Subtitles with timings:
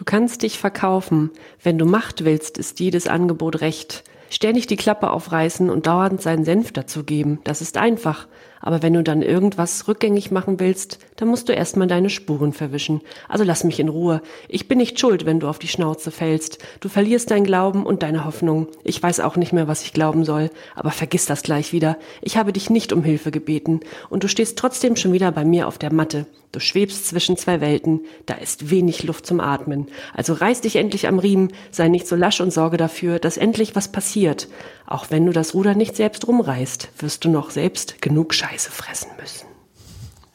[0.00, 1.30] Du kannst dich verkaufen.
[1.62, 4.02] Wenn du Macht willst, ist jedes Angebot recht.
[4.30, 7.38] Ständig die Klappe aufreißen und dauernd seinen Senf dazugeben.
[7.44, 8.26] Das ist einfach.
[8.60, 13.00] Aber wenn du dann irgendwas rückgängig machen willst, dann musst du erstmal deine Spuren verwischen.
[13.28, 14.20] Also lass mich in Ruhe.
[14.48, 16.58] Ich bin nicht schuld, wenn du auf die Schnauze fällst.
[16.80, 18.68] Du verlierst dein Glauben und deine Hoffnung.
[18.84, 20.50] Ich weiß auch nicht mehr, was ich glauben soll.
[20.74, 21.96] Aber vergiss das gleich wieder.
[22.20, 23.80] Ich habe dich nicht um Hilfe gebeten.
[24.10, 26.26] Und du stehst trotzdem schon wieder bei mir auf der Matte.
[26.52, 28.00] Du schwebst zwischen zwei Welten.
[28.26, 29.86] Da ist wenig Luft zum Atmen.
[30.14, 31.52] Also reiß dich endlich am Riemen.
[31.70, 34.48] Sei nicht so lasch und sorge dafür, dass endlich was passiert.
[34.84, 39.10] Auch wenn du das Ruder nicht selbst rumreißt, wirst du noch selbst genug Scheiße fressen
[39.20, 39.46] müssen.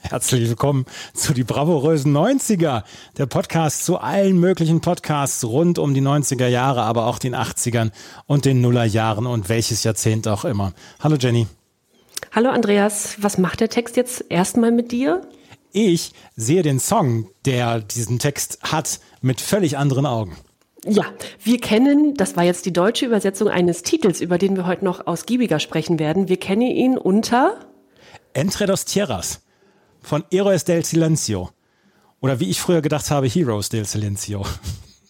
[0.09, 0.85] Herzlich willkommen
[1.15, 2.83] zu die bravourösen 90er,
[3.17, 7.91] der Podcast zu allen möglichen Podcasts rund um die 90er Jahre, aber auch den 80ern
[8.27, 10.73] und den Nullerjahren und welches Jahrzehnt auch immer.
[10.99, 11.47] Hallo Jenny.
[12.31, 15.21] Hallo Andreas, was macht der Text jetzt erstmal mit dir?
[15.71, 20.37] Ich sehe den Song, der diesen Text hat, mit völlig anderen Augen.
[20.85, 21.05] Ja,
[21.43, 25.07] wir kennen, das war jetzt die deutsche Übersetzung eines Titels, über den wir heute noch
[25.07, 26.29] ausgiebiger sprechen werden.
[26.29, 27.59] Wir kennen ihn unter
[28.35, 29.39] Entre dos Tierras
[30.01, 31.51] von Heroes del Silencio.
[32.19, 34.45] Oder wie ich früher gedacht habe, Heroes del Silencio.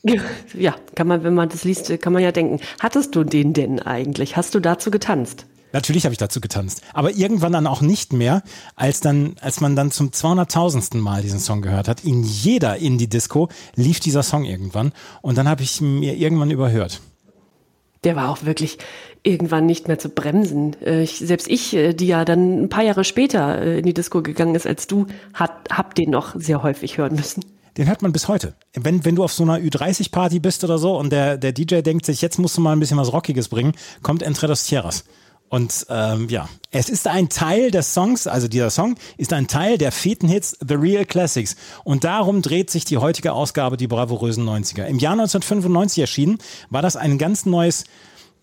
[0.54, 2.60] Ja, kann man, wenn man das liest, kann man ja denken.
[2.80, 4.38] Hattest du den denn eigentlich?
[4.38, 5.48] Hast du dazu getanzt?
[5.74, 6.84] Natürlich habe ich dazu getanzt.
[6.94, 8.44] Aber irgendwann dann auch nicht mehr,
[8.76, 10.98] als dann, als man dann zum 200.000.
[10.98, 12.04] Mal diesen Song gehört hat.
[12.04, 14.94] In jeder Indie-Disco lief dieser Song irgendwann.
[15.24, 17.02] Und dann habe ich mir irgendwann überhört.
[18.04, 18.78] Der war auch wirklich
[19.26, 20.76] irgendwann nicht mehr zu bremsen.
[20.82, 23.94] Äh, ich, selbst ich, äh, die ja dann ein paar Jahre später äh, in die
[23.94, 27.44] Disco gegangen ist als du, hat, hab den noch sehr häufig hören müssen.
[27.78, 28.54] Den hört man bis heute.
[28.74, 32.06] Wenn, wenn du auf so einer Ü30-Party bist oder so und der, der DJ denkt
[32.06, 35.04] sich, jetzt musst du mal ein bisschen was Rockiges bringen, kommt Entre dos Tierras.
[35.50, 39.78] Und ähm, ja, es ist ein Teil des Songs, also dieser Song ist ein Teil
[39.78, 41.56] der Fetenhits The Real Classics.
[41.84, 44.86] Und darum dreht sich die heutige Ausgabe, die bravourösen 90er.
[44.86, 46.38] Im Jahr 1995 erschienen,
[46.70, 47.84] war das ein ganz neues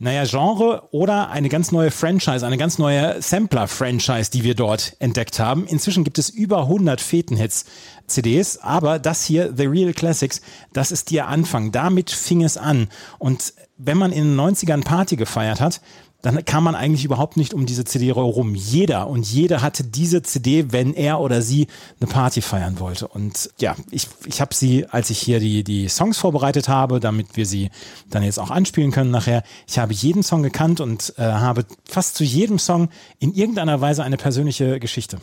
[0.02, 5.38] naja, Genre oder eine ganz neue Franchise, eine ganz neue Sampler-Franchise, die wir dort entdeckt
[5.38, 5.64] haben.
[5.64, 7.66] Inzwischen gibt es über 100 Fetenhits
[8.08, 10.40] CDs, aber das hier, The Real Classics,
[10.72, 11.70] das ist der Anfang.
[11.70, 12.88] Damit fing es an.
[13.20, 15.80] Und wenn man in den 90ern Party gefeiert hat,
[16.22, 18.54] dann kam man eigentlich überhaupt nicht um diese CD herum.
[18.54, 21.66] Jeder und jede hatte diese CD, wenn er oder sie
[22.00, 23.08] eine Party feiern wollte.
[23.08, 27.36] Und ja, ich, ich habe sie, als ich hier die, die Songs vorbereitet habe, damit
[27.36, 27.70] wir sie
[28.08, 32.14] dann jetzt auch anspielen können nachher, ich habe jeden Song gekannt und äh, habe fast
[32.14, 35.18] zu jedem Song in irgendeiner Weise eine persönliche Geschichte.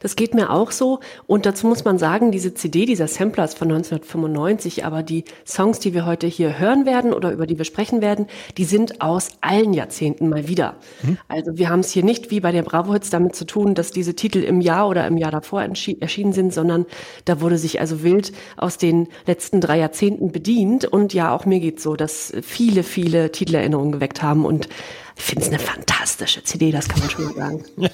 [0.00, 1.00] Das geht mir auch so.
[1.26, 5.78] Und dazu muss man sagen, diese CD, dieser Sampler ist von 1995, aber die Songs,
[5.78, 8.26] die wir heute hier hören werden oder über die wir sprechen werden,
[8.56, 10.76] die sind aus allen Jahrzehnten mal wieder.
[11.02, 11.18] Mhm.
[11.28, 13.90] Also wir haben es hier nicht wie bei der Bravo Hits damit zu tun, dass
[13.90, 16.86] diese Titel im Jahr oder im Jahr davor erschienen sind, sondern
[17.24, 20.84] da wurde sich also wild aus den letzten drei Jahrzehnten bedient.
[20.84, 24.68] Und ja, auch mir geht's so, dass viele, viele Titelerinnerungen geweckt haben und
[25.16, 27.64] ich finde es eine fantastische CD, das kann man schon mal sagen.
[27.76, 27.90] ja,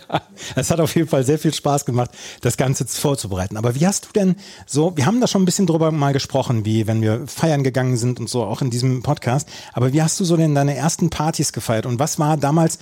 [0.55, 3.56] es hat auf jeden Fall sehr viel Spaß gemacht, das Ganze vorzubereiten.
[3.56, 4.37] Aber wie hast du denn
[4.67, 7.97] so, wir haben da schon ein bisschen drüber mal gesprochen, wie wenn wir feiern gegangen
[7.97, 9.49] sind und so, auch in diesem Podcast.
[9.73, 11.87] Aber wie hast du so denn deine ersten Partys gefeiert?
[11.87, 12.79] Und was war damals,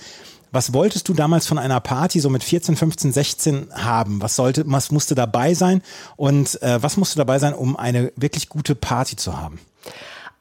[0.51, 4.21] was wolltest du damals von einer Party so mit 14, 15, 16 haben?
[4.21, 5.81] Was sollte, was musste dabei sein?
[6.15, 9.59] Und äh, was musste dabei sein, um eine wirklich gute Party zu haben?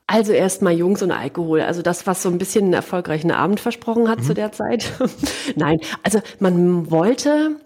[0.07, 1.63] Also erstmal Jungs und Alkohol.
[1.63, 4.25] Also das, was so ein bisschen einen erfolgreichen Abend versprochen hat mhm.
[4.25, 4.93] zu der Zeit.
[5.57, 7.57] Nein, also man wollte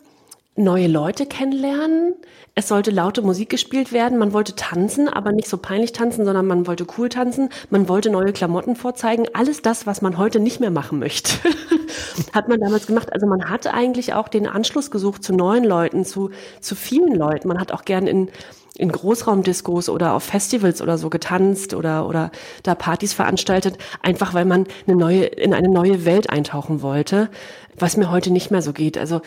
[0.57, 2.15] neue Leute kennenlernen.
[2.55, 4.19] Es sollte laute Musik gespielt werden.
[4.19, 7.51] Man wollte tanzen, aber nicht so peinlich tanzen, sondern man wollte cool tanzen.
[7.69, 9.27] Man wollte neue Klamotten vorzeigen.
[9.35, 11.33] Alles das, was man heute nicht mehr machen möchte,
[12.33, 13.13] hat man damals gemacht.
[13.13, 16.31] Also man hat eigentlich auch den Anschluss gesucht zu neuen Leuten, zu,
[16.61, 17.49] zu vielen Leuten.
[17.49, 18.31] Man hat auch gern in
[18.81, 22.31] in Großraumdiskos oder auf Festivals oder so getanzt oder, oder
[22.63, 27.29] da Partys veranstaltet, einfach weil man eine neue, in eine neue Welt eintauchen wollte,
[27.79, 28.97] was mir heute nicht mehr so geht.
[28.99, 29.21] Also,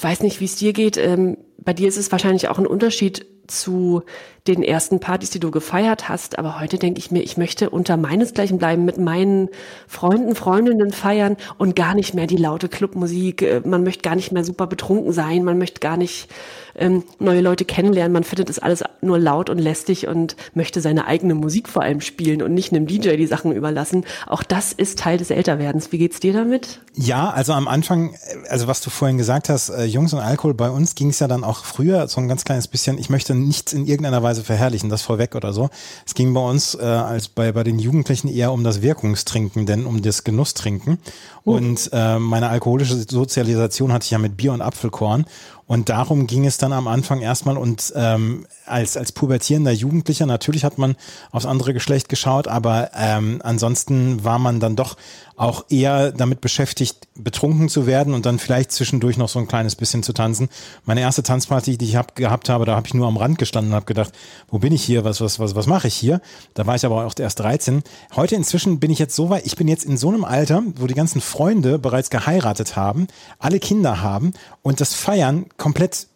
[0.00, 0.96] weiß nicht, wie es dir geht.
[0.96, 4.02] Ähm, bei dir ist es wahrscheinlich auch ein Unterschied, zu
[4.48, 6.38] den ersten Partys, die du gefeiert hast.
[6.38, 9.48] Aber heute denke ich mir, ich möchte unter meinesgleichen bleiben, mit meinen
[9.86, 13.42] Freunden, Freundinnen feiern und gar nicht mehr die laute Clubmusik.
[13.42, 15.44] Äh, man möchte gar nicht mehr super betrunken sein.
[15.44, 16.28] Man möchte gar nicht
[16.74, 18.12] ähm, neue Leute kennenlernen.
[18.12, 22.00] Man findet das alles nur laut und lästig und möchte seine eigene Musik vor allem
[22.00, 24.04] spielen und nicht einem DJ die Sachen überlassen.
[24.26, 25.92] Auch das ist Teil des Älterwerdens.
[25.92, 26.80] Wie geht's dir damit?
[26.94, 28.16] Ja, also am Anfang,
[28.48, 31.28] also was du vorhin gesagt hast, äh, Jungs und Alkohol, bei uns ging es ja
[31.28, 34.88] dann auch früher so ein ganz kleines bisschen, ich möchte nichts in irgendeiner Weise verherrlichen,
[34.88, 35.68] das vorweg oder so.
[36.06, 39.84] Es ging bei uns äh, als bei, bei den Jugendlichen eher um das Wirkungstrinken, denn
[39.84, 40.98] um das Genusstrinken.
[41.44, 41.56] Uh.
[41.56, 45.26] Und äh, meine alkoholische Sozialisation hatte ich ja mit Bier und Apfelkorn.
[45.66, 50.64] Und darum ging es dann am Anfang erstmal und ähm, als, als pubertierender Jugendlicher, natürlich
[50.64, 50.96] hat man
[51.30, 54.96] aufs andere Geschlecht geschaut, aber ähm, ansonsten war man dann doch
[55.42, 59.74] auch eher damit beschäftigt, betrunken zu werden und dann vielleicht zwischendurch noch so ein kleines
[59.74, 60.48] bisschen zu tanzen.
[60.84, 63.72] Meine erste Tanzparty, die ich hab, gehabt habe, da habe ich nur am Rand gestanden
[63.72, 64.12] und habe gedacht,
[64.48, 66.20] wo bin ich hier, was, was, was, was mache ich hier?
[66.54, 67.82] Da war ich aber auch erst 13.
[68.14, 70.86] Heute inzwischen bin ich jetzt so weit, ich bin jetzt in so einem Alter, wo
[70.86, 73.08] die ganzen Freunde bereits geheiratet haben,
[73.40, 76.06] alle Kinder haben und das Feiern komplett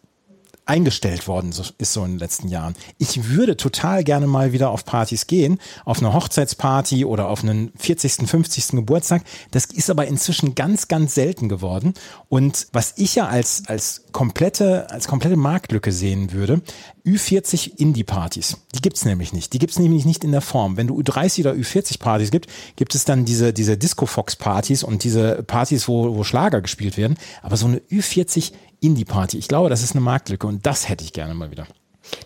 [0.67, 2.75] eingestellt worden ist so in den letzten Jahren.
[2.97, 7.71] Ich würde total gerne mal wieder auf Partys gehen, auf eine Hochzeitsparty oder auf einen
[7.77, 8.67] 40., 50.
[8.69, 9.23] Geburtstag.
[9.51, 11.93] Das ist aber inzwischen ganz, ganz selten geworden.
[12.29, 16.63] Und was ich ja als, als komplette, als komplette Marktlücke sehen würde,
[17.05, 18.57] Ü40 Indie-Partys.
[18.73, 19.53] Die gibt's nämlich nicht.
[19.53, 20.75] Die gibt's nämlich nicht in der Form.
[20.75, 22.47] Wenn du Ü30 oder Ü40-Partys gibt,
[22.77, 27.15] gibt es dann diese, diese Disco-Fox-Partys und diese Partys, wo, wo Schlager gespielt werden.
[27.43, 29.37] Aber so eine Ü40 Indie-Party.
[29.37, 31.67] Ich glaube, das ist eine Marktlücke und das hätte ich gerne mal wieder.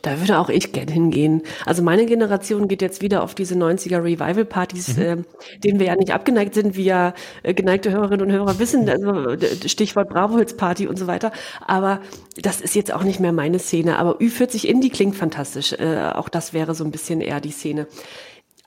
[0.02, 1.44] Da würde auch ich gerne hingehen.
[1.66, 5.04] Also meine Generation geht jetzt wieder auf diese 90er Revival-Partys, mhm.
[5.04, 5.18] äh,
[5.64, 7.14] denen wir ja nicht abgeneigt sind, wie ja
[7.44, 9.36] äh, geneigte Hörerinnen und Hörer wissen, also
[9.68, 11.32] Stichwort Bravo-Hits-Party und so weiter.
[11.66, 12.02] Aber
[12.42, 13.98] das ist jetzt auch nicht mehr meine Szene.
[14.00, 15.74] Aber Ü40 Indie klingt fantastisch.
[15.74, 17.88] Äh, auch das wäre so ein bisschen eher die Szene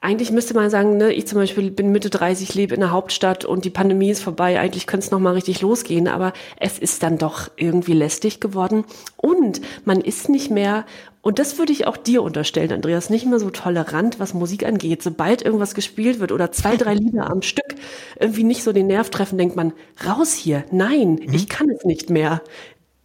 [0.04, 3.46] eigentlich müsste man sagen, ne, ich zum Beispiel bin Mitte 30, lebe in der Hauptstadt
[3.46, 4.60] und die Pandemie ist vorbei.
[4.60, 8.84] Eigentlich könnte es noch mal richtig losgehen, aber es ist dann doch irgendwie lästig geworden
[9.16, 10.84] und man ist nicht mehr
[11.22, 15.02] und das würde ich auch dir unterstellen, Andreas, nicht mehr so tolerant, was Musik angeht.
[15.02, 17.76] Sobald irgendwas gespielt wird oder zwei, drei Lieder am Stück
[18.20, 19.72] irgendwie nicht so den Nerv treffen, denkt man,
[20.06, 21.32] raus hier, nein, mhm.
[21.32, 22.42] ich kann es nicht mehr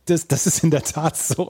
[0.09, 1.49] das, das ist in der Tat so.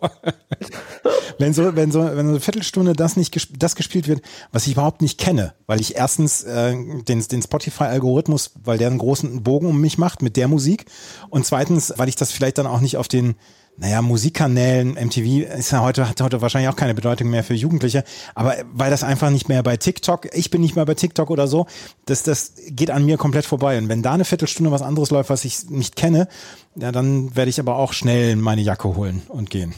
[1.38, 4.22] wenn so, wenn so, wenn so eine Viertelstunde das nicht gesp das gespielt wird,
[4.52, 8.98] was ich überhaupt nicht kenne, weil ich erstens äh, den, den Spotify-Algorithmus, weil der einen
[8.98, 10.86] großen Bogen um mich macht mit der Musik
[11.30, 13.36] und zweitens, weil ich das vielleicht dann auch nicht auf den
[13.80, 18.04] naja, Musikkanälen, MTV ist ja heute, hat heute wahrscheinlich auch keine Bedeutung mehr für Jugendliche,
[18.36, 21.48] aber weil das einfach nicht mehr bei TikTok, ich bin nicht mehr bei TikTok oder
[21.48, 21.66] so,
[22.06, 23.78] das, das geht an mir komplett vorbei.
[23.78, 26.28] Und wenn da eine Viertelstunde was anderes läuft, was ich nicht kenne,
[26.76, 29.74] ja, dann werde ich aber auch schnell meine Jacke holen und gehen.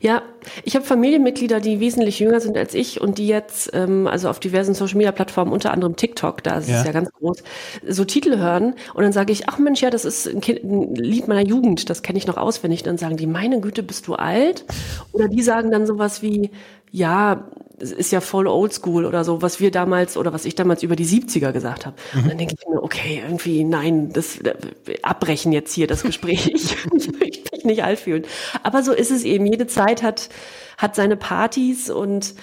[0.00, 0.22] Ja,
[0.64, 4.40] ich habe Familienmitglieder, die wesentlich jünger sind als ich und die jetzt, ähm, also auf
[4.40, 6.80] diversen Social-Media-Plattformen, unter anderem TikTok, da ist ja.
[6.80, 7.42] es ja ganz groß,
[7.86, 10.94] so Titel hören und dann sage ich, ach Mensch, ja, das ist ein, kind, ein
[10.94, 12.82] Lied meiner Jugend, das kenne ich noch auswendig.
[12.82, 14.64] dann sagen die, meine Güte, bist du alt?
[15.12, 16.50] Oder die sagen dann sowas wie,
[16.90, 17.48] ja,
[17.80, 20.94] es ist ja voll oldschool oder so, was wir damals oder was ich damals über
[20.94, 21.96] die 70er gesagt habe.
[22.12, 22.20] Mhm.
[22.20, 24.54] Und dann denke ich mir, okay, irgendwie, nein, das äh,
[25.02, 26.46] abbrechen jetzt hier das Gespräch.
[27.22, 28.24] ich mich nicht alt fühlen.
[28.62, 29.46] Aber so ist es eben.
[29.46, 30.28] Jede Zeit hat,
[30.78, 32.34] hat seine Partys und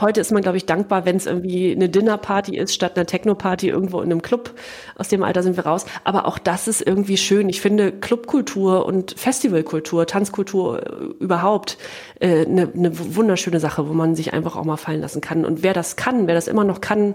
[0.00, 3.68] Heute ist man, glaube ich, dankbar, wenn es irgendwie eine Dinnerparty ist, statt einer Techno-Party
[3.68, 4.54] irgendwo in einem Club.
[4.96, 5.84] Aus dem Alter sind wir raus.
[6.04, 7.48] Aber auch das ist irgendwie schön.
[7.48, 11.76] Ich finde Clubkultur und Festivalkultur, Tanzkultur äh, überhaupt
[12.20, 15.44] äh, eine, eine wunderschöne Sache, wo man sich einfach auch mal fallen lassen kann.
[15.44, 17.14] Und wer das kann, wer das immer noch kann,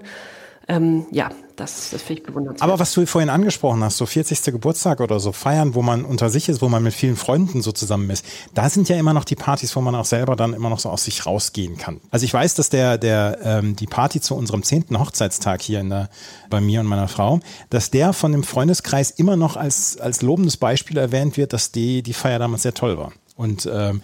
[0.67, 2.61] ähm, ja, das, das finde ich bewundernswert.
[2.61, 4.43] Aber was du vorhin angesprochen hast, so 40.
[4.45, 7.71] Geburtstag oder so feiern, wo man unter sich ist, wo man mit vielen Freunden so
[7.71, 10.69] zusammen ist, da sind ja immer noch die Partys, wo man auch selber dann immer
[10.69, 12.01] noch so aus sich rausgehen kann.
[12.11, 15.89] Also ich weiß, dass der, der, ähm, die Party zu unserem zehnten Hochzeitstag hier in
[15.89, 16.09] der,
[16.49, 20.57] bei mir und meiner Frau, dass der von dem Freundeskreis immer noch als, als lobendes
[20.57, 23.11] Beispiel erwähnt wird, dass die, die Feier damals sehr toll war.
[23.35, 24.01] Und ähm,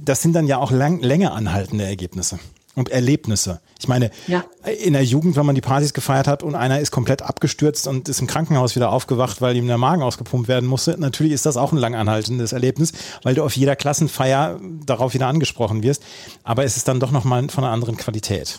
[0.00, 2.38] das sind dann ja auch lang, länger anhaltende Ergebnisse
[2.74, 3.60] und Erlebnisse.
[3.78, 4.44] Ich meine, ja.
[4.82, 8.08] in der Jugend, wenn man die Partys gefeiert hat und einer ist komplett abgestürzt und
[8.08, 11.56] ist im Krankenhaus wieder aufgewacht, weil ihm der Magen ausgepumpt werden musste, natürlich ist das
[11.56, 16.02] auch ein langanhaltendes Erlebnis, weil du auf jeder Klassenfeier darauf wieder angesprochen wirst.
[16.42, 18.58] Aber es ist dann doch nochmal von einer anderen Qualität.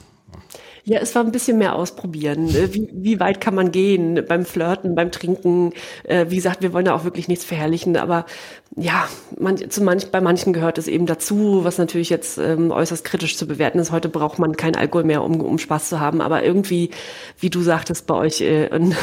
[0.88, 2.46] Ja, es war ein bisschen mehr ausprobieren.
[2.46, 2.72] Ne?
[2.74, 5.74] Wie, wie weit kann man gehen beim Flirten, beim Trinken?
[6.04, 8.28] Äh, wie gesagt, wir wollen da auch wirklich nichts verherrlichen, aber
[8.76, 9.08] ja,
[9.40, 13.36] man, zu manch, bei manchen gehört es eben dazu, was natürlich jetzt ähm, äußerst kritisch
[13.36, 13.92] zu bewerten ist.
[13.92, 16.92] Heute braucht man keinen Alkohol mehr, um, um Spaß zu haben, aber irgendwie,
[17.40, 18.96] wie du sagtest, bei euch äh, in,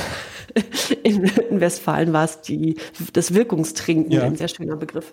[1.02, 2.76] in, in Westfalen war es die,
[3.12, 4.22] das Wirkungstrinken, ja.
[4.22, 5.12] ein sehr schöner Begriff.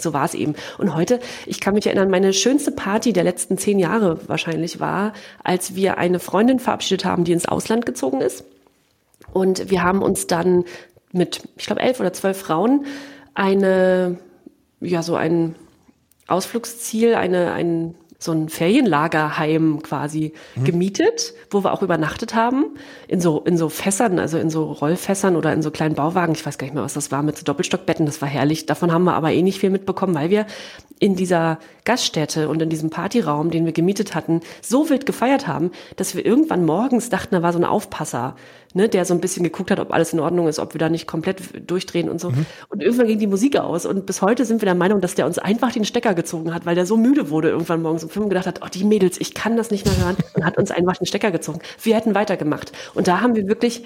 [0.00, 0.54] So war es eben.
[0.78, 5.12] Und heute, ich kann mich erinnern, meine schönste Party der letzten zehn Jahre wahrscheinlich war,
[5.42, 8.44] als wir eine Freundin verabschiedet haben, die ins Ausland gezogen ist.
[9.32, 10.64] Und wir haben uns dann
[11.12, 12.86] mit, ich glaube, elf oder zwölf Frauen
[13.34, 14.18] eine,
[14.80, 15.54] ja, so ein
[16.26, 20.64] Ausflugsziel, eine, ein so ein Ferienlagerheim quasi mhm.
[20.64, 22.66] gemietet, wo wir auch übernachtet haben,
[23.06, 26.32] in so, in so Fässern, also in so Rollfässern oder in so kleinen Bauwagen.
[26.32, 28.06] Ich weiß gar nicht mehr, was das war, mit so Doppelstockbetten.
[28.06, 28.66] Das war herrlich.
[28.66, 30.46] Davon haben wir aber eh nicht viel mitbekommen, weil wir
[31.00, 35.70] in dieser Gaststätte und in diesem Partyraum, den wir gemietet hatten, so wild gefeiert haben,
[35.96, 38.36] dass wir irgendwann morgens dachten, da war so ein Aufpasser,
[38.74, 40.88] ne, der so ein bisschen geguckt hat, ob alles in Ordnung ist, ob wir da
[40.88, 41.40] nicht komplett
[41.70, 42.30] durchdrehen und so.
[42.30, 42.46] Mhm.
[42.68, 45.26] Und irgendwann ging die Musik aus und bis heute sind wir der Meinung, dass der
[45.26, 48.24] uns einfach den Stecker gezogen hat, weil der so müde wurde irgendwann morgens um fünf
[48.24, 50.70] und gedacht hat, oh, die Mädels, ich kann das nicht mehr hören und hat uns
[50.70, 51.60] einfach den Stecker gezogen.
[51.82, 52.72] Wir hätten weitergemacht.
[52.94, 53.84] Und da haben wir wirklich,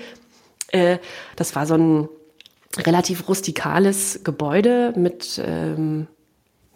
[0.68, 0.98] äh,
[1.36, 2.08] das war so ein
[2.78, 6.06] relativ rustikales Gebäude mit ähm,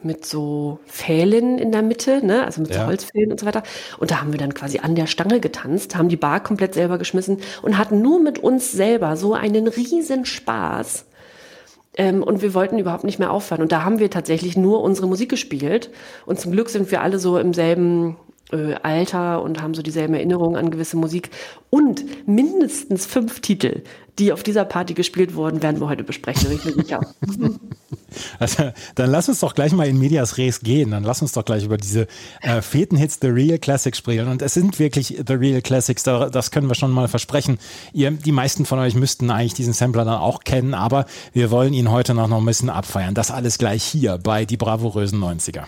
[0.07, 2.45] mit so Pfählen in der Mitte, ne?
[2.45, 2.83] also mit ja.
[2.83, 3.63] so Holzpfählen und so weiter.
[3.99, 6.99] Und da haben wir dann quasi an der Stange getanzt, haben die Bar komplett selber
[6.99, 11.07] geschmissen und hatten nur mit uns selber so einen riesen Spaß.
[11.97, 13.63] Ähm, und wir wollten überhaupt nicht mehr aufhören.
[13.63, 15.91] Und da haben wir tatsächlich nur unsere Musik gespielt.
[16.27, 18.17] Und zum Glück sind wir alle so im selben
[18.53, 21.31] äh, Alter und haben so dieselben Erinnerungen an gewisse Musik.
[21.71, 23.83] Und mindestens fünf Titel,
[24.19, 27.01] die auf dieser Party gespielt wurden, werden wir heute besprechen, bin ich mir sicher.
[28.39, 30.91] Also, dann lass uns doch gleich mal in Medias Res gehen.
[30.93, 32.07] Dann lass uns doch gleich über diese
[32.41, 34.29] äh, Feten-Hits The Real Classics sprechen.
[34.29, 37.59] Und es sind wirklich The Real Classics, da, das können wir schon mal versprechen.
[37.93, 41.75] Ihr, die meisten von euch müssten eigentlich diesen Sampler dann auch kennen, aber wir wollen
[41.75, 43.15] ihn heute noch ein bisschen abfeiern.
[43.15, 45.65] Das alles gleich hier bei Die bravourösen 90er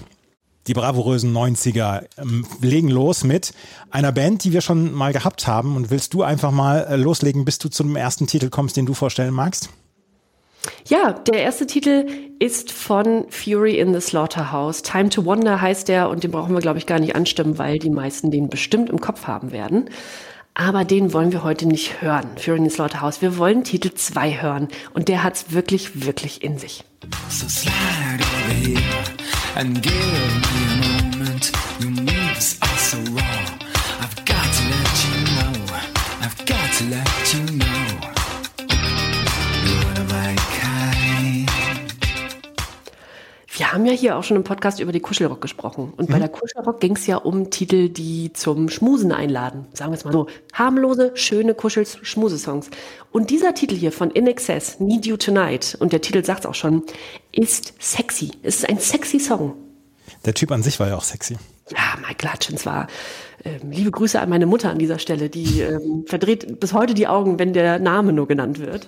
[0.68, 3.52] die bravourösen 90er ähm, legen los mit
[3.90, 5.76] einer Band, die wir schon mal gehabt haben.
[5.76, 8.86] Und willst du einfach mal äh, loslegen, bis du zu dem ersten Titel kommst, den
[8.86, 9.70] du vorstellen magst?
[10.86, 12.06] Ja, der erste Titel
[12.38, 14.82] ist von Fury in the Slaughterhouse.
[14.82, 17.78] Time to Wonder heißt der und den brauchen wir, glaube ich, gar nicht anstimmen, weil
[17.78, 19.88] die meisten den bestimmt im Kopf haben werden.
[20.54, 23.22] Aber den wollen wir heute nicht hören, Fury in the Slaughterhouse.
[23.22, 26.84] Wir wollen Titel 2 hören und der hat es wirklich, wirklich in sich.
[27.30, 29.27] So slide over here
[29.58, 31.50] and give me a moment.
[31.80, 32.67] Your moves
[43.58, 45.92] Wir haben ja hier auch schon im Podcast über die Kuschelrock gesprochen.
[45.96, 46.12] Und mhm.
[46.12, 49.66] bei der Kuschelrock ging es ja um Titel, die zum Schmusen einladen.
[49.72, 50.28] Sagen wir es mal so.
[50.52, 52.70] Harmlose, schöne Kuschel-Schmusesongs.
[53.10, 56.46] Und dieser Titel hier von In Excess, Need You Tonight, und der Titel sagt es
[56.46, 56.84] auch schon,
[57.32, 58.30] ist sexy.
[58.44, 59.54] Es ist ein sexy Song.
[60.24, 61.36] Der Typ an sich war ja auch sexy.
[61.70, 62.86] Ja, Michael Hutchins war.
[63.44, 67.08] Ähm, liebe Grüße an meine Mutter an dieser Stelle, die ähm, verdreht bis heute die
[67.08, 68.86] Augen, wenn der Name nur genannt wird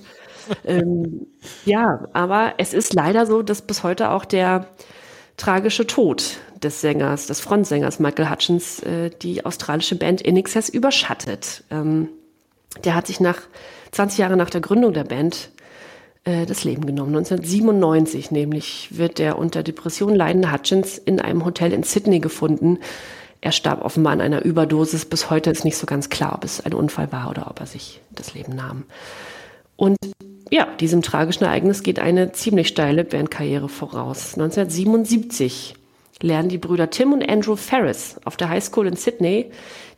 [0.64, 1.26] ähm,
[1.64, 4.66] ja, aber es ist leider so, dass bis heute auch der
[5.36, 11.64] tragische Tod des Sängers, des Frontsängers Michael Hutchins, äh, die australische Band In Excess überschattet.
[11.70, 12.08] Ähm,
[12.84, 13.38] der hat sich nach
[13.92, 15.50] 20 Jahre nach der Gründung der Band
[16.24, 17.16] äh, das Leben genommen.
[17.16, 22.78] 1997 nämlich wird der unter Depression leidende Hutchins in einem Hotel in Sydney gefunden.
[23.40, 25.06] Er starb offenbar an einer Überdosis.
[25.06, 27.66] Bis heute ist nicht so ganz klar, ob es ein Unfall war oder ob er
[27.66, 28.84] sich das Leben nahm.
[29.80, 29.96] Und
[30.50, 34.34] ja, diesem tragischen Ereignis geht eine ziemlich steile Bandkarriere voraus.
[34.34, 35.74] 1977
[36.20, 39.50] lernen die Brüder Tim und Andrew Ferris auf der High School in Sydney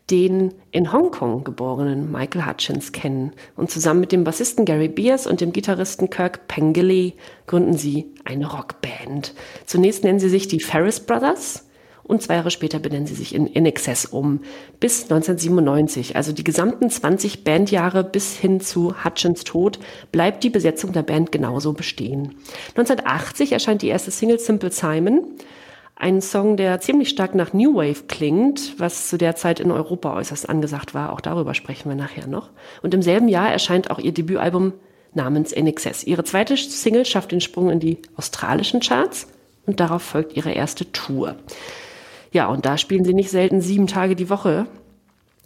[0.09, 3.33] den in Hongkong geborenen Michael Hutchins kennen.
[3.57, 7.15] Und zusammen mit dem Bassisten Gary Beers und dem Gitarristen Kirk Pengilly
[7.47, 9.35] gründen sie eine Rockband.
[9.67, 11.67] Zunächst nennen sie sich die Ferris Brothers
[12.05, 14.41] und zwei Jahre später benennen sie sich in In Excess um.
[14.81, 19.79] Bis 1997, also die gesamten 20 Bandjahre bis hin zu Hutchins Tod,
[20.11, 22.35] bleibt die Besetzung der Band genauso bestehen.
[22.71, 25.23] 1980 erscheint die erste Single Simple Simon.
[25.95, 30.17] Ein Song, der ziemlich stark nach New Wave klingt, was zu der Zeit in Europa
[30.17, 31.13] äußerst angesagt war.
[31.13, 32.51] Auch darüber sprechen wir nachher noch.
[32.83, 34.73] Und im selben Jahr erscheint auch ihr Debütalbum
[35.15, 36.03] namens In Excess.
[36.03, 39.29] Ihre zweite Single schafft den Sprung in die australischen Charts
[39.67, 41.37] und darauf folgt ihre erste Tour.
[42.33, 44.67] Ja, und da spielen sie nicht selten sieben Tage die Woche.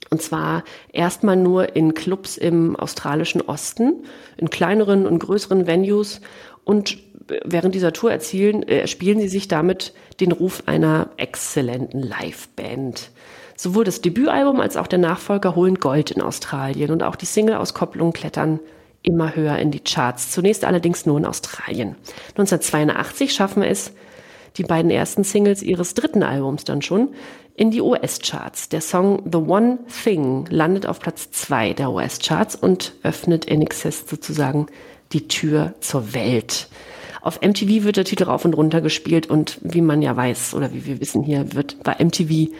[0.08, 0.62] Und zwar
[0.92, 4.04] erstmal nur in Clubs im australischen Osten,
[4.36, 6.20] in kleineren und größeren Venues.
[6.64, 6.98] Und
[7.44, 13.10] während dieser Tour erzielen, äh, spielen sie sich damit den Ruf einer exzellenten Liveband.
[13.56, 18.12] Sowohl das Debütalbum als auch der Nachfolger holen Gold in Australien und auch die Single-Auskopplungen
[18.12, 18.60] klettern
[19.02, 20.30] immer höher in die Charts.
[20.30, 21.96] Zunächst allerdings nur in Australien.
[22.36, 23.92] 1982 schaffen wir es,
[24.56, 27.10] die beiden ersten Singles ihres dritten Albums dann schon,
[27.54, 28.68] in die US-Charts.
[28.68, 34.04] Der Song The One Thing landet auf Platz zwei der US-Charts und öffnet In Excess
[34.06, 34.66] sozusagen
[35.12, 36.68] die Tür zur Welt.
[37.22, 40.72] Auf MTV wird der Titel rauf und runter gespielt und wie man ja weiß oder
[40.72, 42.52] wie wir wissen hier wird bei MTV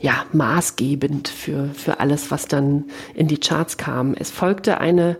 [0.00, 4.14] ja maßgebend für, für alles, was dann in die Charts kam.
[4.14, 5.18] Es folgte eine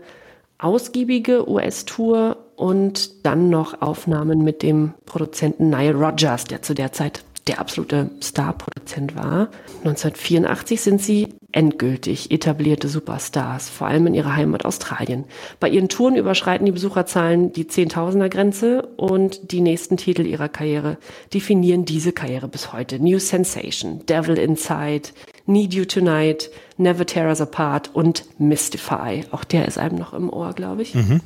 [0.58, 7.24] ausgiebige US-Tour und dann noch Aufnahmen mit dem Produzenten Nile Rodgers, der zu der Zeit
[7.48, 9.48] der absolute Starproduzent war.
[9.78, 15.24] 1984 sind sie endgültig etablierte Superstars, vor allem in ihrer Heimat Australien.
[15.58, 20.98] Bei ihren Touren überschreiten die Besucherzahlen die Zehntausender-Grenze und die nächsten Titel ihrer Karriere
[21.34, 23.00] definieren diese Karriere bis heute.
[23.00, 25.08] New Sensation, Devil Inside,
[25.46, 29.24] Need You Tonight, Never Tear Us Apart und Mystify.
[29.32, 30.94] Auch der ist einem noch im Ohr, glaube ich.
[30.94, 31.22] Mhm.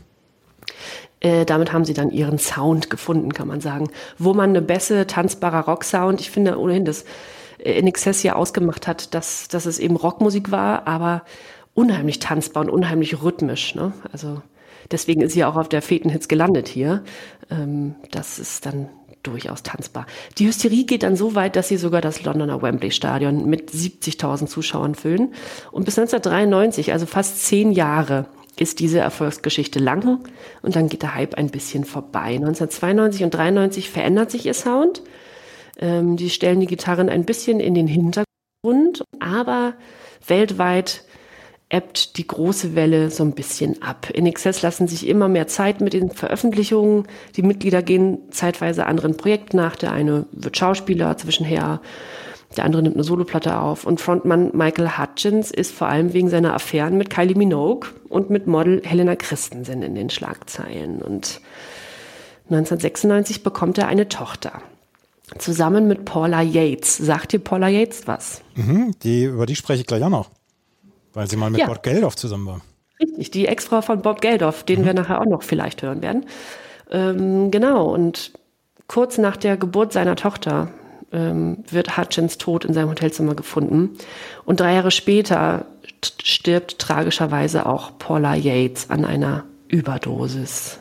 [1.27, 3.91] Äh, damit haben sie dann ihren Sound gefunden, kann man sagen.
[4.17, 7.05] Wo man eine bessere, tanzbarer Rock-Sound, ich finde ohnehin, dass
[7.59, 11.25] äh, In Excess ja ausgemacht hat, dass, dass es eben Rockmusik war, aber
[11.75, 13.75] unheimlich tanzbar und unheimlich rhythmisch.
[13.75, 13.93] Ne?
[14.13, 14.41] Also
[14.93, 17.03] deswegen ist sie auch auf der Fetenhits gelandet hier.
[17.51, 18.89] Ähm, das ist dann
[19.25, 20.07] durchaus tanzbar.
[20.39, 24.47] Die Hysterie geht dann so weit, dass sie sogar das Londoner Wembley Stadion mit 70.000
[24.47, 25.35] Zuschauern füllen.
[25.73, 28.27] Und bis 1993, also fast zehn Jahre,
[28.59, 30.21] ist diese Erfolgsgeschichte lang
[30.63, 32.37] und dann geht der Hype ein bisschen vorbei.
[32.37, 35.03] 1992 und 93 verändert sich ihr Sound.
[35.79, 39.75] Ähm, die stellen die Gitarren ein bisschen in den Hintergrund, aber
[40.27, 41.05] weltweit
[41.69, 44.09] ebbt die große Welle so ein bisschen ab.
[44.11, 47.07] In Excess lassen sich immer mehr Zeit mit den Veröffentlichungen.
[47.35, 49.75] Die Mitglieder gehen zeitweise anderen Projekten nach.
[49.77, 51.81] Der eine wird Schauspieler zwischenher,
[52.57, 53.85] der andere nimmt eine Soloplatte auf.
[53.85, 58.47] Und Frontmann Michael Hutchins ist vor allem wegen seiner Affären mit Kylie Minogue und mit
[58.47, 61.03] Model Helena Christensen in den Schlagzeilen.
[61.03, 61.41] Und
[62.45, 64.63] 1996 bekommt er eine Tochter.
[65.39, 66.97] Zusammen mit Paula Yates.
[66.97, 68.43] Sagt dir Paula Yates was?
[68.55, 70.31] Mhm, die, über die spreche ich gleich auch noch.
[71.13, 71.67] Weil sie mal mit ja.
[71.67, 72.61] Bob Geldof zusammen war.
[73.01, 74.85] Richtig, die Ex-Frau von Bob Geldof, den mhm.
[74.87, 76.27] wir nachher auch noch vielleicht hören werden.
[76.91, 78.33] Ähm, genau, und
[78.87, 80.69] kurz nach der Geburt seiner Tochter
[81.17, 83.97] ähm, wird Hutchins tot in seinem Hotelzimmer gefunden.
[84.45, 85.65] Und drei Jahre später
[86.23, 90.79] stirbt tragischerweise auch Paula Yates an einer Überdosis.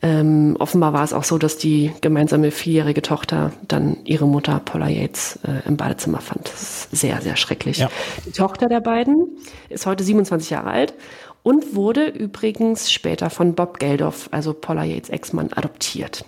[0.00, 4.88] Ähm, offenbar war es auch so, dass die gemeinsame vierjährige Tochter dann ihre Mutter Paula
[4.88, 6.46] Yates äh, im Badezimmer fand.
[6.46, 7.78] Das ist sehr, sehr schrecklich.
[7.78, 7.90] Ja.
[8.24, 9.38] Die Tochter der beiden
[9.68, 10.94] ist heute 27 Jahre alt
[11.42, 16.24] und wurde übrigens später von Bob Geldof, also Paula Yates Ex-Mann, adoptiert.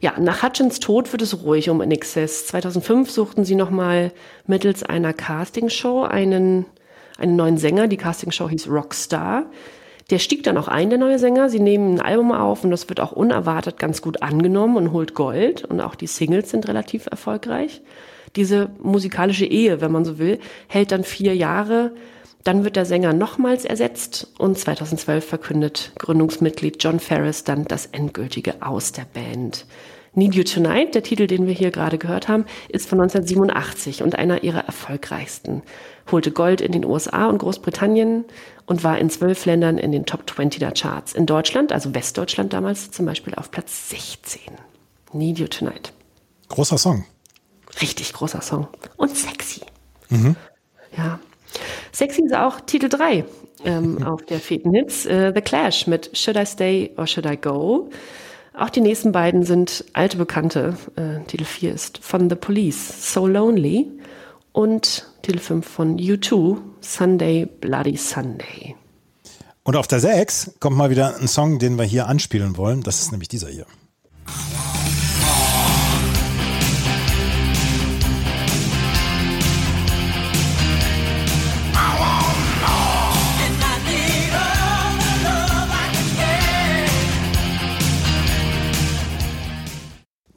[0.00, 2.46] Ja, nach Hutchins Tod wird es ruhig um NXS.
[2.46, 4.12] 2005 suchten sie nochmal
[4.46, 6.66] mittels einer Castingshow einen,
[7.18, 7.88] einen neuen Sänger.
[7.88, 9.46] Die Castingshow hieß Rockstar.
[10.10, 11.50] Der stieg dann auch ein, der neue Sänger.
[11.50, 15.14] Sie nehmen ein Album auf und das wird auch unerwartet ganz gut angenommen und holt
[15.14, 15.64] Gold.
[15.64, 17.82] Und auch die Singles sind relativ erfolgreich.
[18.36, 21.92] Diese musikalische Ehe, wenn man so will, hält dann vier Jahre.
[22.44, 28.62] Dann wird der Sänger nochmals ersetzt und 2012 verkündet Gründungsmitglied John Ferris dann das endgültige
[28.62, 29.66] Aus der Band.
[30.18, 34.16] Need You Tonight, der Titel, den wir hier gerade gehört haben, ist von 1987 und
[34.18, 35.62] einer ihrer erfolgreichsten.
[36.10, 38.24] Holte Gold in den USA und Großbritannien
[38.66, 41.14] und war in zwölf Ländern in den Top 20 der Charts.
[41.14, 44.40] In Deutschland, also Westdeutschland damals, zum Beispiel auf Platz 16.
[45.12, 45.92] Need You Tonight.
[46.48, 47.04] Großer Song.
[47.80, 48.66] Richtig großer Song.
[48.96, 49.60] Und sexy.
[50.08, 50.34] Mhm.
[50.96, 51.20] Ja.
[51.92, 53.24] Sexy ist auch Titel 3
[53.64, 55.06] ähm, auf der Feten Hits.
[55.06, 57.90] Äh, The Clash mit Should I Stay or Should I Go?
[58.58, 60.76] Auch die nächsten beiden sind alte Bekannte.
[60.96, 63.86] Äh, Titel 4 ist von The Police, So Lonely.
[64.50, 68.74] Und Titel 5 von U2, Sunday Bloody Sunday.
[69.62, 72.82] Und auf der 6 kommt mal wieder ein Song, den wir hier anspielen wollen.
[72.82, 73.66] Das ist nämlich dieser hier.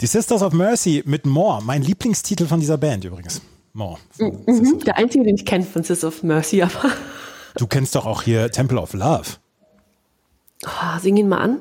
[0.02, 3.40] Die Sisters of Mercy mit More, mein Lieblingstitel von dieser Band übrigens.
[3.74, 4.00] More.
[4.18, 6.74] Mhm, der einzige, den ich kenne von Sisters of Mercy, aber.
[7.58, 9.26] Du kennst doch auch hier Temple of Love.
[10.66, 11.58] Oh, sing ihn mal an.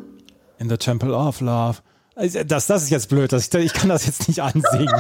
[0.59, 1.79] In the Temple of Love.
[2.15, 4.95] Also, das, das ist jetzt blöd, dass ich, ich kann das jetzt nicht ansingen.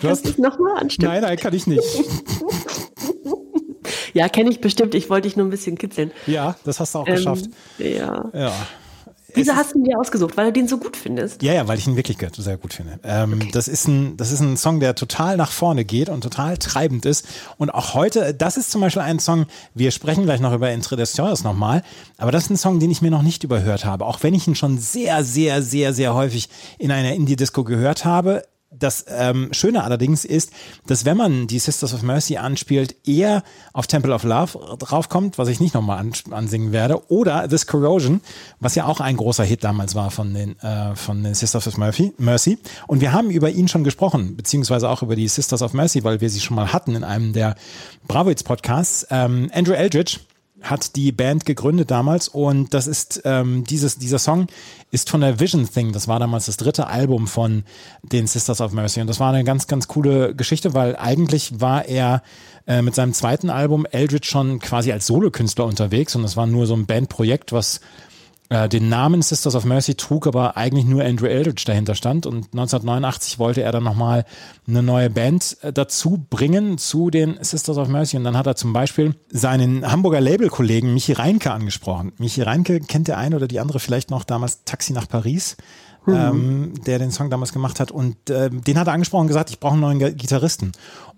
[0.00, 1.12] Du Kannst hast, nochmal anstimmen?
[1.12, 1.82] Nein, nein, kann ich nicht.
[4.14, 4.94] ja, kenne ich bestimmt.
[4.94, 6.12] Ich wollte dich nur ein bisschen kitzeln.
[6.28, 7.46] Ja, das hast du auch ähm, geschafft.
[7.78, 8.30] Ja.
[8.32, 8.52] Ja.
[9.34, 10.36] Wieso hast du ihn dir ausgesucht?
[10.36, 11.42] Weil du den so gut findest?
[11.42, 12.98] Ja, ja, weil ich ihn wirklich sehr gut finde.
[13.04, 13.50] Ähm, okay.
[13.52, 17.04] das, ist ein, das ist ein Song, der total nach vorne geht und total treibend
[17.04, 17.26] ist.
[17.58, 20.96] Und auch heute, das ist zum Beispiel ein Song, wir sprechen gleich noch über Entre
[20.96, 21.82] des Jahres nochmal,
[22.18, 24.06] aber das ist ein Song, den ich mir noch nicht überhört habe.
[24.06, 28.42] Auch wenn ich ihn schon sehr, sehr, sehr, sehr häufig in einer Indie-Disco gehört habe,
[28.70, 30.50] das ähm, Schöne allerdings ist,
[30.86, 35.48] dass wenn man die Sisters of Mercy anspielt, eher auf Temple of Love draufkommt, was
[35.48, 38.20] ich nicht nochmal an, ansingen werde, oder This Corrosion,
[38.60, 41.76] was ja auch ein großer Hit damals war von den, äh, von den Sisters of
[41.76, 42.58] Mercy, Mercy.
[42.86, 46.20] Und wir haben über ihn schon gesprochen, beziehungsweise auch über die Sisters of Mercy, weil
[46.20, 47.54] wir sie schon mal hatten in einem der
[48.08, 49.06] Bravoids Podcasts.
[49.10, 50.18] Ähm, Andrew Eldridge
[50.70, 54.46] hat die Band gegründet damals und das ist ähm, dieses dieser Song
[54.90, 55.92] ist von der Vision Thing.
[55.92, 57.64] Das war damals das dritte Album von
[58.02, 61.86] den Sisters of Mercy und das war eine ganz ganz coole Geschichte, weil eigentlich war
[61.86, 62.22] er
[62.66, 66.66] äh, mit seinem zweiten Album Eldritch schon quasi als Solokünstler unterwegs und das war nur
[66.66, 67.80] so ein Bandprojekt, was
[68.48, 72.26] äh, den Namen Sisters of Mercy trug, aber eigentlich nur Andrew Eldridge dahinter stand.
[72.26, 74.24] Und 1989 wollte er dann nochmal
[74.68, 78.16] eine neue Band äh, dazu bringen zu den Sisters of Mercy.
[78.16, 82.12] Und dann hat er zum Beispiel seinen Hamburger Labelkollegen Michi Reinke angesprochen.
[82.18, 85.56] Michi Reinke kennt der eine oder die andere vielleicht noch damals Taxi nach Paris.
[86.08, 87.90] Ähm, der den Song damals gemacht hat.
[87.90, 90.72] Und äh, den hat er angesprochen und gesagt, ich brauche einen neuen Gitarristen.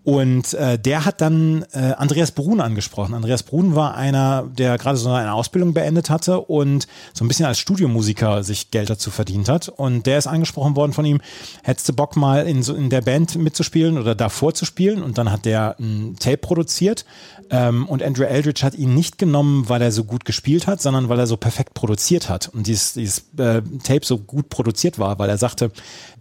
[0.05, 3.13] Und äh, der hat dann äh, Andreas Brun angesprochen.
[3.13, 7.45] Andreas Brun war einer, der gerade so eine Ausbildung beendet hatte und so ein bisschen
[7.45, 9.69] als Studiomusiker sich Geld dazu verdient hat.
[9.69, 11.21] Und der ist angesprochen worden von ihm,
[11.63, 15.03] hättest du Bock mal in, so in der Band mitzuspielen oder davor zu spielen?
[15.03, 17.05] Und dann hat der ein Tape produziert.
[17.51, 21.09] Ähm, und Andrew Eldridge hat ihn nicht genommen, weil er so gut gespielt hat, sondern
[21.09, 22.49] weil er so perfekt produziert hat.
[22.49, 25.71] Und dieses, dieses äh, Tape so gut produziert war, weil er sagte,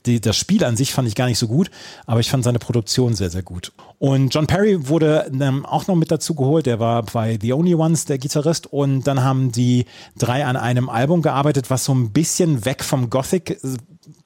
[0.05, 1.69] die, das Spiel an sich fand ich gar nicht so gut,
[2.05, 3.73] aber ich fand seine Produktion sehr, sehr gut.
[3.99, 6.65] Und John Perry wurde ähm, auch noch mit dazu geholt.
[6.65, 8.67] Der war bei The Only Ones, der Gitarrist.
[8.67, 9.85] Und dann haben die
[10.17, 13.57] drei an einem Album gearbeitet, was so ein bisschen weg vom Gothic äh,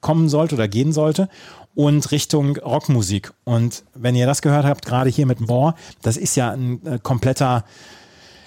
[0.02, 1.30] kommen sollte oder gehen sollte
[1.76, 3.32] und Richtung Rockmusik.
[3.44, 7.00] Und wenn ihr das gehört habt, gerade hier mit More, das ist ja ein äh,
[7.02, 7.66] kompletter,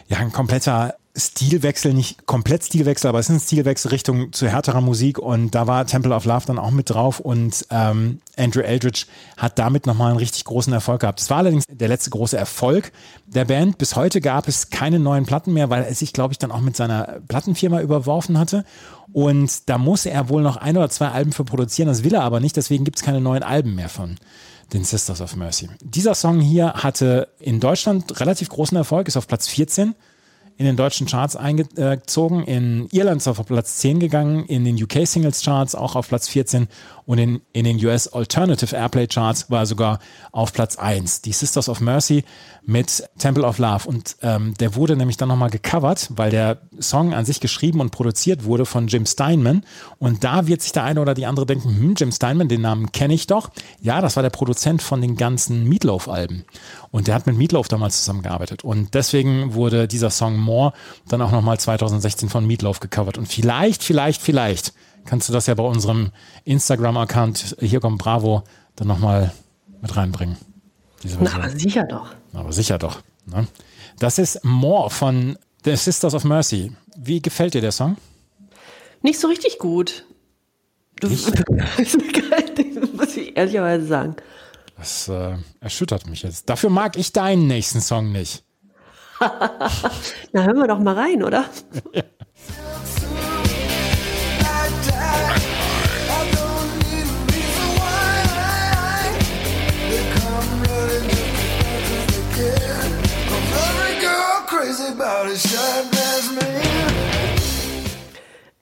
[0.08, 4.80] ja, ein kompletter Stilwechsel, nicht komplett Stilwechsel, aber es ist ein Stilwechsel Richtung zu härterer
[4.80, 9.06] Musik und da war Temple of Love dann auch mit drauf und ähm, Andrew Eldridge
[9.36, 11.20] hat damit nochmal einen richtig großen Erfolg gehabt.
[11.20, 12.90] Es war allerdings der letzte große Erfolg
[13.26, 13.78] der Band.
[13.78, 16.60] Bis heute gab es keine neuen Platten mehr, weil er sich, glaube ich, dann auch
[16.60, 18.64] mit seiner Plattenfirma überworfen hatte
[19.12, 22.22] und da muss er wohl noch ein oder zwei Alben für produzieren, das will er
[22.22, 24.16] aber nicht, deswegen gibt es keine neuen Alben mehr von
[24.72, 25.68] den Sisters of Mercy.
[25.82, 29.94] Dieser Song hier hatte in Deutschland relativ großen Erfolg, ist auf Platz 14
[30.56, 32.44] in den deutschen Charts eingezogen.
[32.44, 36.28] In Irland er auf Platz 10 gegangen, in den UK Singles Charts auch auf Platz
[36.28, 36.68] 14
[37.06, 39.98] und in, in den US Alternative Airplay Charts war er sogar
[40.32, 41.20] auf Platz 1.
[41.22, 42.24] Die Sisters of Mercy
[42.64, 43.86] mit Temple of Love.
[43.86, 47.90] Und ähm, der wurde nämlich dann nochmal gecovert, weil der Song an sich geschrieben und
[47.90, 49.64] produziert wurde von Jim Steinman.
[49.98, 52.90] Und da wird sich der eine oder die andere denken, hm, Jim Steinman, den Namen
[52.92, 53.50] kenne ich doch.
[53.82, 56.44] Ja, das war der Produzent von den ganzen Meatloaf-Alben.
[56.90, 58.64] Und der hat mit Meatloaf damals zusammengearbeitet.
[58.64, 60.72] Und deswegen wurde dieser Song More
[61.08, 63.18] dann auch nochmal 2016 von Meatloaf gecovert.
[63.18, 64.72] Und vielleicht, vielleicht, vielleicht
[65.04, 66.12] kannst du das ja bei unserem
[66.44, 68.44] Instagram-Account hier kommt Bravo
[68.76, 69.32] dann nochmal
[69.80, 70.36] mit reinbringen.
[71.20, 72.14] Na, aber sicher doch.
[72.32, 73.02] Aber sicher doch.
[73.26, 73.46] Ne?
[73.98, 76.72] Das ist More von The Sisters of Mercy.
[76.96, 77.96] Wie gefällt dir der Song?
[79.02, 80.06] Nicht so richtig gut.
[81.00, 81.26] Du, Nicht?
[82.96, 84.16] muss ich ehrlicherweise sagen.
[84.76, 86.48] Das äh, erschüttert mich jetzt.
[86.48, 88.43] Dafür mag ich deinen nächsten Song nicht.
[90.32, 91.44] Na, hören wir doch mal rein, oder?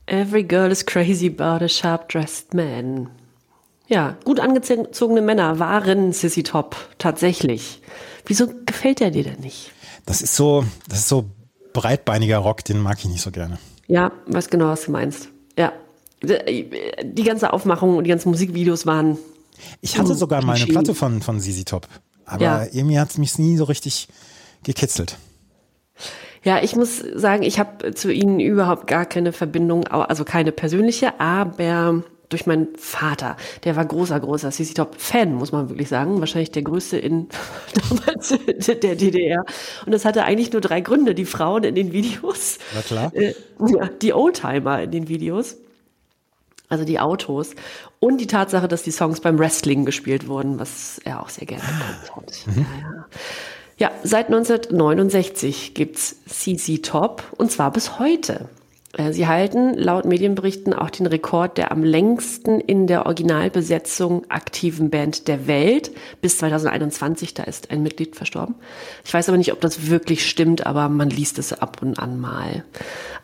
[0.06, 3.10] Every girl is crazy about a sharp-dressed man.
[3.88, 7.80] Ja, gut angezogene Männer waren Sissy Top, tatsächlich.
[8.26, 9.72] Wieso gefällt er dir denn nicht?
[10.06, 11.24] Das ist so, das ist so
[11.72, 13.58] breitbeiniger Rock, den mag ich nicht so gerne.
[13.86, 15.28] Ja, weiß genau, was du meinst.
[15.58, 15.72] Ja.
[16.22, 19.18] Die ganze Aufmachung und die ganzen Musikvideos waren.
[19.80, 21.88] Ich hatte sogar mal eine Platte von, von Sisi Top.
[22.24, 22.66] Aber ja.
[22.72, 24.08] irgendwie hat es mich nie so richtig
[24.62, 25.18] gekitzelt.
[26.44, 31.20] Ja, ich muss sagen, ich habe zu ihnen überhaupt gar keine Verbindung, also keine persönliche,
[31.20, 33.36] aber durch meinen Vater.
[33.64, 36.20] Der war großer, großer CC Top Fan, muss man wirklich sagen.
[36.20, 37.28] Wahrscheinlich der größte in
[37.90, 39.44] damals der DDR.
[39.86, 41.14] Und das hatte eigentlich nur drei Gründe.
[41.14, 42.58] Die Frauen in den Videos.
[42.74, 43.14] Na klar.
[43.14, 43.34] Äh,
[43.66, 45.56] ja, die Oldtimer in den Videos.
[46.68, 47.50] Also die Autos.
[48.00, 51.62] Und die Tatsache, dass die Songs beim Wrestling gespielt wurden, was er auch sehr gerne
[51.62, 52.46] gemacht hat.
[52.46, 52.62] Mhm.
[52.62, 53.06] Ja, ja.
[53.78, 58.48] Ja, seit 1969 gibt's CC Top und zwar bis heute.
[58.92, 64.90] Äh, sie halten laut Medienberichten auch den Rekord der am längsten in der Originalbesetzung aktiven
[64.90, 67.34] Band der Welt bis 2021.
[67.34, 68.54] Da ist ein Mitglied verstorben.
[69.04, 72.20] Ich weiß aber nicht, ob das wirklich stimmt, aber man liest es ab und an
[72.20, 72.64] mal.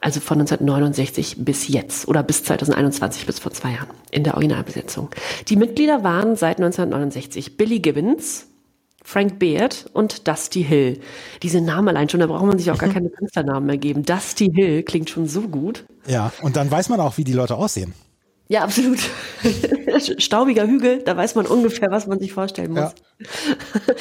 [0.00, 5.10] Also von 1969 bis jetzt oder bis 2021, bis vor zwei Jahren in der Originalbesetzung.
[5.48, 8.46] Die Mitglieder waren seit 1969 Billy Gibbons,
[9.08, 11.00] Frank Beard und Dusty Hill.
[11.42, 14.02] Diese Namen allein schon, da braucht man sich auch gar keine Künstlernamen mehr geben.
[14.02, 15.86] Dusty Hill klingt schon so gut.
[16.06, 17.94] Ja, und dann weiß man auch, wie die Leute aussehen.
[18.50, 18.98] Ja, absolut.
[20.18, 22.94] Staubiger Hügel, da weiß man ungefähr, was man sich vorstellen muss.
[22.94, 23.94] Ja.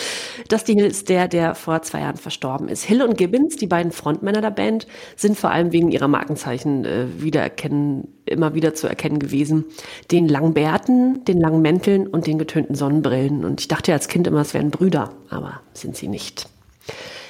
[0.47, 2.83] Dusty Hill ist der, der vor zwei Jahren verstorben ist.
[2.83, 7.07] Hill und Gibbons, die beiden Frontmänner der Band, sind vor allem wegen ihrer Markenzeichen äh,
[7.17, 9.65] wiedererkennen, immer wieder zu erkennen gewesen.
[10.11, 13.43] Den langen Bärten, den langen Mänteln und den getönten Sonnenbrillen.
[13.43, 16.47] Und ich dachte ja als Kind immer, es wären Brüder, aber sind sie nicht.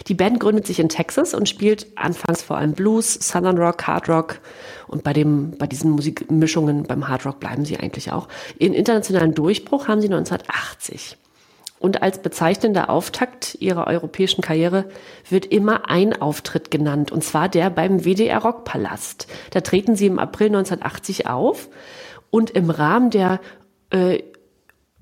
[0.08, 4.08] Die Band gründet sich in Texas und spielt anfangs vor allem Blues, Southern Rock, Hard
[4.10, 4.40] Rock
[4.88, 8.28] und bei dem, bei diesen Musikmischungen beim Hard Rock bleiben sie eigentlich auch.
[8.58, 11.18] Ihren internationalen Durchbruch haben sie 1980.
[11.80, 14.86] Und als bezeichnender Auftakt ihrer europäischen Karriere
[15.30, 19.28] wird immer ein Auftritt genannt, und zwar der beim WDR Rockpalast.
[19.52, 21.70] Da treten sie im April 1980 auf
[22.32, 23.40] und im Rahmen der
[23.92, 24.24] äh,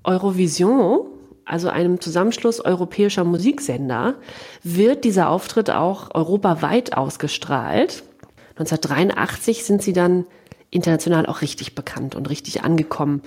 [0.04, 1.08] Eurovision
[1.46, 4.16] also einem Zusammenschluss europäischer Musiksender,
[4.64, 8.04] wird dieser Auftritt auch europaweit ausgestrahlt.
[8.58, 10.26] 1983 sind sie dann
[10.72, 13.22] international auch richtig bekannt und richtig angekommen.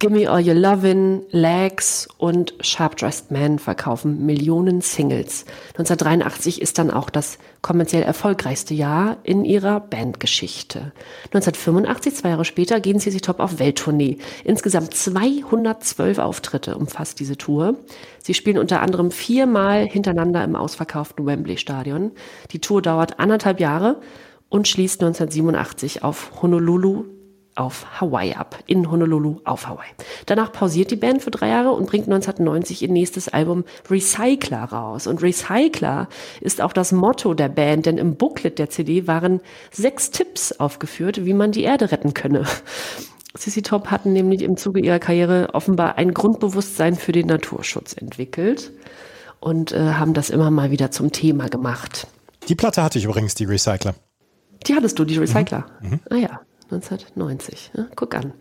[0.00, 5.44] Gimme All Your Lovin', Legs und Sharp Dressed Man verkaufen Millionen Singles.
[5.76, 10.92] 1983 ist dann auch das kommerziell erfolgreichste Jahr in ihrer Bandgeschichte.
[11.34, 14.16] 1985, zwei Jahre später, gehen sie Top auf Welttournee.
[14.42, 17.76] Insgesamt 212 Auftritte umfasst diese Tour.
[18.22, 22.12] Sie spielen unter anderem viermal hintereinander im ausverkauften Wembley Stadion.
[22.52, 24.00] Die Tour dauert anderthalb Jahre
[24.48, 27.19] und schließt 1987 auf Honolulu
[27.60, 29.90] auf Hawaii ab, in Honolulu auf Hawaii.
[30.24, 35.06] Danach pausiert die Band für drei Jahre und bringt 1990 ihr nächstes Album Recycler raus.
[35.06, 36.08] Und Recycler
[36.40, 41.26] ist auch das Motto der Band, denn im Booklet der CD waren sechs Tipps aufgeführt,
[41.26, 42.44] wie man die Erde retten könne.
[43.36, 48.72] Sissy Top hatten nämlich im Zuge ihrer Karriere offenbar ein Grundbewusstsein für den Naturschutz entwickelt
[49.38, 52.06] und äh, haben das immer mal wieder zum Thema gemacht.
[52.48, 53.94] Die Platte hatte ich übrigens, die Recycler.
[54.66, 55.66] Die hattest du, die Recycler.
[55.80, 55.90] Mhm.
[55.90, 56.00] Mhm.
[56.10, 56.40] Ah ja.
[56.76, 57.72] 1990.
[57.76, 58.32] Ja, guck an.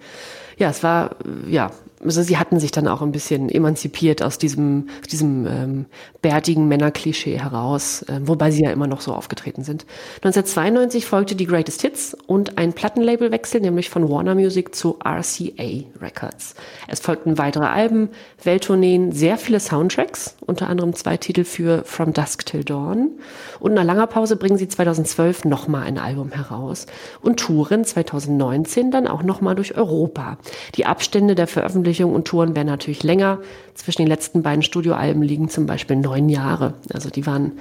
[0.58, 1.16] Ja, es war,
[1.48, 1.72] ja,
[2.04, 5.86] also sie hatten sich dann auch ein bisschen emanzipiert aus diesem, diesem ähm,
[6.22, 9.86] bärtigen Männerklischee heraus, äh, wobei sie ja immer noch so aufgetreten sind.
[10.24, 16.56] 1992 folgte die Greatest Hits und ein Plattenlabelwechsel, nämlich von Warner Music zu RCA Records.
[16.88, 18.10] Es folgten weitere Alben,
[18.44, 23.12] Welttourneen, sehr viele Soundtracks, unter anderem zwei Titel für From Dusk Till Dawn.
[23.60, 26.86] Und nach langer Pause bringen sie 2012 nochmal ein Album heraus
[27.22, 30.38] und touren 2019 dann auch nochmal durch Europa.
[30.76, 33.40] Die Abstände der Veröffentlichung und Touren werden natürlich länger.
[33.74, 36.76] Zwischen den letzten beiden Studioalben liegen zum Beispiel neun Jahre.
[36.94, 37.54] Also die waren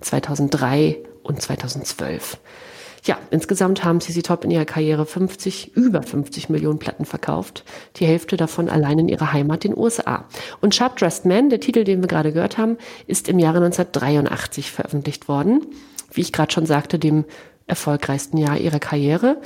[0.00, 2.38] 2003 und 2012.
[3.06, 7.62] Ja, insgesamt haben CC Top in ihrer Karriere 50, über 50 Millionen Platten verkauft.
[7.96, 10.24] Die Hälfte davon allein in ihrer Heimat, den USA.
[10.62, 14.70] Und Sharp Dressed Man, der Titel, den wir gerade gehört haben, ist im Jahre 1983
[14.70, 15.66] veröffentlicht worden.
[16.12, 17.26] Wie ich gerade schon sagte, dem
[17.66, 19.36] erfolgreichsten Jahr ihrer Karriere.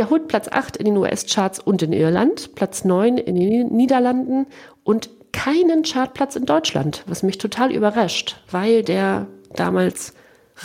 [0.00, 4.46] Der holt Platz 8 in den US-Charts und in Irland, Platz 9 in den Niederlanden
[4.82, 10.14] und keinen Chartplatz in Deutschland, was mich total überrascht, weil der damals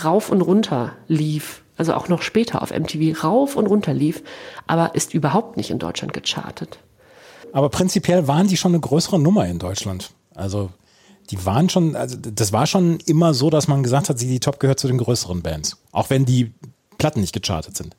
[0.06, 4.24] rauf und runter lief, also auch noch später auf MTV rauf und runter lief,
[4.68, 6.80] aber ist überhaupt nicht in Deutschland gechartet.
[7.52, 10.12] Aber prinzipiell waren die schon eine größere Nummer in Deutschland.
[10.34, 10.70] Also
[11.30, 14.40] die waren schon, also das war schon immer so, dass man gesagt hat, sie die
[14.40, 16.54] Top gehört zu den größeren Bands, auch wenn die
[16.98, 17.98] Platten nicht gechartet sind.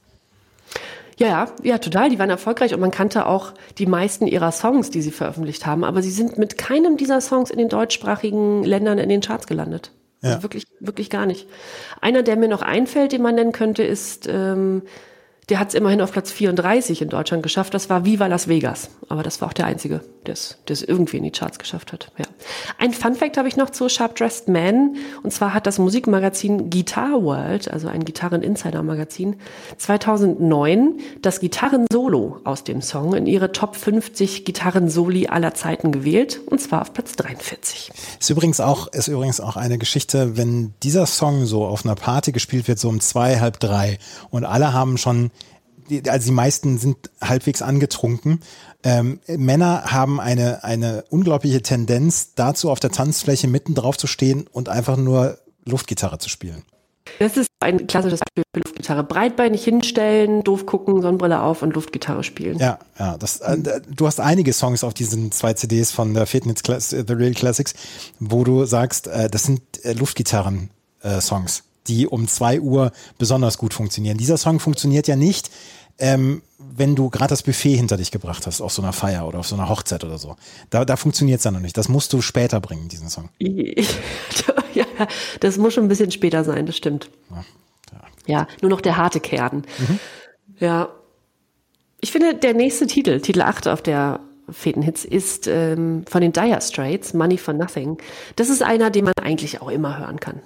[1.18, 2.10] Ja, ja, ja, total.
[2.10, 5.82] Die waren erfolgreich und man kannte auch die meisten ihrer Songs, die sie veröffentlicht haben.
[5.84, 9.92] Aber sie sind mit keinem dieser Songs in den deutschsprachigen Ländern in den Charts gelandet.
[10.22, 10.30] Ja.
[10.30, 11.48] Also wirklich, wirklich gar nicht.
[12.00, 14.82] Einer, der mir noch einfällt, den man nennen könnte, ist ähm,
[15.48, 17.72] der hat es immerhin auf Platz 34 in Deutschland geschafft.
[17.72, 18.90] Das war Viva Las Vegas.
[19.08, 22.10] Aber das war auch der einzige, der es irgendwie in die Charts geschafft hat.
[22.18, 22.24] Ja.
[22.78, 24.96] Ein Fun Fact habe ich noch zu Sharp Dressed Man.
[25.22, 29.36] Und zwar hat das Musikmagazin Guitar World, also ein Gitarren-Insider-Magazin,
[29.76, 36.40] 2009 das Gitarren-Solo aus dem Song in ihre Top 50 Gitarren-Soli aller Zeiten gewählt.
[36.46, 37.92] Und zwar auf Platz 43.
[38.18, 42.32] Ist übrigens auch, ist übrigens auch eine Geschichte, wenn dieser Song so auf einer Party
[42.32, 43.98] gespielt wird, so um zwei, halb drei
[44.30, 45.30] und alle haben schon
[46.08, 48.40] also die meisten sind halbwegs angetrunken.
[48.82, 54.46] Ähm, Männer haben eine, eine unglaubliche Tendenz dazu, auf der Tanzfläche mitten drauf zu stehen
[54.52, 56.62] und einfach nur Luftgitarre zu spielen.
[57.18, 59.04] Das ist ein klassisches Beispiel für Luftgitarre.
[59.04, 62.58] Breitbeinig hinstellen, doof gucken, Sonnenbrille auf und Luftgitarre spielen.
[62.58, 63.16] Ja, ja.
[63.16, 67.12] Das, äh, du hast einige Songs auf diesen zwei CDs von der Fitness Class, The
[67.12, 67.74] Real Classics,
[68.20, 74.18] wo du sagst, äh, das sind äh, Luftgitarren-Songs, die um zwei Uhr besonders gut funktionieren.
[74.18, 75.50] Dieser Song funktioniert ja nicht,
[75.98, 79.38] ähm, wenn du gerade das Buffet hinter dich gebracht hast, auf so einer Feier oder
[79.38, 80.36] auf so einer Hochzeit oder so.
[80.70, 81.76] Da, da funktioniert es dann noch nicht.
[81.76, 83.30] Das musst du später bringen, diesen Song.
[83.38, 84.84] ja,
[85.40, 87.10] das muss schon ein bisschen später sein, das stimmt.
[87.30, 87.44] Ja,
[87.92, 88.00] ja.
[88.26, 89.64] ja nur noch der harte Kern.
[89.78, 89.98] Mhm.
[90.58, 90.88] Ja.
[92.00, 94.20] Ich finde, der nächste Titel, Titel 8 auf der
[94.50, 97.98] Fetenhits, ist ähm, von den Dire Straits, Money for Nothing.
[98.36, 100.40] Das ist einer, den man eigentlich auch immer hören kann.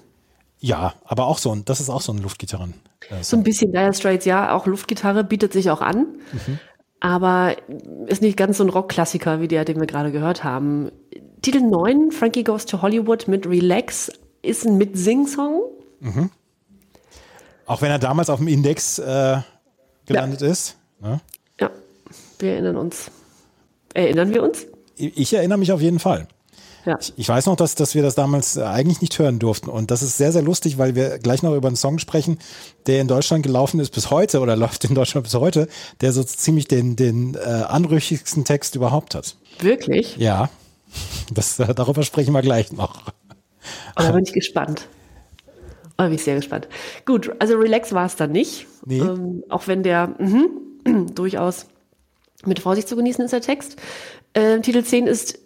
[0.60, 2.74] Ja, aber auch so ein, das ist auch so ein Luftgitarren.
[3.08, 6.06] Äh, so ein bisschen Dire Straits, ja, auch Luftgitarre bietet sich auch an.
[6.32, 6.58] Mhm.
[7.00, 7.56] Aber
[8.06, 10.92] ist nicht ganz so ein Rockklassiker wie der, den wir gerade gehört haben.
[11.40, 15.62] Titel 9, Frankie Goes to Hollywood mit Relax, ist ein Mit-Sing-Song.
[16.00, 16.30] Mhm.
[17.64, 19.38] Auch wenn er damals auf dem Index äh,
[20.04, 20.48] gelandet ja.
[20.48, 20.76] ist.
[21.00, 21.20] Ne?
[21.58, 21.70] Ja,
[22.38, 23.10] wir erinnern uns.
[23.94, 24.66] Erinnern wir uns?
[24.96, 26.28] Ich erinnere mich auf jeden Fall.
[26.86, 26.98] Ja.
[27.00, 29.68] Ich, ich, weiß noch, dass, dass wir das damals äh, eigentlich nicht hören durften.
[29.68, 32.38] Und das ist sehr, sehr lustig, weil wir gleich noch über einen Song sprechen,
[32.86, 35.68] der in Deutschland gelaufen ist bis heute oder läuft in Deutschland bis heute,
[36.00, 39.36] der so ziemlich den, den äh, anrüchigsten Text überhaupt hat.
[39.60, 40.16] Wirklich?
[40.16, 40.48] Ja.
[41.32, 43.12] Das, äh, darüber sprechen wir gleich noch.
[43.96, 44.88] Oh, da bin ich gespannt.
[45.98, 46.66] Oh, bin ich sehr gespannt.
[47.04, 48.66] Gut, also Relax war es dann nicht.
[48.86, 49.00] Nee.
[49.00, 50.46] Ähm, auch wenn der mh,
[51.14, 51.66] durchaus
[52.46, 53.76] mit Vorsicht zu genießen ist, der Text.
[54.32, 55.38] Äh, Titel 10 ist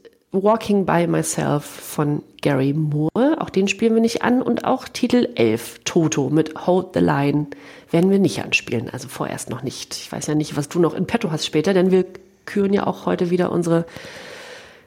[0.43, 3.41] Walking by Myself von Gary Moore.
[3.41, 4.43] Auch den spielen wir nicht an.
[4.43, 7.47] Und auch Titel 11, Toto mit Hold the Line,
[7.91, 8.91] werden wir nicht anspielen.
[8.91, 9.95] Also vorerst noch nicht.
[9.95, 12.05] Ich weiß ja nicht, was du noch in petto hast später, denn wir
[12.47, 13.87] küren ja auch heute wieder unsere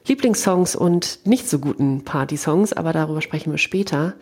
[0.07, 4.13] Lieblingssongs und nicht so guten Party-Songs, aber darüber sprechen wir später.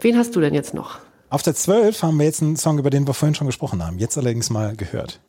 [0.00, 0.98] Wen hast du denn jetzt noch?
[1.30, 3.98] Auf der 12 haben wir jetzt einen Song, über den wir vorhin schon gesprochen haben.
[3.98, 5.20] Jetzt allerdings mal gehört.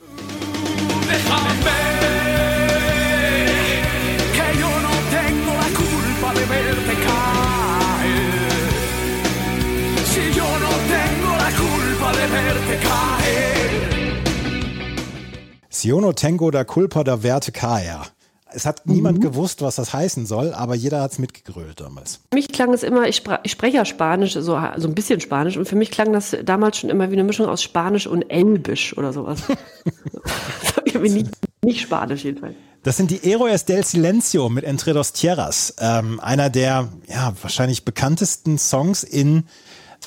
[15.70, 18.06] Siono Tengo da Culpa da Verte Kaya.
[18.52, 18.94] Es hat mhm.
[18.94, 22.20] niemand gewusst, was das heißen soll, aber jeder hat es mitgegrölt damals.
[22.32, 25.56] Für mich klang es immer, ich, ich spreche ja Spanisch, so, so ein bisschen Spanisch,
[25.56, 28.98] und für mich klang das damals schon immer wie eine Mischung aus Spanisch und Elbisch
[28.98, 29.44] oder sowas.
[31.02, 31.28] nicht,
[31.64, 32.56] nicht Spanisch jedenfalls.
[32.84, 35.76] Das sind die Héroes del Silencio mit Entre dos Tierras.
[35.80, 39.44] Ähm, einer der ja, wahrscheinlich bekanntesten Songs in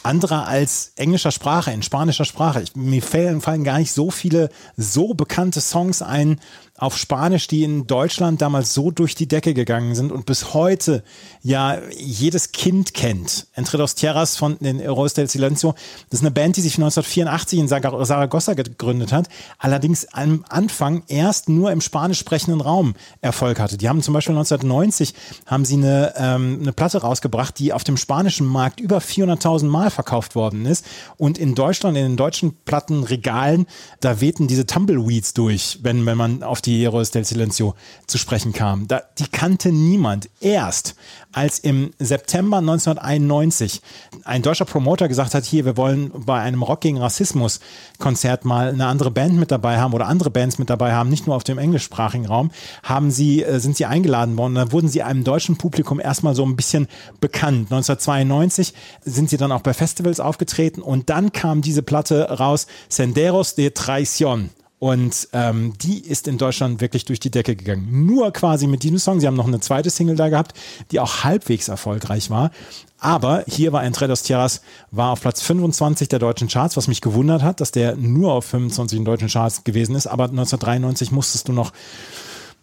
[0.02, 2.62] anderer als englischer Sprache, in spanischer Sprache.
[2.62, 6.40] Ich, mir fallen, fallen gar nicht so viele so bekannte Songs ein,
[6.82, 11.04] auf Spanisch, die in Deutschland damals so durch die Decke gegangen sind und bis heute
[11.40, 13.46] ja jedes Kind kennt.
[13.54, 15.76] Entre dos Tierras von den Heroes del Silencio.
[16.10, 19.28] Das ist eine Band, die sich 1984 in Saragossa gegründet hat,
[19.60, 23.78] allerdings am Anfang erst nur im spanisch sprechenden Raum Erfolg hatte.
[23.78, 25.14] Die haben zum Beispiel 1990
[25.46, 29.90] haben sie eine, ähm, eine Platte rausgebracht, die auf dem spanischen Markt über 400.000 Mal
[29.92, 30.84] verkauft worden ist
[31.16, 33.68] und in Deutschland, in den deutschen Plattenregalen,
[34.00, 37.74] da wehten diese Tumbleweeds durch, wenn, wenn man auf die Heroes del Silencio
[38.06, 38.88] zu sprechen kam.
[38.88, 40.28] Da, die kannte niemand.
[40.40, 40.94] Erst
[41.32, 43.80] als im September 1991
[44.24, 47.60] ein deutscher Promoter gesagt hat, hier, wir wollen bei einem Rock gegen Rassismus
[47.98, 51.26] Konzert mal eine andere Band mit dabei haben oder andere Bands mit dabei haben, nicht
[51.26, 52.50] nur auf dem englischsprachigen Raum,
[52.82, 54.54] haben sie, äh, sind sie eingeladen worden.
[54.54, 56.88] Da wurden sie einem deutschen Publikum erstmal so ein bisschen
[57.20, 57.70] bekannt.
[57.70, 63.54] 1992 sind sie dann auch bei Festivals aufgetreten und dann kam diese Platte raus, Senderos
[63.54, 64.50] de Traición.
[64.82, 68.04] Und ähm, die ist in Deutschland wirklich durch die Decke gegangen.
[68.04, 69.20] Nur quasi mit diesem Song.
[69.20, 70.58] Sie haben noch eine zweite Single da gehabt,
[70.90, 72.50] die auch halbwegs erfolgreich war.
[72.98, 77.00] Aber hier war Entre dos Tierras, war auf Platz 25 der deutschen Charts, was mich
[77.00, 80.08] gewundert hat, dass der nur auf 25 in deutschen Charts gewesen ist.
[80.08, 81.70] Aber 1993 musstest du noch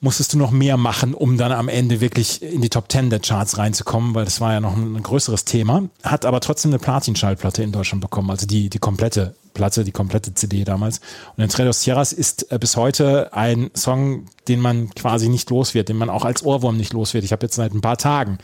[0.02, 3.20] musstest du noch mehr machen, um dann am Ende wirklich in die Top 10 der
[3.20, 5.84] Charts reinzukommen, weil das war ja noch ein, größeres Thema.
[6.04, 10.34] Hat aber trotzdem eine Platin-Schallplatte in Deutschland bekommen, also die, die komplette Platte, die komplette
[10.34, 11.02] CD damals.
[11.36, 15.74] Und Entre dos Sierras ist äh, bis heute ein Song, den man quasi nicht los
[15.74, 17.24] wird, den man auch als Ohrwurm nicht los wird.
[17.24, 18.38] Ich habe jetzt seit ein paar Tagen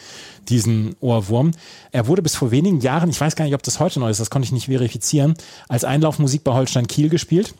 [0.49, 1.51] diesen Ohrwurm.
[1.91, 4.19] Er wurde bis vor wenigen Jahren, ich weiß gar nicht, ob das heute neu ist,
[4.19, 5.35] das konnte ich nicht verifizieren,
[5.67, 7.55] als Einlaufmusik bei Holstein Kiel gespielt.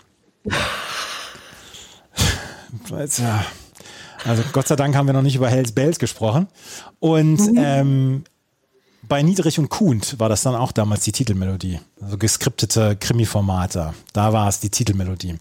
[4.25, 6.47] Also Gott sei Dank haben wir noch nicht über Hells Bells gesprochen.
[6.99, 7.57] Und mhm.
[7.57, 8.23] ähm,
[9.07, 11.79] bei Niedrig und Kuhn war das dann auch damals die Titelmelodie.
[12.01, 13.93] Also geskriptete Krimi-Formate.
[14.13, 15.35] Da war es die Titelmelodie.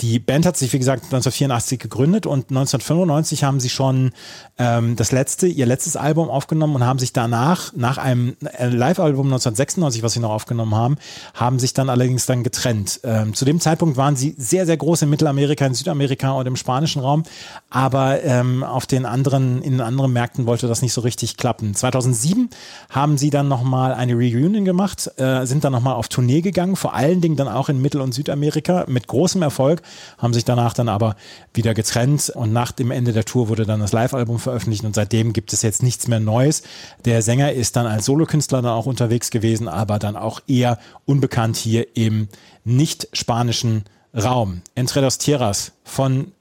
[0.00, 4.12] Die Band hat sich, wie gesagt, 1984 gegründet und 1995 haben sie schon
[4.56, 9.26] ähm, das letzte, ihr letztes Album aufgenommen und haben sich danach, nach einem äh, Live-Album
[9.26, 10.98] 1996, was sie noch aufgenommen haben,
[11.34, 13.00] haben sich dann allerdings dann getrennt.
[13.02, 16.54] Ähm, zu dem Zeitpunkt waren sie sehr, sehr groß in Mittelamerika, in Südamerika und im
[16.54, 17.24] spanischen Raum,
[17.68, 21.74] aber ähm, auf den anderen, in den anderen Märkten wollte das nicht so richtig klappen.
[21.74, 22.50] 2007
[22.90, 26.94] haben sie dann nochmal eine Reunion gemacht, äh, sind dann nochmal auf Tournee gegangen, vor
[26.94, 29.82] allen Dingen dann auch in Mittel- und Südamerika mit großem Erfolg,
[30.18, 31.16] haben sich danach dann aber
[31.54, 35.32] wieder getrennt und nach dem Ende der Tour wurde dann das Live-Album veröffentlicht und seitdem
[35.32, 36.62] gibt es jetzt nichts mehr Neues.
[37.04, 41.56] Der Sänger ist dann als Solokünstler dann auch unterwegs gewesen, aber dann auch eher unbekannt
[41.56, 42.28] hier im
[42.64, 43.84] nicht spanischen
[44.14, 44.62] Raum.
[44.74, 46.32] Entre dos Tierras von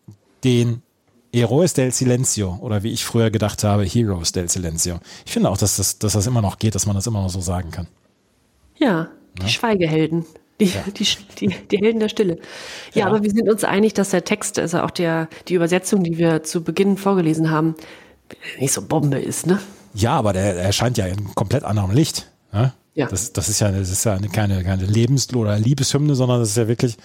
[0.43, 0.81] den
[1.33, 4.99] Heroes del Silencio oder wie ich früher gedacht habe, Heroes del Silencio.
[5.25, 7.29] Ich finde auch, dass das, dass das immer noch geht, dass man das immer noch
[7.29, 7.87] so sagen kann.
[8.77, 9.47] Ja, die ja.
[9.49, 10.25] Schweigehelden.
[10.59, 10.83] Die, ja.
[10.87, 11.07] die,
[11.39, 12.37] die, die, Helden der Stille.
[12.93, 16.03] Ja, ja, aber wir sind uns einig, dass der Text, also auch der, die Übersetzung,
[16.03, 17.75] die wir zu Beginn vorgelesen haben,
[18.59, 19.59] nicht so Bombe ist, ne?
[19.93, 22.31] Ja, aber der erscheint ja in komplett anderem Licht.
[22.51, 22.73] Ne?
[22.95, 23.07] Ja.
[23.07, 26.49] Das, das ist ja, das ist ja eine, keine, keine Lebens- oder Liebeshymne, sondern das
[26.49, 26.97] ist ja wirklich,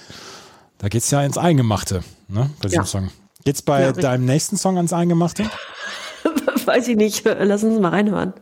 [0.79, 2.51] da geht es ja ins Eingemachte, ne?
[2.61, 2.87] Bei diesem ja.
[2.87, 3.11] Song.
[3.45, 5.45] Geht's bei ja, deinem nächsten Song ans Eingemachte?
[6.65, 7.25] Weiß ich nicht.
[7.25, 8.33] Lass uns mal reinhören.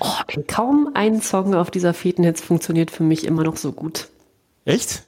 [0.00, 0.06] Oh,
[0.48, 4.08] kaum ein Song auf dieser Fetenhits funktioniert für mich immer noch so gut.
[4.64, 5.04] Echt?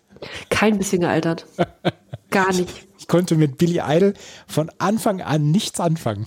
[0.51, 1.47] Kein bisschen gealtert.
[2.31, 2.87] Gar nicht.
[2.99, 4.15] Ich konnte mit Billy Idol
[4.47, 6.27] von Anfang an nichts anfangen.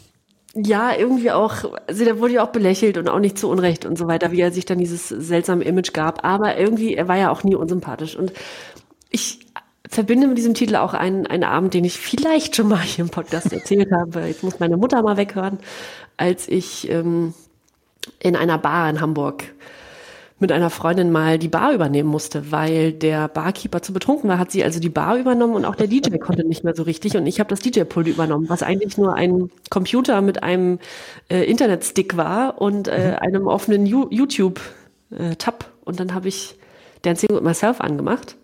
[0.53, 3.97] Ja, irgendwie auch, also der wurde ja auch belächelt und auch nicht zu Unrecht und
[3.97, 6.25] so weiter, wie er sich dann dieses seltsame Image gab.
[6.25, 8.15] Aber irgendwie, er war ja auch nie unsympathisch.
[8.15, 8.33] Und
[9.09, 9.46] ich
[9.89, 13.11] verbinde mit diesem Titel auch einen, einen Abend, den ich vielleicht schon mal hier im
[13.11, 14.21] Podcast erzählt habe.
[14.21, 15.59] Jetzt muss meine Mutter mal weghören,
[16.17, 17.33] als ich ähm,
[18.19, 19.43] in einer Bar in Hamburg
[20.39, 24.51] mit einer Freundin mal die Bar übernehmen musste, weil der Barkeeper zu betrunken war, hat
[24.51, 27.25] sie also die Bar übernommen und auch der DJ konnte nicht mehr so richtig und
[27.25, 30.77] ich habe das DJ-Pult übernommen, was eigentlich nur ein Computer mit einem
[31.29, 33.15] äh, Internetstick war und äh, mhm.
[33.15, 36.55] einem offenen YouTube-Tab äh, und dann habe ich
[37.01, 38.35] Dancing with Myself angemacht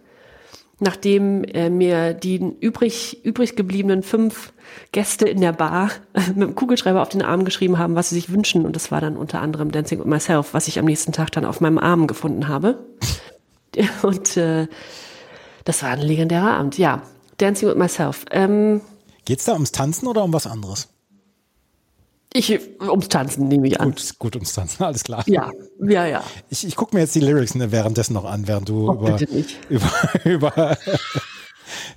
[0.80, 4.54] nachdem äh, mir die übrig, übrig gebliebenen fünf
[4.92, 5.92] Gäste in der Bar
[6.36, 8.66] mit dem Kugelschreiber auf den Arm geschrieben haben, was sie sich wünschen.
[8.66, 11.46] Und das war dann unter anderem Dancing with Myself, was ich am nächsten Tag dann
[11.46, 12.86] auf meinem Arm gefunden habe.
[14.04, 14.68] Und äh,
[15.66, 16.78] das war ein legendärer Abend.
[16.78, 17.04] Ja,
[17.38, 18.26] Dancing with Myself.
[18.32, 18.82] Ähm,
[19.26, 20.90] Geht's da ums Tanzen oder um was anderes?
[22.36, 23.92] Ich ums Tanzen nehme ich an.
[23.92, 25.24] Gut, gut ums Tanzen, alles klar.
[25.28, 26.24] Ja, ja, ja.
[26.50, 29.20] Ich, ich gucke mir jetzt die Lyrics ne, währenddessen noch an, während du oh, über,
[29.70, 29.92] über,
[30.26, 30.78] über,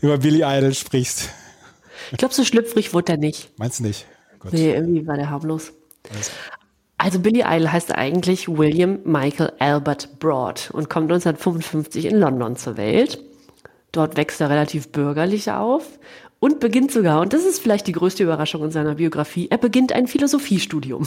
[0.00, 1.30] über Billy Idol sprichst.
[2.12, 3.50] Ich glaube, so schlüpfrig wurde er nicht.
[3.56, 4.06] Meinst du nicht?
[4.38, 4.52] Gut.
[4.52, 5.72] Nee, irgendwie war der harmlos.
[6.98, 12.76] Also Billy Idol heißt eigentlich William Michael Albert Broad und kommt 1955 in London zur
[12.76, 13.22] Welt.
[13.92, 15.98] Dort wächst er relativ bürgerlich auf
[16.46, 19.92] und beginnt sogar, und das ist vielleicht die größte Überraschung in seiner Biografie, er beginnt
[19.92, 21.04] ein Philosophiestudium.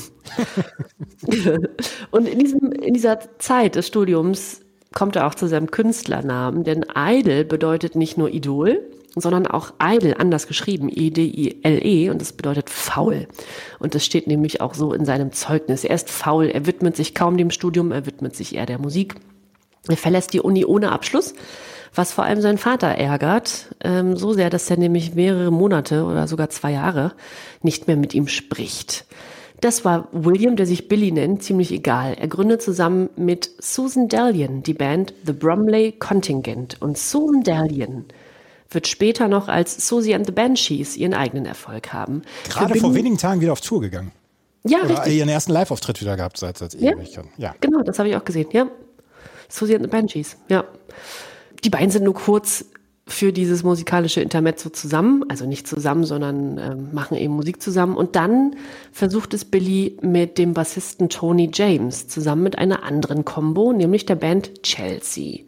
[2.12, 4.60] und in, diesem, in dieser Zeit des Studiums
[4.94, 8.82] kommt er auch zu seinem Künstlernamen, denn Idol bedeutet nicht nur Idol,
[9.16, 13.26] sondern auch Idle, anders geschrieben, E-D-I-L-E, -E, und das bedeutet faul.
[13.80, 15.86] Und das steht nämlich auch so in seinem Zeugnis.
[15.86, 19.16] Er ist faul, er widmet sich kaum dem Studium, er widmet sich eher der Musik.
[19.88, 21.34] Er verlässt die Uni ohne Abschluss
[21.94, 26.28] was vor allem seinen Vater ärgert, ähm, so sehr, dass er nämlich mehrere Monate oder
[26.28, 27.14] sogar zwei Jahre
[27.62, 29.06] nicht mehr mit ihm spricht.
[29.62, 32.14] Das war William, der sich Billy nennt, ziemlich egal.
[32.14, 36.82] Er gründet zusammen mit Susan Dalian die Band The Bromley Contingent.
[36.82, 38.06] Und Susan Dalian
[38.70, 42.22] wird später noch als Susie and the Banshees ihren eigenen Erfolg haben.
[42.48, 44.14] Gerade vor wenigen Tagen wieder auf Tour gegangen.
[44.64, 45.16] Ja, Oder richtig.
[45.16, 46.94] ihren ersten Live-Auftritt wieder gehabt seit, seit ja?
[46.94, 47.32] Ewigkeiten.
[47.38, 48.48] Ja, genau, das habe ich auch gesehen.
[48.54, 48.68] Ja,
[49.50, 50.38] Susie and the Banshees.
[50.48, 50.64] Ja
[51.64, 52.66] die beiden sind nur kurz
[53.10, 57.98] für dieses musikalische Intermezzo zusammen, also nicht zusammen, sondern äh, machen eben Musik zusammen.
[57.98, 58.56] Und dann
[58.92, 64.16] versucht es Billy mit dem Bassisten Tony James zusammen mit einer anderen Combo, nämlich der
[64.16, 65.40] Band Chelsea.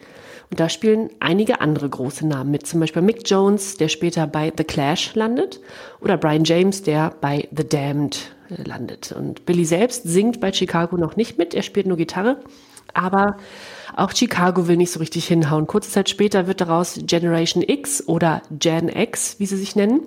[0.49, 4.51] Und da spielen einige andere große Namen mit, zum Beispiel Mick Jones, der später bei
[4.55, 5.61] The Clash landet,
[6.01, 9.11] oder Brian James, der bei The Damned äh, landet.
[9.11, 12.41] Und Billy selbst singt bei Chicago noch nicht mit, er spielt nur Gitarre,
[12.93, 13.37] aber
[13.95, 15.67] auch Chicago will nicht so richtig hinhauen.
[15.67, 20.01] Kurze Zeit später wird daraus Generation X oder Gen X, wie sie sich nennen.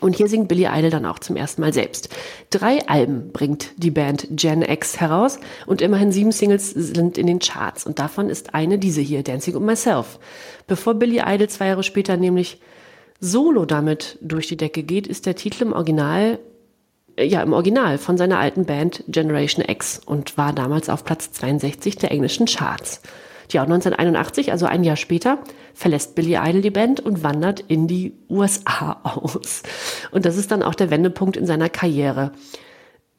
[0.00, 2.08] Und hier singt Billy Idol dann auch zum ersten Mal selbst.
[2.48, 7.38] Drei Alben bringt die Band Gen X heraus und immerhin sieben Singles sind in den
[7.38, 7.84] Charts.
[7.84, 10.18] Und davon ist eine diese hier, Dancing with Myself.
[10.66, 12.60] Bevor Billy Idol zwei Jahre später nämlich
[13.20, 16.38] solo damit durch die Decke geht, ist der Titel im Original
[17.24, 21.96] ja, im Original von seiner alten Band Generation X und war damals auf Platz 62
[21.96, 23.02] der englischen Charts.
[23.50, 25.38] Ja, 1981, also ein Jahr später,
[25.74, 29.62] verlässt Billy Idol die Band und wandert in die USA aus.
[30.12, 32.32] Und das ist dann auch der Wendepunkt in seiner Karriere.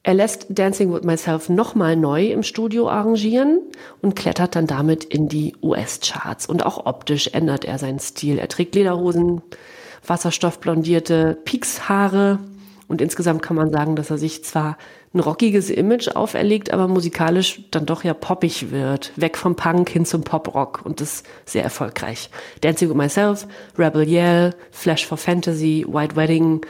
[0.03, 3.59] Er lässt Dancing with Myself nochmal neu im Studio arrangieren
[4.01, 6.47] und klettert dann damit in die US-Charts.
[6.47, 8.39] Und auch optisch ändert er seinen Stil.
[8.39, 9.41] Er trägt Lederhosen,
[10.05, 12.39] wasserstoffblondierte Piekshaare,
[12.91, 14.77] und insgesamt kann man sagen, dass er sich zwar
[15.13, 19.13] ein rockiges Image auferlegt, aber musikalisch dann doch ja poppig wird.
[19.15, 22.29] Weg vom Punk hin zum Poprock und das sehr erfolgreich.
[22.59, 26.61] Dancing with Myself, Rebel Yell, Flash for Fantasy, White Wedding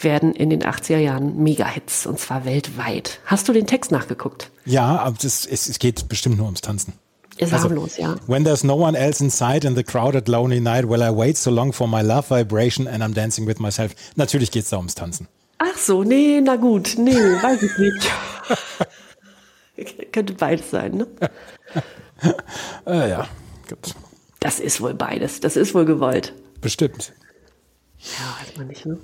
[0.00, 3.20] werden in den 80er Jahren Mega-Hits und zwar weltweit.
[3.24, 4.50] Hast du den Text nachgeguckt?
[4.64, 6.94] Ja, aber das, es, es geht bestimmt nur ums Tanzen.
[7.36, 8.16] Ist also, harmlos, ja.
[8.26, 11.52] When there's no one else inside in the crowded lonely night, will I wait so
[11.52, 13.94] long for my love vibration and I'm dancing with myself.
[14.16, 15.28] Natürlich geht es da ums Tanzen.
[15.58, 18.10] Ach so, nee, na gut, nee, weiß ich nicht.
[20.12, 21.06] Könnte beides sein, ne?
[22.86, 23.28] äh, ja,
[23.68, 23.94] gut.
[24.40, 25.40] Das ist wohl beides.
[25.40, 26.32] Das ist wohl gewollt.
[26.60, 27.12] Bestimmt.
[27.98, 28.98] Ja, weiß man nicht, ne?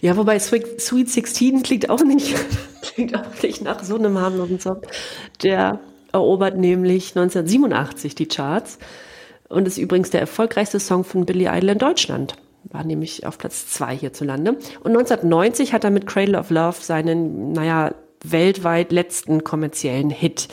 [0.00, 2.34] Ja, wobei Sweet, Sweet 16 klingt auch nicht,
[2.82, 4.82] klingt auch nicht nach so einem harmlosen Song.
[5.42, 5.80] Der
[6.12, 8.78] erobert nämlich 1987 die Charts
[9.48, 12.36] und ist übrigens der erfolgreichste Song von Billy Idol in Deutschland
[12.70, 14.52] war nämlich auf Platz zwei hierzulande.
[14.80, 17.94] Und 1990 hat er mit Cradle of Love seinen, naja,
[18.24, 20.48] weltweit letzten kommerziellen Hit.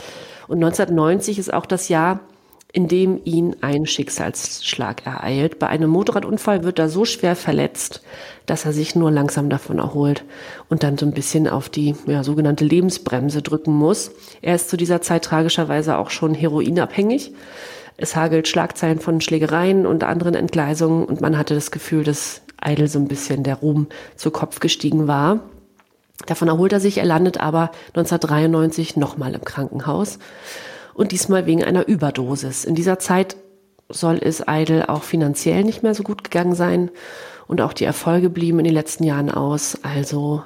[0.48, 2.20] Und 1990 ist auch das Jahr,
[2.72, 5.60] in dem ihn ein Schicksalsschlag ereilt.
[5.60, 8.02] Bei einem Motorradunfall wird er so schwer verletzt,
[8.48, 10.26] dass er sich nur langsam davon erholt
[10.68, 14.12] und dann so ein bisschen auf die ja, sogenannte Lebensbremse drücken muss.
[14.42, 17.32] Er ist zu dieser Zeit tragischerweise auch schon heroinabhängig
[17.98, 22.88] es hagelt Schlagzeilen von Schlägereien und anderen Entgleisungen und man hatte das Gefühl, dass Idle
[22.88, 25.40] so ein bisschen der Ruhm zu Kopf gestiegen war.
[26.26, 30.20] Davon erholt er sich, er landet aber 1993 nochmal im Krankenhaus
[30.94, 32.66] und diesmal wegen einer Überdosis.
[32.66, 33.36] In dieser Zeit
[33.90, 36.90] soll es Idle auch finanziell nicht mehr so gut gegangen sein
[37.48, 39.78] und auch die Erfolge blieben in den letzten Jahren aus.
[39.84, 40.44] Also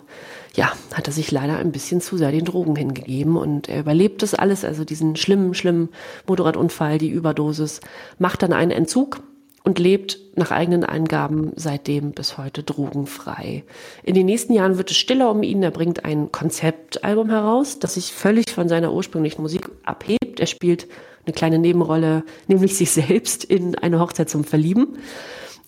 [0.59, 4.21] ja, hat er sich leider ein bisschen zu sehr den Drogen hingegeben und er überlebt
[4.21, 5.87] das alles, also diesen schlimmen, schlimmen
[6.27, 7.79] Motorradunfall, die Überdosis,
[8.17, 9.21] macht dann einen Entzug
[9.63, 13.63] und lebt nach eigenen Angaben seitdem bis heute drogenfrei.
[14.03, 15.63] In den nächsten Jahren wird es stiller um ihn.
[15.63, 20.41] Er bringt ein Konzeptalbum heraus, das sich völlig von seiner ursprünglichen Musik abhebt.
[20.41, 20.87] Er spielt
[21.25, 24.97] eine kleine Nebenrolle, nämlich sich selbst in eine Hochzeit zum Verlieben,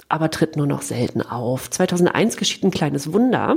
[0.10, 1.70] aber tritt nur noch selten auf.
[1.70, 3.56] 2001 geschieht ein kleines Wunder.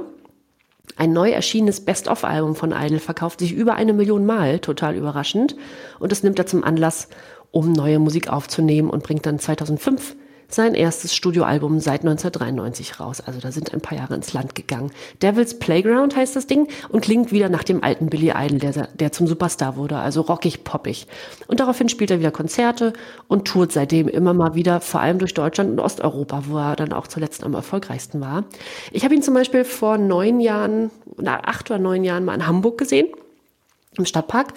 [0.96, 5.56] Ein neu erschienenes Best-of-Album von Idol verkauft sich über eine Million Mal, total überraschend.
[5.98, 7.08] Und das nimmt er zum Anlass,
[7.50, 10.16] um neue Musik aufzunehmen und bringt dann 2005
[10.54, 13.20] sein erstes Studioalbum seit 1993 raus.
[13.20, 14.90] Also da sind ein paar Jahre ins Land gegangen.
[15.22, 19.12] Devil's Playground heißt das Ding und klingt wieder nach dem alten Billy Idol, der, der
[19.12, 21.06] zum Superstar wurde, also rockig, poppig.
[21.46, 22.92] Und daraufhin spielt er wieder Konzerte
[23.28, 26.92] und tourt seitdem immer mal wieder, vor allem durch Deutschland und Osteuropa, wo er dann
[26.92, 28.44] auch zuletzt am erfolgreichsten war.
[28.92, 32.46] Ich habe ihn zum Beispiel vor neun Jahren, na, acht oder neun Jahren mal in
[32.46, 33.08] Hamburg gesehen
[33.96, 34.52] im Stadtpark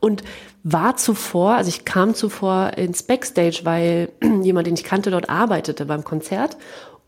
[0.00, 0.22] und
[0.62, 4.10] war zuvor, also ich kam zuvor ins Backstage, weil
[4.42, 6.56] jemand, den ich kannte, dort arbeitete beim Konzert.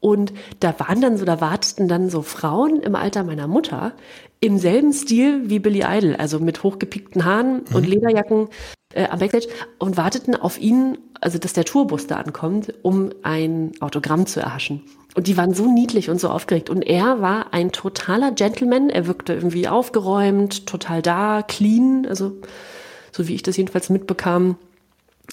[0.01, 3.93] Und da waren dann so, da warteten dann so Frauen im Alter meiner Mutter
[4.41, 7.77] im selben Stil wie Billy Idol, also mit hochgepickten Haaren mhm.
[7.77, 8.49] und Lederjacken
[8.93, 9.47] äh, am Backstage
[9.79, 14.83] und warteten auf ihn, also dass der Tourbus da ankommt, um ein Autogramm zu erhaschen.
[15.15, 16.71] Und die waren so niedlich und so aufgeregt.
[16.71, 18.91] Und er war ein totaler Gentleman.
[18.91, 22.33] Er wirkte irgendwie aufgeräumt, total da, clean, also
[23.13, 24.57] so wie ich das jedenfalls mitbekam.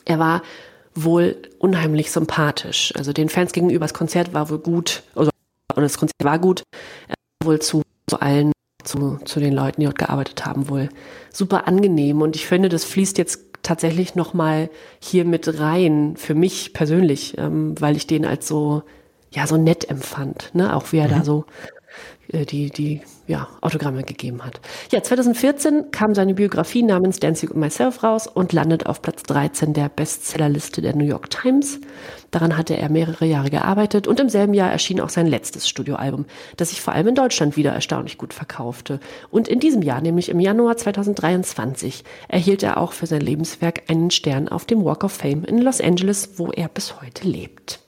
[0.05, 0.43] Er war
[0.93, 2.93] wohl unheimlich sympathisch.
[2.95, 5.31] Also den Fans gegenüber, das Konzert war wohl gut, also
[5.75, 6.63] das Konzert war gut,
[7.07, 8.51] er war wohl zu, zu allen,
[8.83, 10.89] zu, zu den Leuten, die dort gearbeitet haben, wohl
[11.31, 12.21] super angenehm.
[12.21, 14.69] Und ich finde, das fließt jetzt tatsächlich nochmal
[14.99, 18.83] hier mit rein, für mich persönlich, ähm, weil ich den als so
[19.31, 20.75] ja so nett empfand, ne?
[20.75, 21.11] Auch wie er mhm.
[21.11, 21.45] da so
[22.29, 24.59] äh, die, die ja, Autogramme gegeben hat.
[24.91, 29.73] Ja, 2014 kam seine Biografie namens Dancing with Myself raus und landet auf Platz 13
[29.73, 31.79] der Bestsellerliste der New York Times.
[32.31, 36.25] Daran hatte er mehrere Jahre gearbeitet und im selben Jahr erschien auch sein letztes Studioalbum,
[36.57, 38.99] das sich vor allem in Deutschland wieder erstaunlich gut verkaufte.
[39.29, 44.09] Und in diesem Jahr, nämlich im Januar 2023, erhielt er auch für sein Lebenswerk einen
[44.09, 47.79] Stern auf dem Walk of Fame in Los Angeles, wo er bis heute lebt.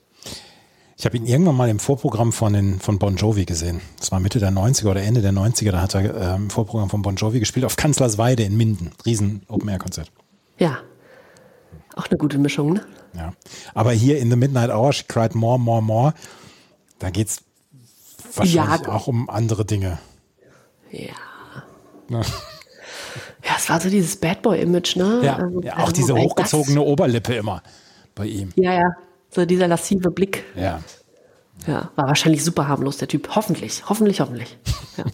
[1.02, 3.82] Ich habe ihn irgendwann mal im Vorprogramm von, den, von Bon Jovi gesehen.
[3.98, 5.72] Das war Mitte der 90er oder Ende der 90er.
[5.72, 8.92] Da hat er äh, im Vorprogramm von Bon Jovi gespielt auf Kanzlersweide in Minden.
[9.04, 10.12] Riesen Open-Air-Konzert.
[10.60, 10.78] Ja.
[11.96, 12.86] Auch eine gute Mischung, ne?
[13.16, 13.34] Ja.
[13.74, 16.14] Aber hier in The Midnight Hour, She Cried More, More, More,
[17.00, 17.44] da geht es
[18.36, 18.94] wahrscheinlich ja.
[18.94, 19.98] auch um andere Dinge.
[20.92, 21.00] Ja.
[22.10, 22.22] ja.
[23.44, 25.22] Ja, es war so dieses Bad Boy-Image, ne?
[25.24, 26.86] Ja, also, ja auch also, diese hochgezogene das?
[26.86, 27.64] Oberlippe immer
[28.14, 28.52] bei ihm.
[28.56, 28.96] Ja, ja.
[29.34, 30.44] So dieser lassive Blick.
[30.56, 30.82] Ja.
[31.68, 33.30] Ja, war wahrscheinlich super harmlos, der Typ.
[33.36, 34.58] Hoffentlich, hoffentlich, hoffentlich.
[34.98, 35.06] Ja.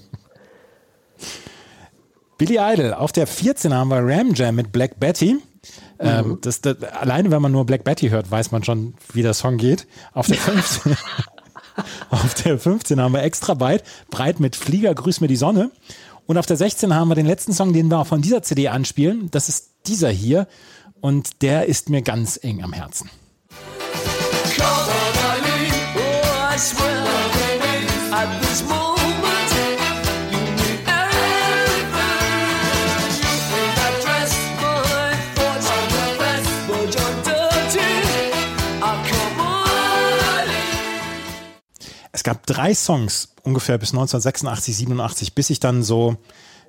[2.37, 5.37] Billy Idol, auf der 14 haben wir Ram Jam mit Black Betty.
[5.99, 6.37] Ähm, mhm.
[6.41, 9.57] Das, das, alleine, wenn man nur Black Betty hört, weiß man schon, wie der Song
[9.57, 9.87] geht.
[10.13, 10.95] Auf der 15,
[12.09, 15.71] auf der 15 haben wir Extra Byte, breit mit Flieger, Grüß mir die Sonne.
[16.27, 18.67] Und auf der 16 haben wir den letzten Song, den wir auch von dieser CD
[18.67, 19.31] anspielen.
[19.31, 20.47] Das ist dieser hier.
[20.99, 23.09] Und der ist mir ganz eng am Herzen.
[42.11, 46.17] Es gab drei Songs ungefähr bis 1986, 87, bis ich dann so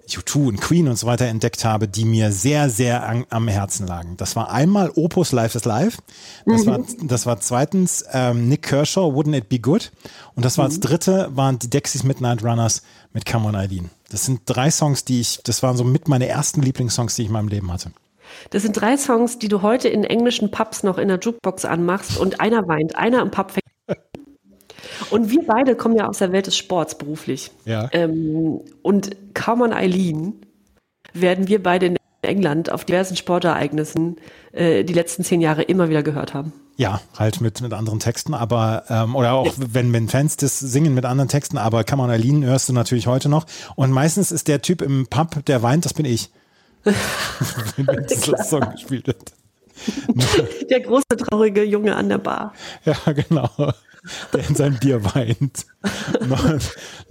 [0.08, 3.86] U2 und Queen und so weiter entdeckt habe, die mir sehr, sehr an, am Herzen
[3.86, 4.16] lagen.
[4.16, 5.98] Das war einmal Opus Life is Life.
[6.46, 6.70] Das, mhm.
[6.70, 9.92] war, das war zweitens ähm, Nick Kershaw, Wouldn't It Be Good?
[10.34, 10.70] Und das war mhm.
[10.70, 12.82] als dritte, waren die Dexys Midnight Runners
[13.12, 13.90] mit Come On Eileen.
[14.10, 17.28] Das sind drei Songs, die ich, das waren so mit meine ersten Lieblingssongs, die ich
[17.28, 17.90] in meinem Leben hatte.
[18.50, 22.18] Das sind drei Songs, die du heute in englischen Pubs noch in der Jukebox anmachst
[22.18, 23.52] und einer weint, einer im Pub
[25.10, 27.50] und wir beide kommen ja aus der Welt des Sports beruflich.
[27.64, 27.88] Ja.
[27.92, 30.34] Ähm, und Carmen Eileen
[31.12, 34.16] werden wir beide in England auf diversen Sportereignissen
[34.52, 36.52] äh, die letzten zehn Jahre immer wieder gehört haben.
[36.76, 40.94] Ja, halt mit, mit anderen Texten, aber ähm, oder auch wenn, wenn Fans das singen
[40.94, 43.46] mit anderen Texten, aber Cameron Eileen hörst du natürlich heute noch.
[43.74, 46.30] Und meistens ist der Typ im Pub, der weint, das bin ich.
[46.84, 49.32] wenn dieser Song gespielt wird.
[50.70, 52.52] Der große traurige Junge an der Bar.
[52.84, 53.48] Ja, genau
[54.32, 55.66] der in sein Bier weint.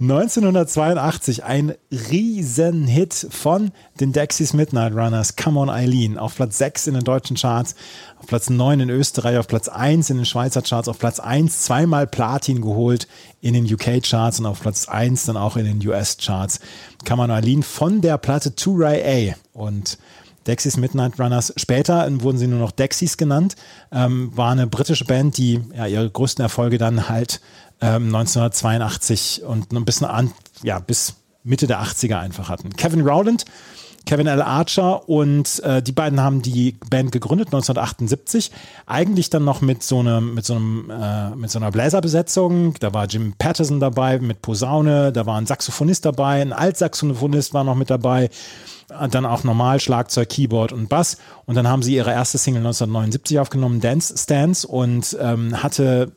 [0.00, 6.94] 1982 ein Riesenhit von den Dexys Midnight Runners, Come on Eileen, auf Platz 6 in
[6.94, 7.74] den deutschen Charts,
[8.18, 11.64] auf Platz 9 in Österreich, auf Platz 1 in den Schweizer Charts, auf Platz 1
[11.64, 13.08] zweimal Platin geholt
[13.40, 16.60] in den UK Charts und auf Platz 1 dann auch in den US Charts.
[17.06, 19.98] Come on Eileen von der Platte To Ray A und
[20.46, 21.52] Dexys Midnight Runners.
[21.56, 23.56] Später wurden sie nur noch Dexys genannt.
[23.92, 27.40] Ähm, war eine britische Band, die ja ihre größten Erfolge dann halt
[27.80, 30.32] ähm, 1982 und ein bisschen an,
[30.62, 31.14] ja, bis
[31.44, 32.70] Mitte der 80er einfach hatten.
[32.76, 33.44] Kevin Rowland,
[34.08, 34.40] Kevin L.
[34.40, 38.50] Archer und äh, die beiden haben die Band gegründet 1978.
[38.86, 42.74] Eigentlich dann noch mit so einem mit so einem äh, mit so einer Bläserbesetzung.
[42.80, 47.64] Da war Jim Patterson dabei mit Posaune, da war ein Saxophonist dabei, ein Altsaxophonist war
[47.64, 48.30] noch mit dabei
[48.88, 51.18] dann auch normal Schlagzeug, Keyboard und Bass.
[51.46, 56.12] Und dann haben sie ihre erste Single 1979 aufgenommen, Dance Stance, und ähm, hatte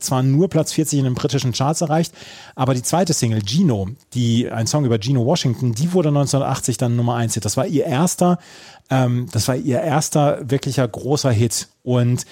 [0.00, 2.12] zwar nur Platz 40 in den britischen Charts erreicht,
[2.54, 6.96] aber die zweite Single, Gino, die, ein Song über Gino Washington, die wurde 1980 dann
[6.96, 7.44] Nummer 1 Hit.
[7.44, 8.38] Das war ihr erster,
[8.90, 11.68] ähm, das war ihr erster wirklicher großer Hit.
[11.82, 12.24] Und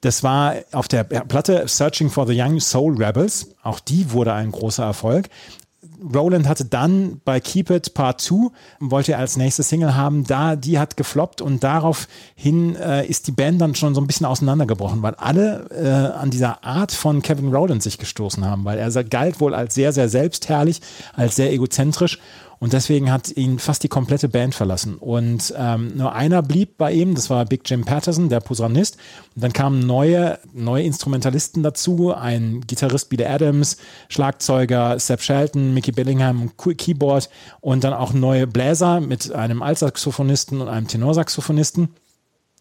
[0.00, 3.48] das war auf der Platte Searching for the Young Soul Rebels.
[3.62, 5.28] Auch die wurde ein großer Erfolg.
[6.14, 10.56] Roland hatte dann bei Keep It Part 2, wollte er als nächste Single haben, da,
[10.56, 15.02] die hat gefloppt und daraufhin äh, ist die Band dann schon so ein bisschen auseinandergebrochen,
[15.02, 19.40] weil alle äh, an dieser Art von Kevin Roland sich gestoßen haben, weil er galt
[19.40, 20.80] wohl als sehr, sehr selbstherrlich,
[21.14, 22.18] als sehr egozentrisch
[22.58, 24.96] und deswegen hat ihn fast die komplette Band verlassen.
[24.96, 28.96] Und ähm, nur einer blieb bei ihm, das war Big Jim Patterson, der Posaunist.
[29.34, 33.76] Und dann kamen neue, neue Instrumentalisten dazu, ein Gitarrist Billy Adams,
[34.08, 37.28] Schlagzeuger Seth Shelton, Mickey Billingham, Keyboard
[37.60, 41.88] und dann auch neue Bläser mit einem Altsaxophonisten und einem Tenorsaxophonisten.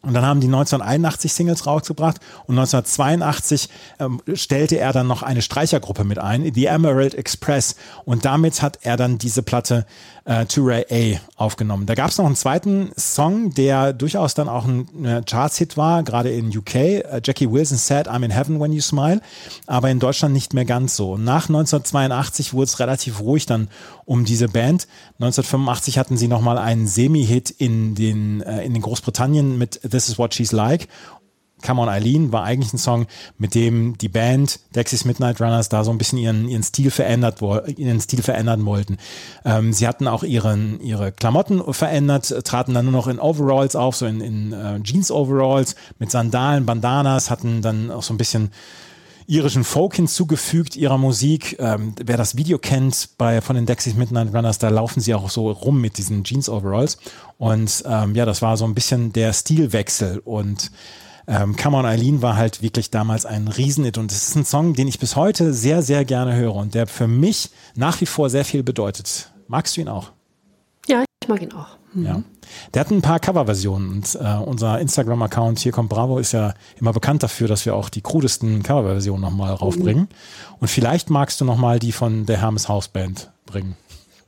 [0.06, 5.42] Und dann haben die 1981 Singles rausgebracht und 1982 ähm, stellte er dann noch eine
[5.42, 7.76] Streichergruppe mit ein, The Emerald Express.
[8.06, 9.86] Und damit hat er dann diese Platte
[10.26, 11.86] äh, To Ray A aufgenommen.
[11.86, 16.04] Da gab es noch einen zweiten Song, der durchaus dann auch ein äh, Charts-Hit war,
[16.04, 16.76] gerade in UK.
[16.76, 19.22] Äh, Jackie Wilson said, I'm in heaven when you smile,
[19.68, 21.18] aber in Deutschland nicht mehr ganz so.
[21.18, 23.70] Nach 1982 wurde es relativ ruhig dann
[24.06, 24.88] um diese Band.
[25.20, 30.18] 1985 hatten sie nochmal einen Semi-Hit in den, äh, in den Großbritannien mit This is
[30.18, 30.88] what she's like
[31.64, 35.84] Come on Eileen war eigentlich ein Song, mit dem die Band Dexys Midnight Runners da
[35.84, 37.42] so ein bisschen ihren, ihren Stil verändert,
[37.78, 38.98] ihren Stil verändern wollten.
[39.46, 43.96] Ähm, sie hatten auch ihren, ihre Klamotten verändert, traten dann nur noch in Overalls auf,
[43.96, 48.52] so in, in uh, Jeans Overalls mit Sandalen, Bandanas, hatten dann auch so ein bisschen
[49.28, 51.58] irischen Folk hinzugefügt ihrer Musik.
[51.60, 55.30] Ähm, wer das Video kennt bei von den Dexys Midnight Runners, da laufen sie auch
[55.30, 56.98] so rum mit diesen Jeans Overalls.
[57.38, 60.72] Und ähm, ja, das war so ein bisschen der Stilwechsel und
[61.28, 64.74] ähm, Come on Eileen war halt wirklich damals ein Riesenhit und es ist ein Song,
[64.74, 68.30] den ich bis heute sehr, sehr gerne höre und der für mich nach wie vor
[68.30, 69.32] sehr viel bedeutet.
[69.48, 70.12] Magst du ihn auch?
[70.88, 71.78] Ja, ich mag ihn auch.
[71.94, 72.06] Mhm.
[72.06, 72.22] Ja.
[72.74, 76.94] Der hat ein paar Coverversionen und äh, unser Instagram-Account hier kommt Bravo ist ja immer
[76.94, 80.04] bekannt dafür, dass wir auch die krudesten Coverversionen nochmal raufbringen.
[80.04, 80.58] Mhm.
[80.60, 83.76] Und vielleicht magst du nochmal die von der Hermes House Band bringen.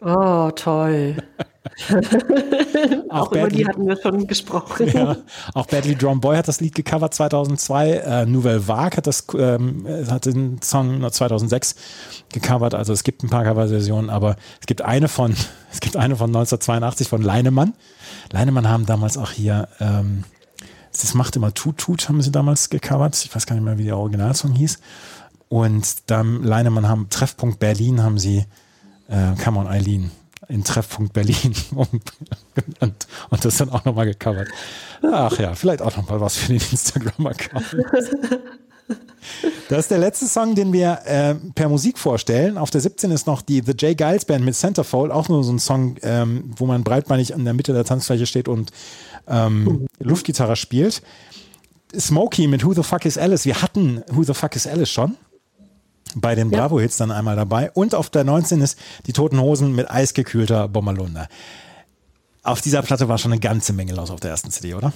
[0.02, 1.18] Oh, toll.
[3.10, 4.90] auch, auch über die hatten wir schon gesprochen.
[4.94, 5.18] Ja,
[5.54, 7.92] auch Badly Drum Boy hat das Lied gecovert 2002.
[7.92, 11.76] Äh, Nouvelle Vague hat, das, ähm, hat den Song 2006
[12.32, 12.74] gecovert.
[12.74, 15.36] Also es gibt ein paar Coverversionen, aber es gibt eine von,
[15.72, 17.74] es gibt eine von 1982 von Leinemann.
[18.32, 20.24] Leinemann haben damals auch hier, ähm,
[20.92, 23.24] das macht immer Tut Tut, haben sie damals gecovert.
[23.24, 24.80] Ich weiß gar nicht mehr, wie der Originalsong hieß.
[25.50, 28.46] Und dann Leinemann haben Treffpunkt Berlin haben sie
[29.08, 30.12] äh, Come on Eileen
[30.50, 34.48] in Treffpunkt Berlin und, und das dann auch nochmal gecovert.
[35.04, 37.78] Ach ja, vielleicht auch nochmal was für den Instagram-Account.
[39.70, 42.58] Das ist der letzte Song, den wir äh, per Musik vorstellen.
[42.58, 43.98] Auf der 17 ist noch die The J.
[43.98, 47.54] Giles Band mit Centerfold, auch nur so ein Song, ähm, wo man breitbeinig in der
[47.54, 48.72] Mitte der Tanzfläche steht und
[49.28, 51.02] ähm, Luftgitarre spielt.
[51.98, 53.46] Smokey mit Who the Fuck is Alice.
[53.46, 55.18] Wir hatten Who the Fuck is Alice schon
[56.16, 56.50] bei den.
[56.50, 57.72] Bravo-Hits dann einmal dabei.
[57.72, 61.28] Und auf der 19 ist die Toten Hosen mit eisgekühlter Bommalunda.
[62.44, 64.94] Auf dieser Platte war schon eine ganze Menge los auf der ersten CD, oder?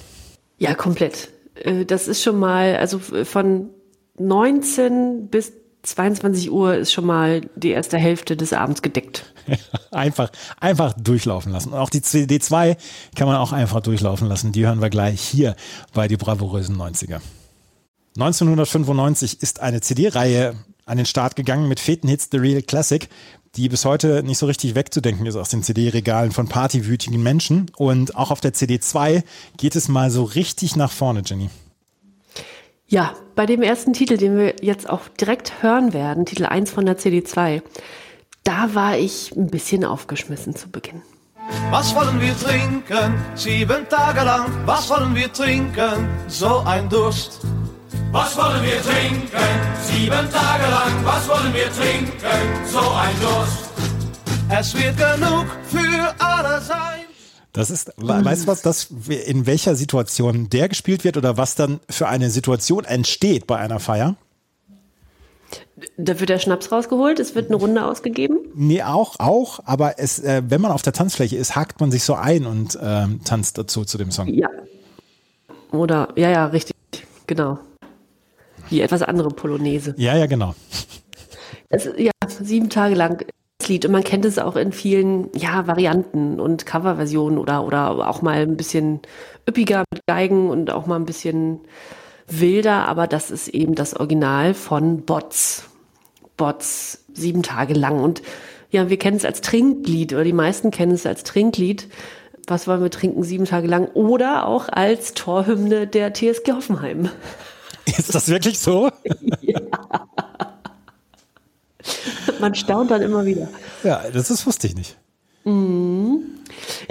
[0.57, 1.29] Ja, komplett.
[1.55, 3.69] Äh, das ist schon mal, also von
[4.17, 5.51] 19 bis
[5.83, 9.33] 22 Uhr ist schon mal die erste Hälfte des Abends gedeckt.
[9.91, 11.69] einfach, einfach durchlaufen lassen.
[11.69, 12.77] Und auch die CD2
[13.15, 14.51] kann man auch einfach durchlaufen lassen.
[14.51, 15.55] Die hören wir gleich hier
[15.93, 17.19] bei die bravourösen 90er.
[18.17, 20.55] 1995 ist eine CD-Reihe
[20.85, 23.07] an den Start gegangen mit Fetenhits The Real Classic,
[23.55, 27.69] die bis heute nicht so richtig wegzudenken ist aus den CD-Regalen von partywütigen Menschen.
[27.75, 29.23] Und auch auf der CD2
[29.57, 31.49] geht es mal so richtig nach vorne, Jenny.
[32.87, 36.85] Ja, bei dem ersten Titel, den wir jetzt auch direkt hören werden, Titel 1 von
[36.85, 37.61] der CD2,
[38.43, 41.01] da war ich ein bisschen aufgeschmissen zu Beginn.
[41.69, 43.15] Was wollen wir trinken?
[43.35, 44.47] Sieben Tage lang.
[44.65, 46.07] Was wollen wir trinken?
[46.27, 47.39] So ein Durst.
[48.11, 49.29] Was wollen wir trinken?
[49.83, 52.11] Sieben Tage lang, was wollen wir trinken?
[52.67, 53.69] So ein Durst.
[54.49, 57.05] Es wird genug für alle sein.
[57.53, 61.79] Das ist, weißt du was, das, in welcher Situation der gespielt wird oder was dann
[61.89, 64.17] für eine Situation entsteht bei einer Feier?
[65.95, 68.39] Da wird der Schnaps rausgeholt, es wird eine Runde ausgegeben?
[68.55, 72.03] Nee, auch, auch, aber es, äh, wenn man auf der Tanzfläche ist, hakt man sich
[72.03, 74.27] so ein und äh, tanzt dazu zu dem Song.
[74.27, 74.49] Ja.
[75.71, 76.75] Oder, ja, ja, richtig,
[77.25, 77.57] genau.
[78.71, 79.93] Die etwas andere Polonaise.
[79.97, 80.55] Ja, ja, genau.
[81.69, 83.25] Das, ja, sieben Tage lang
[83.59, 83.85] das Lied.
[83.85, 88.41] Und man kennt es auch in vielen ja, Varianten und Coverversionen oder, oder auch mal
[88.41, 88.99] ein bisschen
[89.47, 91.59] üppiger mit Geigen und auch mal ein bisschen
[92.27, 92.87] wilder.
[92.87, 95.65] Aber das ist eben das Original von Bots.
[96.37, 98.01] Bots, sieben Tage lang.
[98.01, 98.21] Und
[98.71, 101.87] ja, wir kennen es als Trinklied oder die meisten kennen es als Trinklied.
[102.47, 103.87] Was wollen wir trinken sieben Tage lang?
[103.93, 107.09] Oder auch als Torhymne der TSG Hoffenheim.
[107.97, 108.91] Ist das wirklich so?
[109.41, 109.59] ja.
[112.39, 113.47] Man staunt dann immer wieder.
[113.83, 114.97] Ja, das ist, wusste ich nicht.
[115.43, 116.23] Mhm.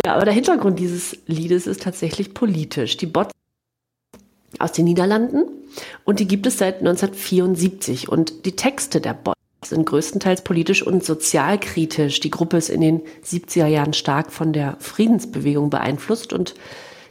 [0.05, 2.97] Ja, aber der Hintergrund dieses Liedes ist tatsächlich politisch.
[2.97, 3.33] Die Bots
[4.59, 5.45] aus den Niederlanden
[6.05, 11.05] und die gibt es seit 1974 und die Texte der Bots sind größtenteils politisch und
[11.05, 12.21] sozialkritisch.
[12.21, 16.55] Die Gruppe ist in den 70er Jahren stark von der Friedensbewegung beeinflusst und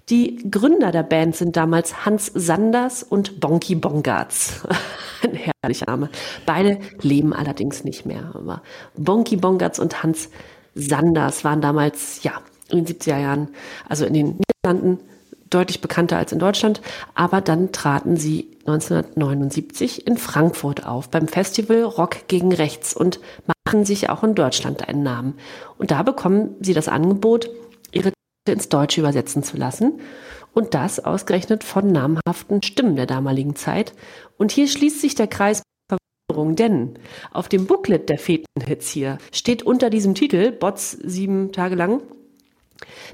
[0.10, 4.68] die Gründer der Band sind damals Hans Sanders und Bonky Bongartz.
[5.24, 6.10] Ein herrlicher Name.
[6.46, 8.32] Beide leben allerdings nicht mehr.
[8.34, 8.64] Aber
[8.96, 10.30] Bonky Bongartz und Hans
[10.74, 13.50] Sanders waren damals, ja, in den 70er Jahren,
[13.88, 15.00] also in den Niederlanden,
[15.50, 16.82] deutlich bekannter als in Deutschland.
[17.16, 23.20] Aber dann traten sie 1979 in Frankfurt auf beim Festival Rock gegen Rechts und
[23.66, 25.36] machen sich auch in Deutschland einen Namen.
[25.78, 27.50] Und da bekommen sie das Angebot,
[28.48, 30.00] ins Deutsche übersetzen zu lassen.
[30.54, 33.94] Und das ausgerechnet von namhaften Stimmen der damaligen Zeit.
[34.38, 35.62] Und hier schließt sich der Kreis
[36.30, 37.00] Verwunderung, denn
[37.32, 42.02] auf dem Booklet der Fetenhits hier steht unter diesem Titel, Bots sieben Tage lang,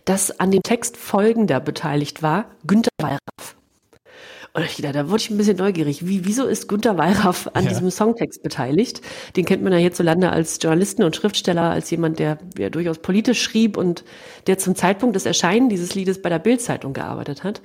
[0.05, 3.44] dass an dem Text folgender beteiligt war, Günter Wallraff.
[4.55, 6.07] Und ich dachte, da wurde ich ein bisschen neugierig.
[6.07, 7.69] Wie, wieso ist Günter Wallraff an ja.
[7.71, 9.01] diesem Songtext beteiligt?
[9.35, 13.41] Den kennt man ja hierzulande als Journalisten und Schriftsteller, als jemand, der ja durchaus politisch
[13.43, 14.05] schrieb und
[14.47, 17.61] der zum Zeitpunkt des Erscheinen dieses Liedes bei der Bildzeitung gearbeitet hat.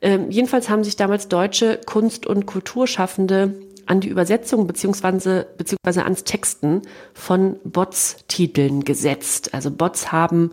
[0.00, 6.24] Ähm, jedenfalls haben sich damals deutsche Kunst- und Kulturschaffende an die Übersetzung beziehungsweise, beziehungsweise ans
[6.24, 6.80] Texten
[7.12, 9.52] von Bots-Titeln gesetzt.
[9.52, 10.52] Also Bots haben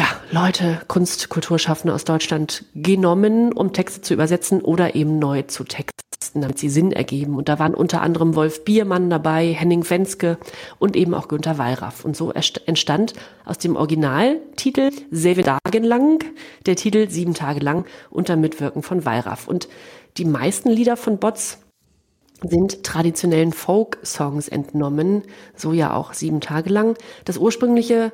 [0.00, 5.62] ja, Leute, Kunst, Kulturschaffende aus Deutschland genommen, um Texte zu übersetzen oder eben neu zu
[5.62, 7.36] texten, damit sie Sinn ergeben.
[7.36, 10.38] Und da waren unter anderem Wolf Biermann dabei, Henning Fenske
[10.78, 12.06] und eben auch Günter Wallraff.
[12.06, 13.12] Und so entstand
[13.44, 16.24] aus dem Originaltitel Seven Tagen lang
[16.64, 19.48] der Titel Sieben Tage lang unter Mitwirken von Wallraff.
[19.48, 19.68] Und
[20.16, 21.58] die meisten Lieder von Bots
[22.42, 25.24] sind traditionellen Folk-Songs entnommen,
[25.54, 26.96] so ja auch sieben Tage lang.
[27.26, 28.12] Das ursprüngliche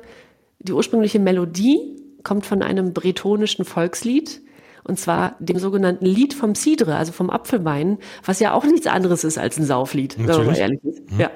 [0.67, 4.41] die ursprüngliche Melodie kommt von einem bretonischen Volkslied,
[4.83, 9.23] und zwar dem sogenannten Lied vom Cidre, also vom Apfelwein, was ja auch nichts anderes
[9.23, 10.29] ist als ein Sauflied, Natürlich.
[10.37, 11.11] wenn man mal ehrlich ist.
[11.11, 11.19] Mhm.
[11.19, 11.31] Ja.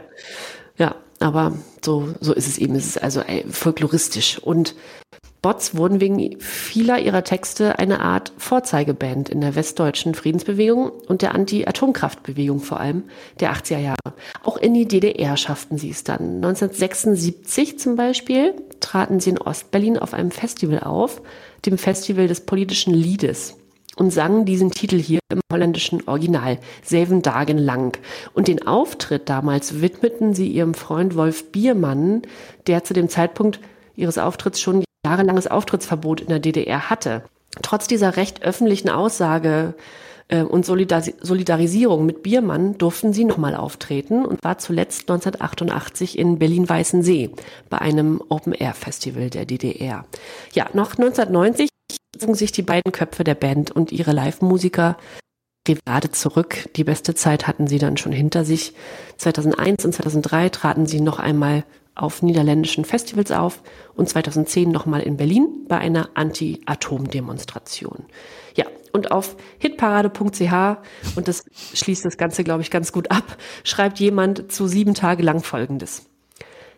[0.77, 1.53] ja, aber
[1.84, 2.75] so, so ist es eben.
[2.75, 4.39] Es ist also ey, folkloristisch.
[4.39, 4.75] Und
[5.41, 11.33] Bots wurden wegen vieler ihrer Texte eine Art Vorzeigeband in der westdeutschen Friedensbewegung und der
[11.33, 13.05] Anti-Atomkraftbewegung vor allem
[13.39, 14.13] der 80er Jahre.
[14.43, 16.35] Auch in die DDR schafften sie es dann.
[16.35, 21.23] 1976 zum Beispiel traten sie in Ostberlin auf einem Festival auf,
[21.65, 23.55] dem Festival des politischen Liedes
[23.95, 27.97] und sangen diesen Titel hier im holländischen Original, Seven Dagen lang.
[28.33, 32.21] Und den Auftritt damals widmeten sie ihrem Freund Wolf Biermann,
[32.67, 33.59] der zu dem Zeitpunkt
[33.95, 37.23] ihres Auftritts schon jahrelanges Auftrittsverbot in der DDR hatte.
[37.61, 39.73] Trotz dieser recht öffentlichen Aussage
[40.29, 46.39] äh, und Solidaris Solidarisierung mit Biermann durften sie nochmal auftreten und war zuletzt 1988 in
[46.39, 47.31] Berlin-Weißensee
[47.69, 50.05] bei einem Open-Air-Festival der DDR.
[50.53, 51.69] Ja, noch 1990
[52.17, 54.97] zogen sich die beiden Köpfe der Band und ihre Live-Musiker
[55.65, 56.69] gerade zurück.
[56.75, 58.73] Die beste Zeit hatten sie dann schon hinter sich.
[59.17, 61.63] 2001 und 2003 traten sie noch einmal
[62.01, 63.61] auf niederländischen Festivals auf
[63.95, 68.05] und 2010 nochmal in Berlin bei einer Anti-Atom-Demonstration.
[68.55, 70.77] Ja, und auf hitparade.ch,
[71.15, 75.23] und das schließt das Ganze, glaube ich, ganz gut ab, schreibt jemand zu sieben Tage
[75.23, 76.11] lang Folgendes.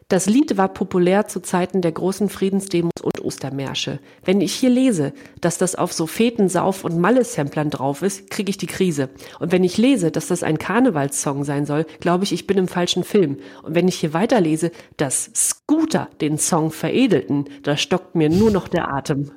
[0.07, 3.99] Das Lied war populär zu Zeiten der großen Friedensdemos und Ostermärsche.
[4.23, 8.49] Wenn ich hier lese, dass das auf so Feten, Sauf- und Malle-Samplern drauf ist, kriege
[8.49, 9.09] ich die Krise.
[9.39, 12.67] Und wenn ich lese, dass das ein Karnevalssong sein soll, glaube ich, ich bin im
[12.67, 13.37] falschen Film.
[13.63, 18.67] Und wenn ich hier weiterlese, dass Scooter den Song veredelten, da stockt mir nur noch
[18.67, 19.31] der Atem.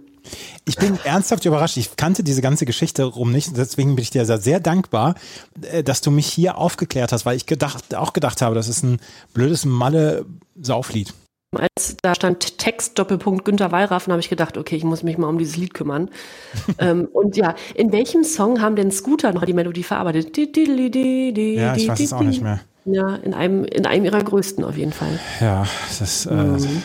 [0.64, 1.77] Ich bin ernsthaft überrascht.
[1.77, 3.57] Ich kannte diese ganze Geschichte rum nicht.
[3.57, 5.14] Deswegen bin ich dir sehr, sehr dankbar,
[5.62, 8.83] äh, dass du mich hier aufgeklärt hast, weil ich gedacht, auch gedacht habe, das ist
[8.83, 9.01] ein
[9.35, 11.12] blödes Malle-Sauflied.
[11.55, 15.29] Als da stand Text Doppelpunkt Günter Wallraffen, habe ich gedacht, okay, ich muss mich mal
[15.29, 16.11] um dieses Lied kümmern.
[16.79, 20.37] ähm, und ja, in welchem Song haben denn Scooter noch die Melodie verarbeitet?
[20.37, 22.61] Ja, ich weiß es auch nicht mehr.
[22.85, 25.18] Ja, in einem, in einem ihrer größten auf jeden Fall.
[25.41, 25.66] Ja,
[25.99, 26.83] das, äh, mhm.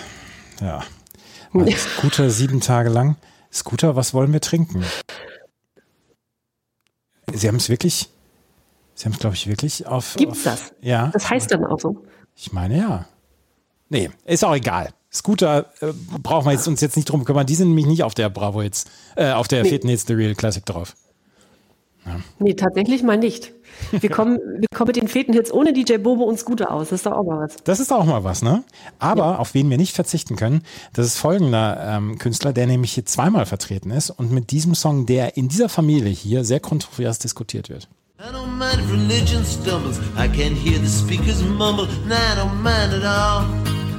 [0.60, 0.82] ja.
[1.78, 3.18] Scooter sieben Tage lang.
[3.52, 4.84] Scooter, was wollen wir trinken?
[7.34, 8.10] Sie haben es wirklich,
[8.96, 10.16] Sie haben es, glaube ich, wirklich auf.
[10.18, 10.74] Gibt's auf, das?
[10.82, 11.08] Ja.
[11.08, 12.04] Das heißt dann auch so.
[12.36, 13.08] Ich meine ja.
[13.90, 14.94] Nee, ist auch egal.
[15.12, 15.92] Scooter äh,
[16.22, 17.46] brauchen wir jetzt, uns jetzt nicht drum kümmern.
[17.46, 19.70] Die sind nämlich nicht auf der Bravo jetzt, äh, auf der nee.
[19.70, 20.96] jetzt The Real Classic drauf.
[22.06, 22.22] Ja.
[22.40, 23.52] Nee, tatsächlich mal nicht.
[23.92, 26.90] Wir kommen, wir kommen mit den Feten-Hits ohne DJ Bobo und Scooter aus.
[26.90, 27.56] Das ist doch auch mal was.
[27.64, 28.64] Das ist auch mal was, ne?
[29.00, 29.36] Aber ja.
[29.38, 30.62] auf wen wir nicht verzichten können,
[30.94, 35.06] das ist folgender ähm, Künstler, der nämlich hier zweimal vertreten ist und mit diesem Song,
[35.06, 37.88] der in dieser Familie hier sehr kontrovers diskutiert wird.
[38.20, 40.00] I don't mind if religion stumbles.
[40.16, 43.46] I can hear the speakers mumble, and I don't mind at all.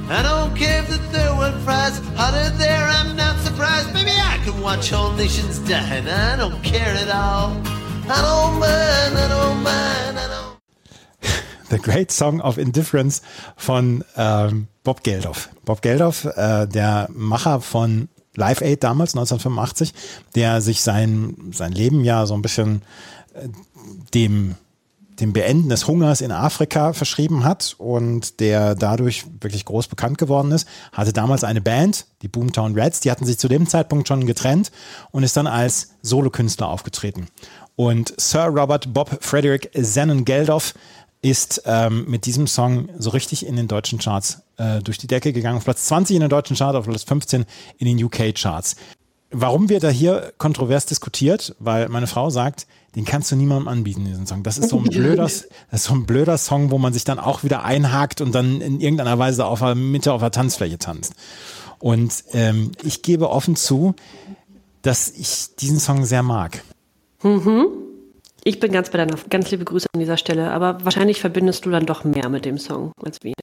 [0.09, 2.87] I don't care if the third world fries hotter there.
[2.87, 3.93] I'm not surprised.
[3.93, 7.82] Maybe I can watch whole nations die, and I don't care at all.
[11.69, 13.21] The Great Song of Indifference
[13.55, 15.47] von ähm, Bob Geldof.
[15.63, 19.93] Bob Geldof, äh, der Macher von Live Aid damals, 1985,
[20.35, 22.81] der sich sein, sein Leben ja so ein bisschen
[23.33, 23.47] äh,
[24.13, 24.55] dem
[25.19, 30.51] dem Beenden des Hungers in Afrika verschrieben hat und der dadurch wirklich groß bekannt geworden
[30.51, 34.25] ist, hatte damals eine Band, die Boomtown Reds, die hatten sich zu dem Zeitpunkt schon
[34.25, 34.71] getrennt
[35.11, 37.27] und ist dann als Solokünstler aufgetreten.
[37.75, 40.73] Und Sir Robert Bob Frederick Zenon Geldof
[41.21, 45.33] ist ähm, mit diesem Song so richtig in den deutschen Charts äh, durch die Decke
[45.33, 45.57] gegangen.
[45.57, 47.45] Auf Platz 20 in den deutschen Charts, auf Platz 15
[47.77, 48.75] in den UK-Charts.
[49.31, 51.55] Warum wird da hier kontrovers diskutiert?
[51.59, 54.43] Weil meine Frau sagt, den kannst du niemandem anbieten, diesen Song.
[54.43, 57.17] Das ist so ein blöder, das ist so ein blöder Song, wo man sich dann
[57.17, 61.13] auch wieder einhakt und dann in irgendeiner Weise auf der Mitte auf der Tanzfläche tanzt.
[61.79, 63.95] Und ähm, ich gebe offen zu,
[64.83, 66.63] dass ich diesen Song sehr mag.
[67.23, 67.67] Mhm.
[68.43, 71.69] Ich bin ganz bei deiner, ganz liebe Grüße an dieser Stelle, aber wahrscheinlich verbindest du
[71.69, 73.33] dann doch mehr mit dem Song als wir.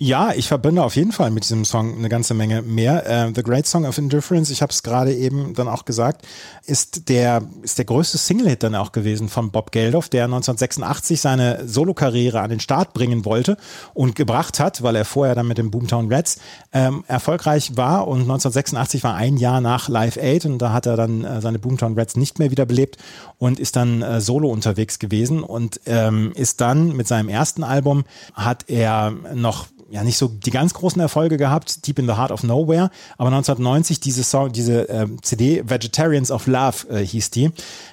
[0.00, 3.02] Ja, ich verbinde auf jeden Fall mit diesem Song eine ganze Menge mehr.
[3.04, 6.24] Uh, The Great Song of Indifference, ich habe es gerade eben dann auch gesagt,
[6.66, 11.66] ist der, ist der größte Single-Hit dann auch gewesen von Bob Geldof, der 1986 seine
[11.66, 13.56] Solokarriere an den Start bringen wollte
[13.92, 16.38] und gebracht hat, weil er vorher dann mit den Boomtown Reds
[16.72, 20.96] ähm, erfolgreich war und 1986 war ein Jahr nach Live Aid und da hat er
[20.96, 22.98] dann äh, seine Boomtown Reds nicht mehr wiederbelebt
[23.38, 28.04] und ist dann äh, solo unterwegs gewesen und ähm, ist dann mit seinem ersten Album
[28.34, 32.30] hat er noch ja nicht so die ganz großen Erfolge gehabt, Deep in the Heart
[32.30, 37.50] of Nowhere, aber 1990 diese Song, diese äh, CD Vegetarians of Love äh, hieß die,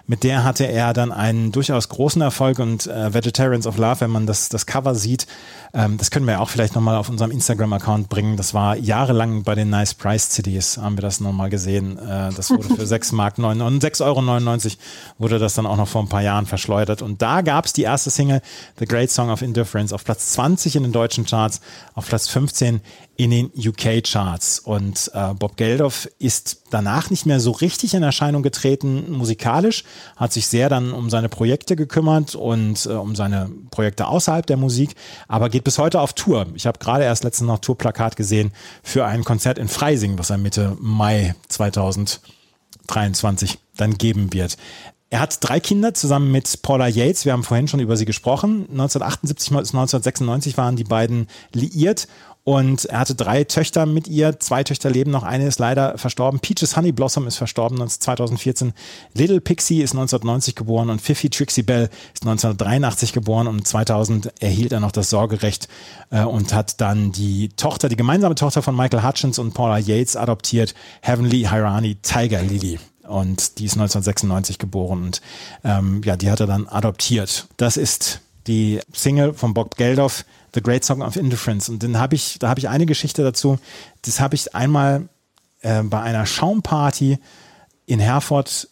[0.08, 4.12] mit der hatte er dann einen durchaus großen Erfolg und äh, Vegetarians of Love, wenn
[4.12, 5.26] man das das Cover sieht,
[5.76, 8.38] ähm, das können wir auch vielleicht nochmal auf unserem Instagram-Account bringen.
[8.38, 11.98] Das war jahrelang bei den Nice Price CDs, haben wir das nochmal gesehen.
[11.98, 14.22] Äh, das wurde für 6 Mark 6,99 Euro
[15.18, 17.02] wurde das dann auch noch vor ein paar Jahren verschleudert.
[17.02, 18.42] Und da gab es die erste Single,
[18.80, 21.60] The Great Song of Indifference, auf Platz 20 in den deutschen Charts,
[21.94, 22.80] auf Platz 15
[23.18, 24.60] in den UK-Charts.
[24.60, 29.84] Und äh, Bob Geldof ist danach nicht mehr so richtig in Erscheinung getreten musikalisch,
[30.16, 34.58] hat sich sehr dann um seine Projekte gekümmert und äh, um seine Projekte außerhalb der
[34.58, 34.96] Musik,
[35.28, 36.48] aber geht bis heute auf Tour.
[36.56, 38.52] Ich habe gerade erst letztens noch Tourplakat gesehen
[38.84, 44.58] für ein Konzert in Freising, was er Mitte Mai 2023 dann geben wird.
[45.10, 47.26] Er hat drei Kinder zusammen mit Paula Yates.
[47.26, 48.68] Wir haben vorhin schon über sie gesprochen.
[48.72, 52.08] 1978 bis 1996 waren die beiden liiert
[52.46, 54.40] und er hatte drei Töchter mit ihr.
[54.40, 55.24] Zwei Töchter leben noch.
[55.24, 56.40] Eine ist leider verstorben.
[56.40, 58.72] Peaches Honey Blossom ist verstorben 2014.
[59.16, 64.74] Little Pixie ist 1990 geboren und Fifi Trixie Bell ist 1983 geboren und 2000 erhielt
[64.74, 65.68] er noch das Sorgerecht
[66.12, 70.16] äh, und hat dann die Tochter, die gemeinsame Tochter von Michael Hutchins und Paula Yates
[70.16, 72.78] adoptiert, Heavenly Hirani Tiger Lily
[73.08, 75.22] und die ist 1996 geboren und
[75.64, 77.48] ähm, ja, die hat er dann adoptiert.
[77.58, 80.26] Das ist die Single von Bob Geldof,
[80.56, 81.70] The Great Song of Indifference.
[81.70, 83.60] Und dann habe ich, da habe ich eine Geschichte dazu.
[84.02, 85.10] Das habe ich einmal
[85.62, 87.20] äh, bei einer Schaumparty
[87.86, 88.70] in Herford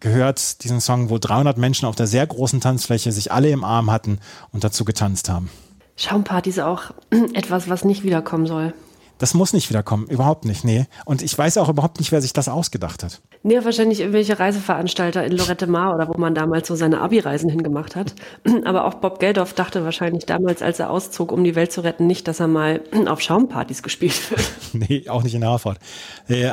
[0.00, 3.90] gehört, diesen Song, wo 300 Menschen auf der sehr großen Tanzfläche sich alle im Arm
[3.90, 4.18] hatten
[4.52, 5.50] und dazu getanzt haben.
[5.96, 6.90] Schaumparty ist auch
[7.32, 8.74] etwas, was nicht wiederkommen soll.
[9.18, 10.86] Das muss nicht wiederkommen, überhaupt nicht, nee.
[11.04, 13.20] Und ich weiß auch überhaupt nicht, wer sich das ausgedacht hat.
[13.44, 17.94] Nee, wahrscheinlich irgendwelche Reiseveranstalter in Lorette Mar oder wo man damals so seine Abi-Reisen hingemacht
[17.94, 18.14] hat.
[18.64, 22.06] Aber auch Bob Geldof dachte wahrscheinlich damals, als er auszog, um die Welt zu retten,
[22.06, 24.42] nicht, dass er mal auf Schaumpartys gespielt wird.
[24.88, 25.78] nee, auch nicht in Herford.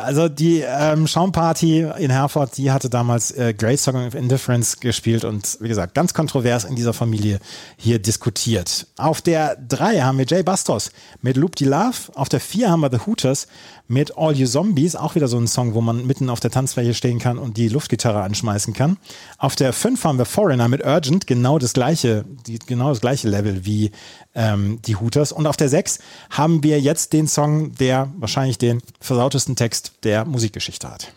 [0.03, 5.23] Also die ähm, Schaumparty in Herford, die hatte damals äh, Great Song of Indifference gespielt
[5.23, 7.39] und wie gesagt, ganz kontrovers in dieser Familie
[7.77, 8.87] hier diskutiert.
[8.97, 10.91] Auf der 3 haben wir Jay Bastos
[11.21, 12.11] mit Loop the Love.
[12.15, 13.47] Auf der 4 haben wir The Hooters
[13.87, 16.93] mit All You Zombies, auch wieder so ein Song, wo man mitten auf der Tanzfläche
[16.93, 18.97] stehen kann und die Luftgitarre anschmeißen kann.
[19.37, 23.29] Auf der 5 haben wir Foreigner mit Urgent, genau das gleiche, die, genau das gleiche
[23.29, 23.91] Level wie
[24.35, 25.31] ähm, die Hooters.
[25.31, 25.99] Und auf der 6
[26.29, 31.13] haben wir jetzt den Song, der wahrscheinlich den versautesten Text der Musikgeschichte hat.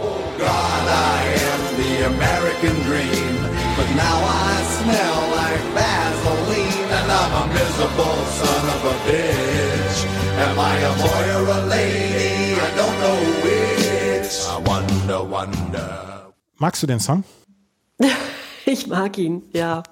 [0.00, 3.34] Oh God, I am the American dream,
[3.76, 9.45] but now I smell like Vaseline and I'm a miserable son of a bitch.
[10.56, 12.54] Am I a boy or a lady?
[12.54, 14.40] I don't know which.
[14.48, 16.32] I wonder, wonder.
[16.56, 17.24] Magst du den Song?
[18.64, 19.82] ich mag ihn, ja.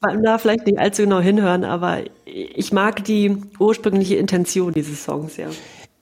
[0.00, 5.38] Man darf vielleicht nicht allzu genau hinhören, aber ich mag die ursprüngliche Intention dieses Songs,
[5.38, 5.48] ja.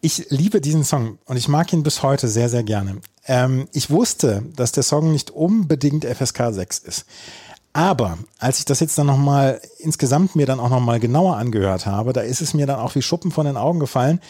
[0.01, 3.01] Ich liebe diesen Song und ich mag ihn bis heute sehr, sehr gerne.
[3.27, 7.07] Ähm, ich wusste, dass der Song nicht unbedingt FSK 6 ist.
[7.75, 12.13] Aber als ich das jetzt dann nochmal insgesamt mir dann auch nochmal genauer angehört habe,
[12.13, 14.21] da ist es mir dann auch wie Schuppen von den Augen gefallen,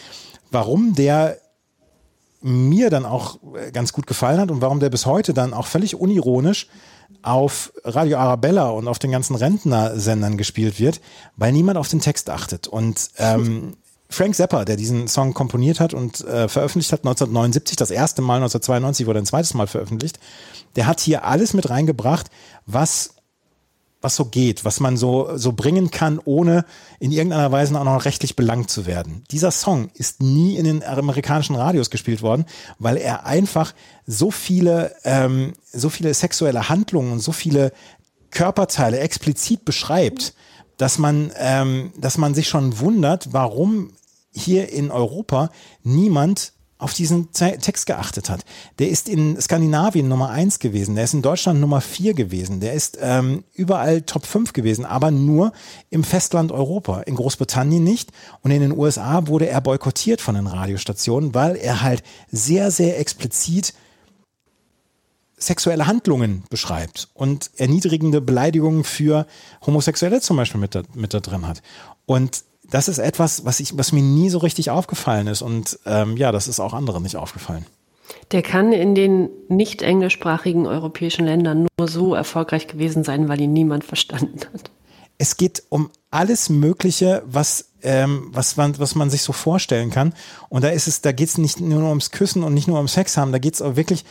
[0.51, 1.37] warum der
[2.41, 5.67] mir dann auch äh, ganz gut gefallen hat und warum der bis heute dann auch
[5.67, 6.67] völlig unironisch
[7.21, 10.99] auf Radio Arabella und auf den ganzen Rentnersendern gespielt wird,
[11.37, 12.67] weil niemand auf den Text achtet.
[12.67, 13.77] Und ähm,
[14.09, 18.37] Frank Zappa, der diesen Song komponiert hat und äh, veröffentlicht hat, 1979, das erste Mal,
[18.37, 20.19] 1992 wurde ein zweites Mal veröffentlicht,
[20.75, 22.27] der hat hier alles mit reingebracht,
[22.65, 23.14] was
[24.05, 26.63] was so geht, was man so, so bringen kann, ohne
[26.99, 29.23] in irgendeiner Weise auch noch rechtlich belangt zu werden.
[29.31, 32.45] Dieser Song ist nie in den amerikanischen Radios gespielt worden,
[32.77, 33.73] weil er einfach
[34.05, 37.73] so viele, ähm, so viele sexuelle Handlungen und so viele
[38.29, 40.35] Körperteile explizit beschreibt,
[40.77, 43.91] dass man, ähm, dass man sich schon wundert, warum
[44.31, 45.49] hier in Europa
[45.83, 46.53] niemand
[46.85, 48.45] auf diesen Text geachtet hat.
[48.77, 52.73] Der ist in Skandinavien Nummer eins gewesen, der ist in Deutschland Nummer vier gewesen, der
[52.73, 55.51] ist ähm, überall Top 5 gewesen, aber nur
[55.89, 58.11] im Festland Europa, in Großbritannien nicht.
[58.41, 62.99] Und in den USA wurde er boykottiert von den Radiostationen, weil er halt sehr, sehr
[62.99, 63.73] explizit
[65.39, 69.25] sexuelle Handlungen beschreibt und erniedrigende Beleidigungen für
[69.65, 71.63] Homosexuelle zum Beispiel mit da, mit da drin hat.
[72.05, 75.41] Und das ist etwas, was ich, was mir nie so richtig aufgefallen ist.
[75.41, 77.65] Und ähm, ja, das ist auch anderen nicht aufgefallen.
[78.31, 83.53] Der kann in den nicht englischsprachigen europäischen Ländern nur so erfolgreich gewesen sein, weil ihn
[83.53, 84.71] niemand verstanden hat.
[85.17, 90.13] Es geht um alles Mögliche, was, ähm, was, man, was man sich so vorstellen kann.
[90.49, 92.93] Und da ist es, da geht es nicht nur ums Küssen und nicht nur ums
[92.93, 94.03] Sex haben, da geht es auch wirklich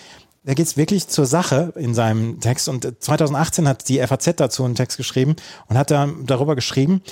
[0.46, 2.68] da geht es wirklich zur Sache in seinem Text.
[2.68, 5.36] Und 2018 hat die FAZ dazu einen Text geschrieben
[5.68, 7.02] und hat da darüber geschrieben,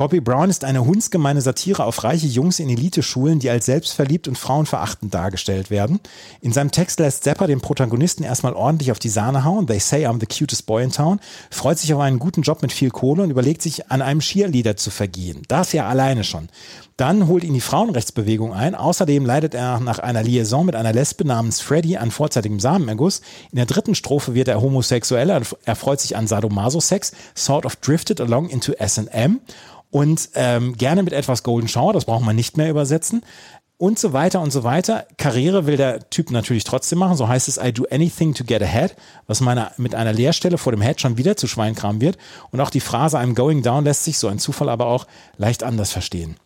[0.00, 4.38] Bobby Brown ist eine hundsgemeine Satire auf reiche Jungs in Eliteschulen, die als selbstverliebt und
[4.38, 6.00] frauenverachtend dargestellt werden.
[6.40, 9.66] In seinem Text lässt Zappa den Protagonisten erstmal ordentlich auf die Sahne hauen.
[9.66, 11.20] They say I'm the cutest boy in town.
[11.50, 14.74] Freut sich auf einen guten Job mit viel Kohle und überlegt sich, an einem Cheerleader
[14.74, 15.42] zu vergehen.
[15.48, 16.48] Das ja alleine schon.
[17.00, 18.74] Dann holt ihn die Frauenrechtsbewegung ein.
[18.74, 23.22] Außerdem leidet er nach einer Liaison mit einer Lesbe namens Freddy an vorzeitigem Samenerguss.
[23.50, 25.30] In der dritten Strophe wird er homosexuell.
[25.64, 29.40] Er freut sich an Sadomaso-Sex, sort of drifted along into S&M
[29.90, 33.22] und ähm, gerne mit etwas Golden Shower, das braucht man nicht mehr übersetzen
[33.78, 35.06] und so weiter und so weiter.
[35.16, 38.60] Karriere will der Typ natürlich trotzdem machen, so heißt es I do anything to get
[38.60, 38.94] ahead,
[39.26, 42.18] was meiner, mit einer Leerstelle vor dem Head schon wieder zu Schweinkram wird
[42.50, 45.06] und auch die Phrase I'm going down lässt sich, so ein Zufall aber auch,
[45.38, 46.36] leicht anders verstehen.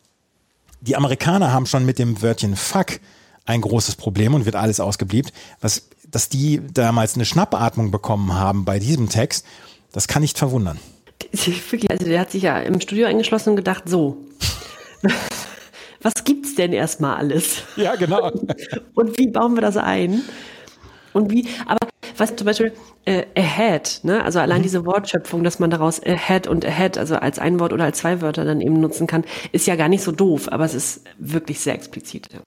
[0.87, 3.01] Die Amerikaner haben schon mit dem Wörtchen Fuck
[3.47, 5.33] ein großes Problem und wird alles ausgebliebt,
[5.63, 9.47] was, dass die damals eine Schnappatmung bekommen haben bei diesem Text,
[9.93, 10.79] das kann nicht verwundern.
[11.89, 14.19] Also der hat sich ja im Studio eingeschlossen und gedacht, so,
[16.03, 17.63] was gibt's denn erstmal alles?
[17.77, 18.31] Ja, genau.
[18.95, 20.23] und wie bauen wir das ein?
[21.15, 21.79] Und wie, aber
[22.17, 22.73] was zum Beispiel
[23.07, 24.23] äh, ahead, ne?
[24.23, 24.65] also allein mhm.
[24.65, 28.21] diese Wortschöpfung, dass man daraus ahead und ahead, also als ein Wort oder als zwei
[28.21, 31.61] Wörter dann eben nutzen kann, ist ja gar nicht so doof, aber es ist wirklich
[31.61, 32.29] sehr explizit.
[32.33, 32.41] Ja.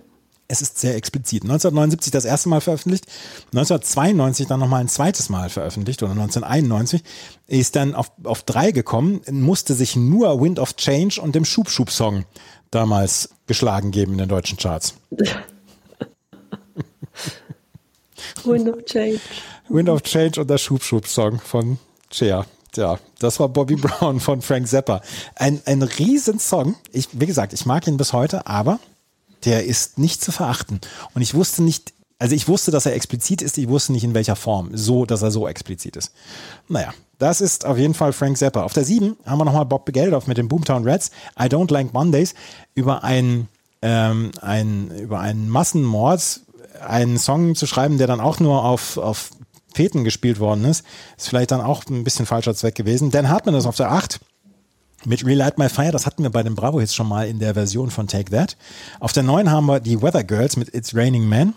[0.49, 1.43] Es ist sehr explizit.
[1.43, 3.05] 1979 das erste Mal veröffentlicht,
[3.47, 7.03] 1992 dann nochmal ein zweites Mal veröffentlicht oder 1991
[7.47, 12.23] ist dann auf, auf drei gekommen, musste sich nur Wind of Change und dem Schub-Schub-Song
[12.71, 14.95] damals geschlagen geben in den deutschen Charts.
[18.45, 19.19] Wind of Change.
[19.69, 21.77] Wind of Change und der Schub-Schub-Song von
[22.11, 22.45] Cher.
[22.75, 25.01] Ja, das war Bobby Brown von Frank Zappa.
[25.35, 26.75] Ein, ein Riesensong.
[26.91, 28.79] Ich, wie gesagt, ich mag ihn bis heute, aber
[29.45, 30.81] der ist nicht zu verachten.
[31.13, 34.13] Und ich wusste nicht, also ich wusste, dass er explizit ist, ich wusste nicht in
[34.13, 36.11] welcher Form, so, dass er so explizit ist.
[36.67, 38.63] Naja, das ist auf jeden Fall Frank Zappa.
[38.63, 41.93] Auf der 7 haben wir nochmal Bob Begeldoff mit den Boomtown Rats, I Don't Like
[41.93, 42.35] Mondays,
[42.75, 43.47] über einen,
[43.81, 46.41] ähm, ein, über einen Massenmord,
[46.81, 49.31] einen Song zu schreiben, der dann auch nur auf, auf
[49.73, 50.85] Feten gespielt worden ist,
[51.17, 53.11] ist vielleicht dann auch ein bisschen falscher Zweck gewesen.
[53.11, 54.19] Dan Hartman ist auf der 8
[55.05, 57.53] mit Relight My Fire, das hatten wir bei den Bravo Hits schon mal in der
[57.53, 58.57] Version von Take That.
[58.99, 61.53] Auf der neuen haben wir die Weather Girls mit It's Raining Men.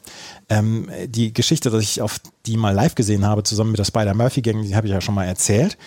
[0.49, 4.15] Ähm, die Geschichte, dass ich auf die mal live gesehen habe, zusammen mit der Spider
[4.15, 5.79] Murphy Gang, die habe ich ja schon mal erzählt.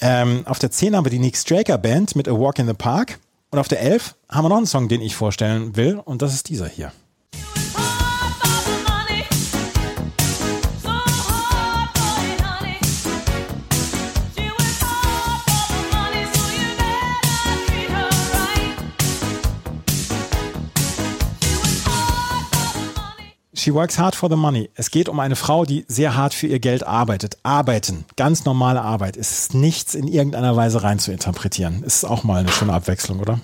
[0.00, 2.74] Ähm, auf der 10 haben wir die Nick Straker Band mit A Walk in the
[2.74, 3.18] Park.
[3.50, 6.00] Und auf der 11 haben wir noch einen Song, den ich vorstellen will.
[6.02, 6.92] Und das ist dieser hier.
[23.62, 24.70] She works hard for the money.
[24.74, 27.38] Es geht um eine Frau, die sehr hart für ihr Geld arbeitet.
[27.44, 29.16] Arbeiten, ganz normale Arbeit.
[29.16, 31.84] Es ist nichts in irgendeiner Weise rein zu interpretieren.
[31.84, 33.38] Ist auch mal eine schöne Abwechslung, oder?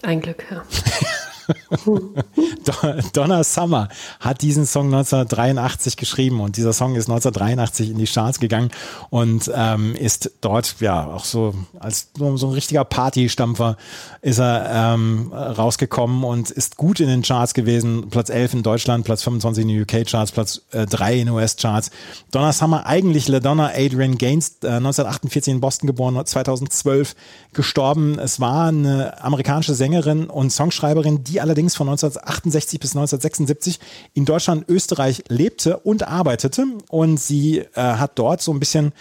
[0.00, 0.62] Ein Glück, ja.
[3.12, 3.88] Donna Summer
[4.20, 8.70] hat diesen Song 1983 geschrieben und dieser Song ist 1983 in die Charts gegangen
[9.10, 13.76] und ähm, ist dort ja auch so als so, ein richtiger Partystampfer
[14.20, 18.08] ist er ähm, rausgekommen und ist gut in den Charts gewesen.
[18.10, 21.90] Platz 11 in Deutschland, Platz 25 in den UK-Charts, Platz äh, 3 in den US-Charts.
[22.30, 27.14] Donna Summer, eigentlich LaDonna Adrian Gaines, äh, 1948 in Boston geboren, 2012
[27.52, 28.18] gestorben.
[28.18, 33.80] Es war eine amerikanische Sängerin und Songschreiberin, die allerdings von 1968 bis 1976
[34.14, 36.64] in Deutschland, Österreich lebte und arbeitete.
[36.88, 38.92] Und sie äh, hat dort so ein bisschen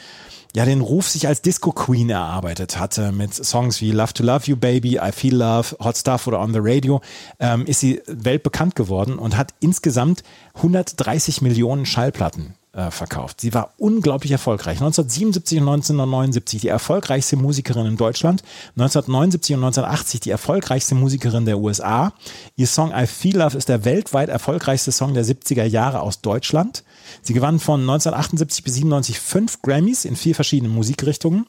[0.56, 4.46] ja den Ruf sich als Disco Queen erarbeitet hatte mit Songs wie Love to Love
[4.46, 7.02] You Baby, I Feel Love, Hot Stuff oder On the Radio,
[7.40, 10.24] ähm, ist sie weltbekannt geworden und hat insgesamt
[10.56, 13.42] 130 Millionen Schallplatten äh, verkauft.
[13.42, 14.80] Sie war unglaublich erfolgreich.
[14.80, 18.44] 1977 und 1979 die erfolgreichste Musikerin in Deutschland,
[18.76, 22.14] 1979 und 1980 die erfolgreichste Musikerin der USA.
[22.56, 26.84] Ihr Song I Feel Love ist der weltweit erfolgreichste Song der 70er Jahre aus Deutschland.
[27.24, 31.48] Sie gewann von 1978 bis 97 fünf Grammys in vier verschiedenen Musikrichtungen.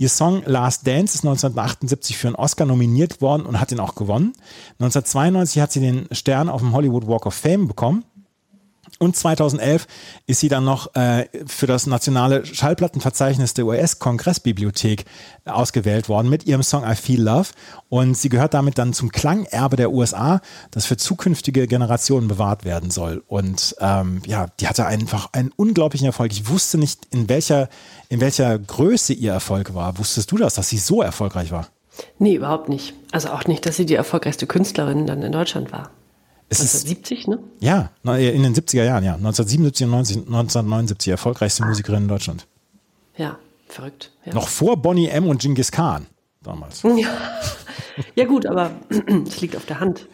[0.00, 3.96] Ihr Song Last Dance ist 1978 für einen Oscar nominiert worden und hat ihn auch
[3.96, 4.32] gewonnen.
[4.78, 8.04] 1992 hat sie den Stern auf dem Hollywood Walk of Fame bekommen.
[8.98, 9.86] Und 2011
[10.26, 15.04] ist sie dann noch äh, für das nationale Schallplattenverzeichnis der US-Kongressbibliothek
[15.44, 17.48] ausgewählt worden mit ihrem Song I Feel Love.
[17.88, 20.40] Und sie gehört damit dann zum Klangerbe der USA,
[20.72, 23.22] das für zukünftige Generationen bewahrt werden soll.
[23.28, 26.32] Und ähm, ja, die hatte einfach einen unglaublichen Erfolg.
[26.32, 27.68] Ich wusste nicht, in welcher,
[28.08, 29.96] in welcher Größe ihr Erfolg war.
[29.98, 31.68] Wusstest du das, dass sie so erfolgreich war?
[32.18, 32.94] Nee, überhaupt nicht.
[33.12, 35.90] Also auch nicht, dass sie die erfolgreichste Künstlerin dann in Deutschland war.
[36.50, 37.38] Es 1970, ist, ne?
[37.60, 39.14] Ja, in den 70er Jahren, ja.
[39.14, 42.46] 1977 und 19, 1979, erfolgreichste Musikerin in Deutschland.
[43.16, 43.38] Ja,
[43.68, 44.12] verrückt.
[44.24, 44.34] Ja.
[44.34, 45.26] Noch vor Bonnie M.
[45.26, 46.06] und Genghis Khan
[46.42, 46.82] damals.
[46.82, 47.08] Ja,
[48.14, 48.70] ja gut, aber
[49.26, 50.06] es liegt auf der Hand.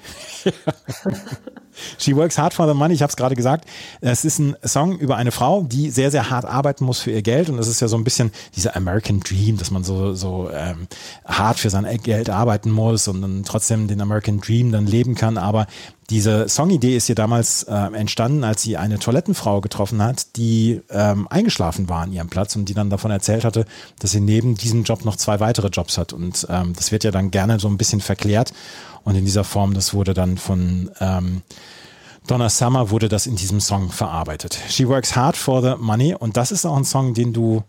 [1.99, 3.69] She Works Hard for the Money, ich habe es gerade gesagt.
[4.01, 7.23] Es ist ein Song über eine Frau, die sehr, sehr hart arbeiten muss für ihr
[7.23, 7.49] Geld.
[7.49, 10.87] Und es ist ja so ein bisschen dieser American Dream, dass man so, so ähm,
[11.25, 15.39] hart für sein Geld arbeiten muss und dann trotzdem den American Dream dann leben kann.
[15.39, 15.67] Aber
[16.11, 21.27] diese Songidee ist ihr damals äh, entstanden, als sie eine Toilettenfrau getroffen hat, die ähm,
[21.29, 23.65] eingeschlafen war an ihrem Platz und die dann davon erzählt hatte,
[24.01, 26.13] dass sie neben diesem Job noch zwei weitere Jobs hat.
[26.13, 28.53] Und ähm, das wird ja dann gerne so ein bisschen verklärt.
[29.05, 31.43] Und in dieser Form, das wurde dann von ähm,
[32.27, 34.59] Donna Summer, wurde das in diesem Song verarbeitet.
[34.69, 36.15] She works hard for the money.
[36.15, 37.63] Und das ist auch ein Song, den du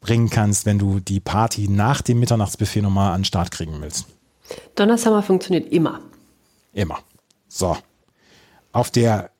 [0.00, 4.06] bringen kannst, wenn du die Party nach dem Mitternachtsbuffet nochmal an den Start kriegen willst.
[4.74, 6.00] Donna Summer funktioniert immer.
[6.72, 6.98] Immer.
[7.52, 7.76] So.
[8.72, 9.30] Auf der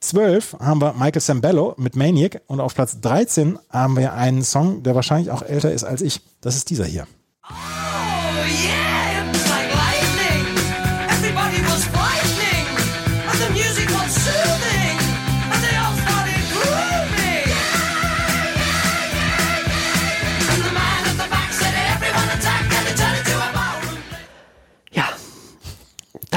[0.00, 4.82] 12 haben wir Michael Sambello mit Maniac und auf Platz 13 haben wir einen Song,
[4.82, 6.22] der wahrscheinlich auch älter ist als ich.
[6.40, 7.06] Das ist dieser hier.
[7.44, 8.85] Oh, yeah!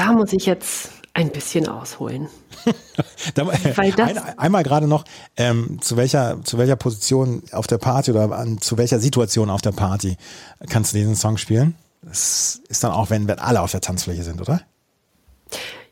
[0.00, 2.28] Da muss ich jetzt ein bisschen ausholen.
[3.34, 5.04] Weil das ein, einmal gerade noch,
[5.36, 9.60] ähm, zu, welcher, zu welcher Position auf der Party oder an, zu welcher Situation auf
[9.60, 10.16] der Party
[10.70, 11.74] kannst du diesen Song spielen?
[12.00, 14.62] Das ist dann auch, wenn, wenn alle auf der Tanzfläche sind, oder?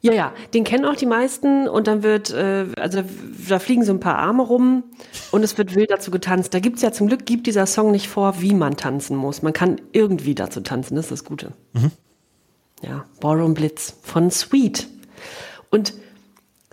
[0.00, 3.08] Ja, ja, den kennen auch die meisten und dann wird, äh, also da,
[3.48, 4.84] da, fliegen so ein paar Arme rum
[5.32, 6.54] und es wird wild dazu getanzt.
[6.54, 9.42] Da gibt es ja zum Glück, gibt dieser Song nicht vor, wie man tanzen muss.
[9.42, 11.52] Man kann irgendwie dazu tanzen, das ist das Gute.
[11.74, 11.90] Mhm.
[12.82, 14.86] Ja, Ballroom Blitz von Sweet.
[15.70, 15.94] Und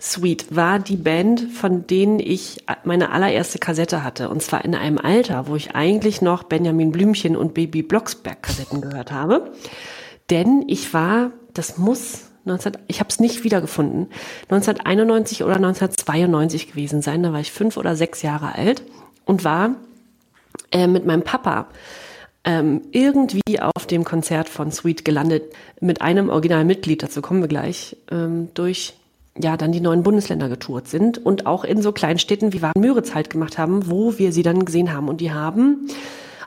[0.00, 4.28] Sweet war die Band, von denen ich meine allererste Kassette hatte.
[4.28, 8.82] Und zwar in einem Alter, wo ich eigentlich noch Benjamin Blümchen und Baby Blocksberg Kassetten
[8.82, 9.52] gehört habe.
[10.30, 14.08] Denn ich war, das muss 19, ich habe es nicht wiedergefunden,
[14.50, 17.22] 1991 oder 1992 gewesen sein.
[17.22, 18.82] Da war ich fünf oder sechs Jahre alt
[19.24, 19.74] und war
[20.70, 21.68] äh, mit meinem Papa
[22.46, 27.96] ähm, irgendwie auf dem Konzert von Sweet gelandet mit einem Originalmitglied, dazu kommen wir gleich,
[28.10, 28.94] ähm, durch
[29.38, 33.14] ja dann die neuen Bundesländer getourt sind und auch in so kleinen Städten wie Wagen-Müritz
[33.14, 35.08] halt gemacht haben, wo wir sie dann gesehen haben.
[35.08, 35.88] Und die haben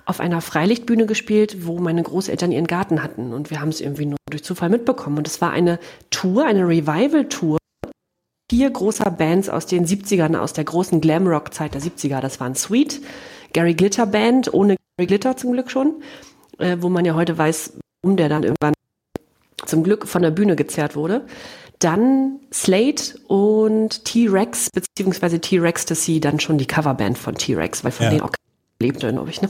[0.06, 3.32] auf einer Freilichtbühne gespielt, wo meine Großeltern ihren Garten hatten.
[3.32, 5.20] Und wir haben es irgendwie nur durch Zufall mitbekommen.
[5.20, 5.78] Und es war eine
[6.10, 7.60] Tour, eine Revival-Tour.
[8.50, 12.22] Vier großer Bands aus den 70ern, aus der großen Glamrock-Zeit der 70er.
[12.22, 13.02] Das waren Sweet,
[13.54, 14.78] Gary Glitter Band, ohne
[15.08, 16.02] Glitter zum Glück schon,
[16.58, 18.74] äh, wo man ja heute weiß, warum der dann irgendwann
[19.66, 21.26] zum Glück von der Bühne gezerrt wurde.
[21.80, 27.92] Dann Slate und T-Rex, beziehungsweise T-Rex to See, dann schon die Coverband von T-Rex, weil
[27.92, 28.10] von ja.
[28.10, 28.32] denen auch
[28.82, 29.42] lebte, glaube ich.
[29.42, 29.50] Ne?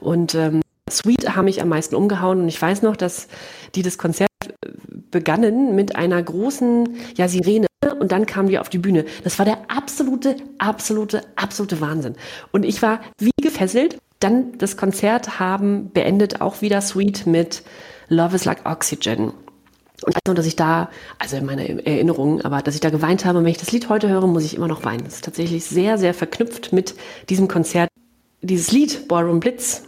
[0.00, 3.28] Und ähm, Sweet haben mich am meisten umgehauen und ich weiß noch, dass
[3.74, 4.68] die das Konzert äh,
[5.10, 7.66] begannen mit einer großen ja, Sirene
[7.98, 9.04] und dann kamen die auf die Bühne.
[9.22, 12.16] Das war der absolute, absolute, absolute Wahnsinn.
[12.52, 17.62] Und ich war wie gefesselt dann das Konzert haben beendet auch wieder Sweet mit
[18.08, 19.32] Love is like Oxygen.
[20.02, 23.38] Und nur, dass ich da, also in meiner Erinnerung, aber dass ich da geweint habe.
[23.38, 25.04] Und wenn ich das Lied heute höre, muss ich immer noch weinen.
[25.04, 26.94] Das ist tatsächlich sehr, sehr verknüpft mit
[27.28, 27.88] diesem Konzert.
[28.42, 29.84] Dieses Lied, Ballroom Blitz,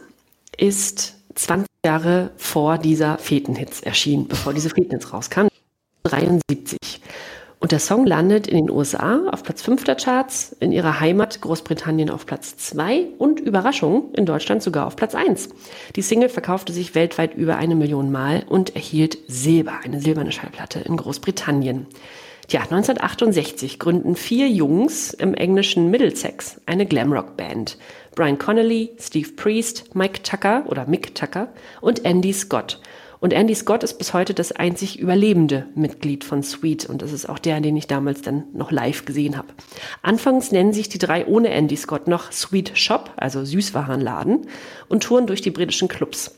[0.57, 5.51] ist 20 Jahre vor dieser Fetenhits erschienen, bevor diese Fetenhits rauskamen.
[6.05, 7.01] 73.
[7.67, 11.41] Und der Song landet in den USA auf Platz 5 der Charts, in ihrer Heimat
[11.41, 15.49] Großbritannien auf Platz 2 und Überraschung in Deutschland sogar auf Platz 1.
[15.97, 20.79] Die Single verkaufte sich weltweit über eine Million Mal und erhielt Silber, eine silberne Schallplatte
[20.79, 21.89] in Großbritannien.
[22.47, 27.79] Tja, 1968 gründen vier Jungs im englischen Middlesex eine Glamrock-Band.
[28.15, 31.49] Brian Connolly, Steve Priest, Mike Tucker oder Mick Tucker
[31.81, 32.81] und Andy Scott–
[33.27, 37.29] und Andy Scott ist bis heute das einzig überlebende Mitglied von Sweet und das ist
[37.29, 39.49] auch der, den ich damals dann noch live gesehen habe.
[40.01, 44.47] Anfangs nennen sich die drei ohne Andy Scott noch Sweet Shop, also Süßwarenladen,
[44.89, 46.37] und touren durch die britischen Clubs.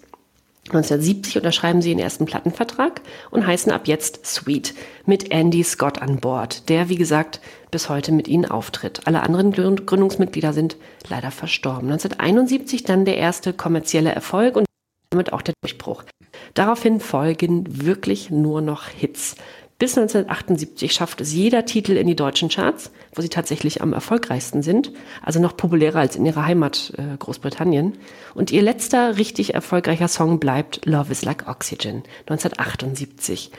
[0.69, 4.73] 1970 unterschreiben sie den ersten Plattenvertrag und heißen ab jetzt Sweet
[5.05, 9.03] mit Andy Scott an Bord, der, wie gesagt, bis heute mit ihnen auftritt.
[9.05, 11.91] Alle anderen Gründungsmitglieder sind leider verstorben.
[11.91, 14.65] 1971 dann der erste kommerzielle Erfolg und
[15.11, 16.05] damit auch der Durchbruch.
[16.55, 19.37] Daraufhin folgen wirklich nur noch Hits.
[19.79, 24.61] Bis 1978 schafft es jeder Titel in die deutschen Charts, wo sie tatsächlich am erfolgreichsten
[24.63, 24.93] sind,
[25.23, 27.97] also noch populärer als in ihrer Heimat äh, Großbritannien.
[28.35, 33.53] Und ihr letzter richtig erfolgreicher Song bleibt Love is Like Oxygen 1978.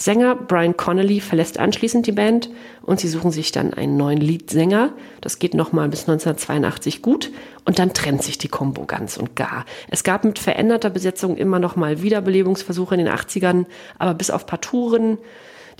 [0.00, 2.50] Sänger Brian Connolly verlässt anschließend die Band
[2.82, 4.92] und sie suchen sich dann einen neuen Leadsänger.
[5.20, 7.32] Das geht nochmal bis 1982 gut
[7.64, 9.64] und dann trennt sich die Combo ganz und gar.
[9.90, 13.66] Es gab mit veränderter Besetzung immer noch mal Wiederbelebungsversuche in den 80ern,
[13.98, 15.18] aber bis auf paar Touren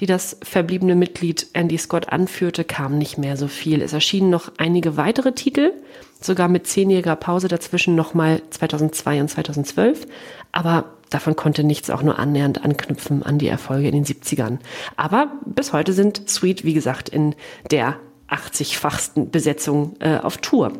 [0.00, 3.82] die das verbliebene Mitglied Andy Scott anführte, kam nicht mehr so viel.
[3.82, 5.72] Es erschienen noch einige weitere Titel,
[6.20, 10.06] sogar mit zehnjähriger Pause dazwischen nochmal 2002 und 2012.
[10.52, 14.58] Aber davon konnte nichts auch nur annähernd anknüpfen an die Erfolge in den 70ern.
[14.96, 17.34] Aber bis heute sind Sweet, wie gesagt, in
[17.70, 17.96] der
[18.28, 20.72] 80-fachsten Besetzung äh, auf Tour.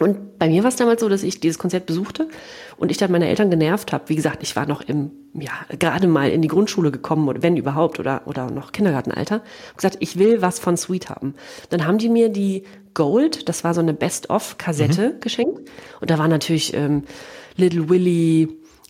[0.00, 2.28] Und bei mir war es damals so, dass ich dieses Konzert besuchte
[2.76, 4.08] und ich dann meine Eltern genervt habe.
[4.08, 7.56] Wie gesagt, ich war noch im, ja, gerade mal in die Grundschule gekommen, oder wenn
[7.56, 9.36] überhaupt, oder, oder noch Kindergartenalter.
[9.36, 11.34] Und gesagt, ich will was von Sweet haben.
[11.70, 15.20] Dann haben die mir die Gold, das war so eine Best-of-Kassette mhm.
[15.20, 15.70] geschenkt.
[16.00, 17.04] Und da war natürlich ähm,
[17.56, 18.48] Little Willy,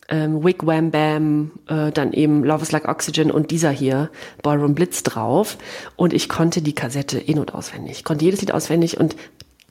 [0.08, 4.10] ähm, Wig Wham Bam, äh, dann eben Love is Like Oxygen und dieser hier,
[4.42, 5.56] Ballroom Blitz drauf.
[5.96, 7.98] Und ich konnte die Kassette in- und auswendig.
[7.98, 9.16] Ich konnte jedes Lied auswendig und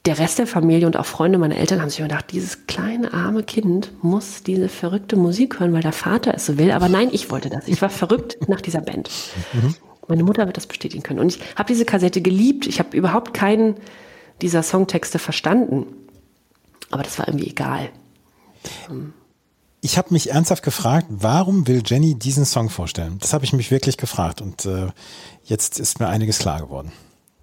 [0.05, 3.43] der Rest der Familie und auch Freunde meiner Eltern haben sich gedacht, dieses kleine arme
[3.43, 6.72] Kind muss diese verrückte Musik hören, weil der Vater es so will.
[6.72, 7.68] Aber nein, ich wollte das.
[7.68, 9.10] Ich war verrückt nach dieser Band.
[10.10, 11.19] Meine Mutter wird das bestätigen können.
[11.19, 12.68] Und ich habe diese Kassette geliebt.
[12.68, 13.76] Ich habe überhaupt keinen
[14.41, 15.85] dieser Songtexte verstanden.
[16.91, 17.89] Aber das war irgendwie egal.
[19.85, 23.18] Ich habe mich ernsthaft gefragt, warum will Jenny diesen Song vorstellen?
[23.19, 24.88] Das habe ich mich wirklich gefragt und äh,
[25.43, 26.93] jetzt ist mir einiges klar geworden.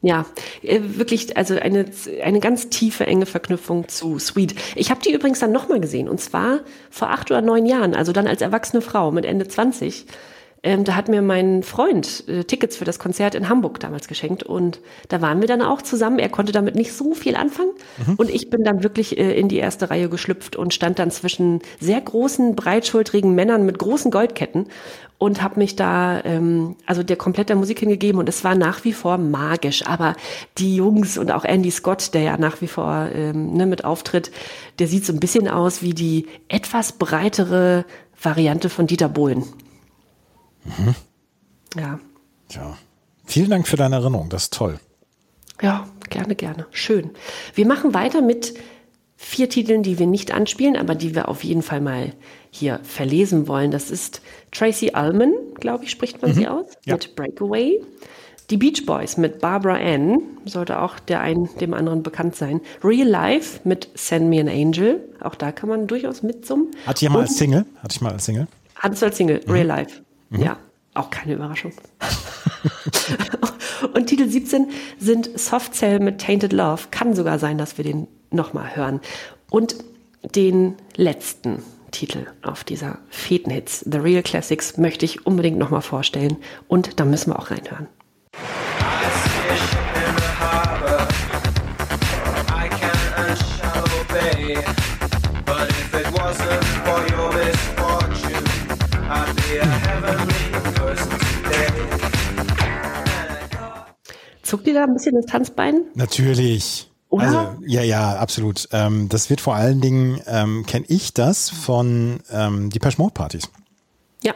[0.01, 0.25] Ja,
[0.63, 1.85] äh, wirklich, also eine,
[2.25, 4.55] eine ganz tiefe, enge Verknüpfung zu Sweet.
[4.75, 8.11] Ich habe die übrigens dann nochmal gesehen und zwar vor acht oder neun Jahren, also
[8.13, 10.07] dann als erwachsene Frau mit Ende 20.
[10.63, 14.43] Ähm, da hat mir mein Freund äh, Tickets für das Konzert in Hamburg damals geschenkt
[14.43, 16.19] und da waren wir dann auch zusammen.
[16.19, 17.73] Er konnte damit nicht so viel anfangen
[18.07, 18.15] mhm.
[18.17, 21.61] und ich bin dann wirklich äh, in die erste Reihe geschlüpft und stand dann zwischen
[21.81, 24.67] sehr großen, breitschultrigen Männern mit großen Goldketten
[25.17, 28.93] und habe mich da ähm, also der komplette Musik hingegeben und es war nach wie
[28.93, 29.87] vor magisch.
[29.87, 30.15] Aber
[30.59, 34.31] die Jungs und auch Andy Scott, der ja nach wie vor ähm, ne, mit auftritt,
[34.79, 37.85] der sieht so ein bisschen aus wie die etwas breitere
[38.23, 39.45] Variante von Dieter Bohlen.
[40.65, 40.95] Mhm.
[41.77, 42.01] Ja.
[42.51, 42.77] Ja.
[43.27, 44.81] Vielen Dank für deine Erinnerung, das ist toll.
[45.63, 46.67] Ja, gerne, gerne.
[46.71, 47.11] Schön.
[47.55, 48.55] Wir machen weiter mit
[49.17, 52.15] vier Titeln, die wir nicht anspielen, aber die wir auf jeden Fall mal
[52.51, 53.71] hier verlesen wollen.
[53.71, 56.35] Das ist Tracy Ullman, glaube ich, spricht man mhm.
[56.35, 56.95] sie aus, ja.
[56.95, 57.81] mit Breakaway.
[58.49, 62.61] Die Beach Boys mit Barbara Ann, sollte auch der einen dem anderen bekannt sein.
[62.83, 66.69] Real Life mit Send Me an Angel, auch da kann man durchaus mitsummen.
[66.85, 67.67] Hatte ich mal als Single?
[67.81, 68.49] Hatte ich mal als Single?
[68.75, 69.53] Hattest du als Single, mhm.
[69.53, 70.01] Real Life.
[70.31, 70.43] Mhm.
[70.43, 70.57] Ja,
[70.95, 71.73] auch keine Überraschung.
[73.95, 76.85] Und Titel 17 sind Soft Cell mit Tainted Love.
[76.91, 79.01] Kann sogar sein, dass wir den nochmal hören.
[79.51, 79.77] Und
[80.35, 86.37] den letzten Titel auf dieser Fetenhits, The Real Classics, möchte ich unbedingt nochmal vorstellen.
[86.69, 87.89] Und da müssen wir auch reinhören.
[104.51, 105.83] Zuckt dir da ein bisschen das Tanzbein?
[105.95, 106.91] Natürlich.
[107.09, 107.23] Oder?
[107.23, 108.69] Also, ja, ja, absolut.
[108.73, 113.49] Ähm, das wird vor allen Dingen, ähm, kenne ich das von ähm, Depeche Mode Partys.
[114.25, 114.35] Ja.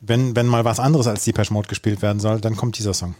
[0.00, 3.16] Wenn, wenn mal was anderes als Depeche Mode gespielt werden soll, dann kommt dieser Song.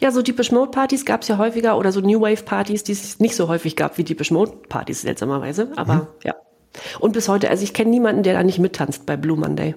[0.00, 2.92] Ja, so Depeche Mode Partys gab es ja häufiger oder so New Wave Partys, die
[2.92, 5.72] es nicht so häufig gab wie Depeche Mode Partys, seltsamerweise.
[5.76, 6.06] Aber mhm.
[6.24, 6.34] ja.
[7.00, 9.76] Und bis heute, also ich kenne niemanden, der da nicht mittanzt bei Blue Monday.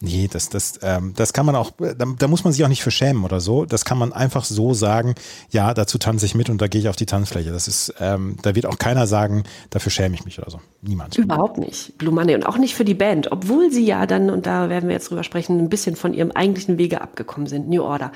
[0.00, 2.82] Nee, das, das, ähm, das kann man auch, da, da muss man sich auch nicht
[2.82, 3.64] für schämen oder so.
[3.64, 5.16] Das kann man einfach so sagen,
[5.50, 7.50] ja, dazu tanze ich mit und da gehe ich auf die Tanzfläche.
[7.50, 10.60] Das ist, ähm, da wird auch keiner sagen, dafür schäme ich mich oder so.
[10.82, 11.18] Niemand.
[11.18, 11.98] Überhaupt nicht.
[11.98, 14.88] Blue Monday und auch nicht für die Band, obwohl sie ja dann, und da werden
[14.88, 17.68] wir jetzt drüber sprechen, ein bisschen von ihrem eigentlichen Wege abgekommen sind.
[17.68, 18.12] New Order.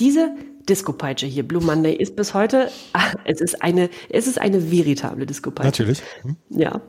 [0.00, 0.34] Diese
[0.68, 5.24] Disco-Peitsche hier, Blue Monday, ist bis heute, ach, es ist eine, es ist eine veritable
[5.24, 5.82] Disco-Peitsche.
[5.82, 6.02] Natürlich.
[6.22, 6.36] Hm.
[6.50, 6.82] Ja,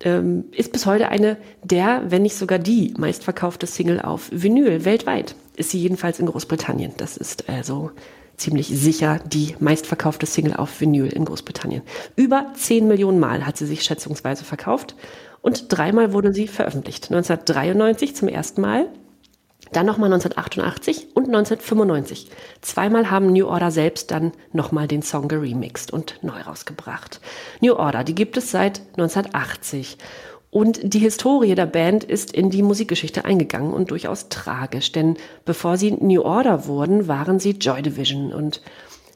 [0.00, 5.34] ähm, ist bis heute eine der, wenn nicht sogar die meistverkaufte Single auf Vinyl weltweit.
[5.56, 6.92] Ist sie jedenfalls in Großbritannien.
[6.96, 7.90] Das ist also
[8.36, 11.82] ziemlich sicher die meistverkaufte Single auf Vinyl in Großbritannien.
[12.16, 14.94] Über 10 Millionen Mal hat sie sich schätzungsweise verkauft
[15.42, 17.10] und dreimal wurde sie veröffentlicht.
[17.10, 18.88] 1993 zum ersten Mal,
[19.72, 22.30] dann nochmal 1988 und 1995.
[22.60, 27.20] Zweimal haben New Order selbst dann nochmal den Song geremixed und neu rausgebracht.
[27.60, 29.98] New Order, die gibt es seit 1980.
[30.50, 35.76] Und die Historie der Band ist in die Musikgeschichte eingegangen und durchaus tragisch, denn bevor
[35.76, 38.62] sie New Order wurden, waren sie Joy Division und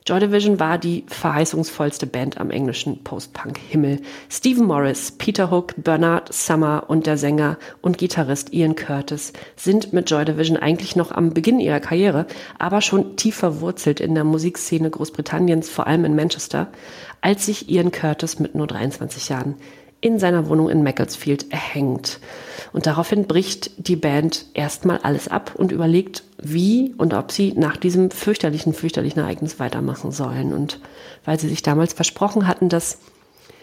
[0.04, 4.00] Joy Division war die verheißungsvollste Band am englischen Post-Punk-Himmel.
[4.28, 10.10] Stephen Morris, Peter Hook, Bernard Summer und der Sänger und Gitarrist Ian Curtis sind mit
[10.10, 12.26] Joy Division eigentlich noch am Beginn ihrer Karriere,
[12.58, 16.66] aber schon tief verwurzelt in der Musikszene Großbritanniens, vor allem in Manchester,
[17.20, 19.54] als sich Ian Curtis mit nur 23 Jahren
[20.00, 22.18] in seiner Wohnung in Macclesfield erhängt.
[22.72, 27.76] Und daraufhin bricht die Band erstmal alles ab und überlegt, wie und ob sie nach
[27.76, 30.52] diesem fürchterlichen, fürchterlichen Ereignis weitermachen sollen.
[30.52, 30.80] Und
[31.24, 32.98] weil sie sich damals versprochen hatten, dass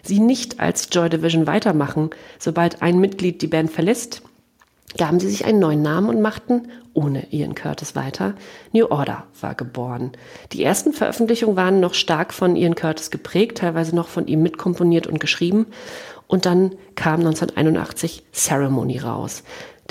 [0.02, 4.22] sie nicht als Joy Division weitermachen, sobald ein Mitglied die Band verlässt,
[4.96, 8.34] gaben sie sich einen neuen Namen und machten ohne Ian Curtis weiter.
[8.72, 10.12] New Order war geboren.
[10.52, 15.06] Die ersten Veröffentlichungen waren noch stark von Ian Curtis geprägt, teilweise noch von ihm mitkomponiert
[15.06, 15.66] und geschrieben.
[16.26, 19.42] Und dann kam 1981 Ceremony raus.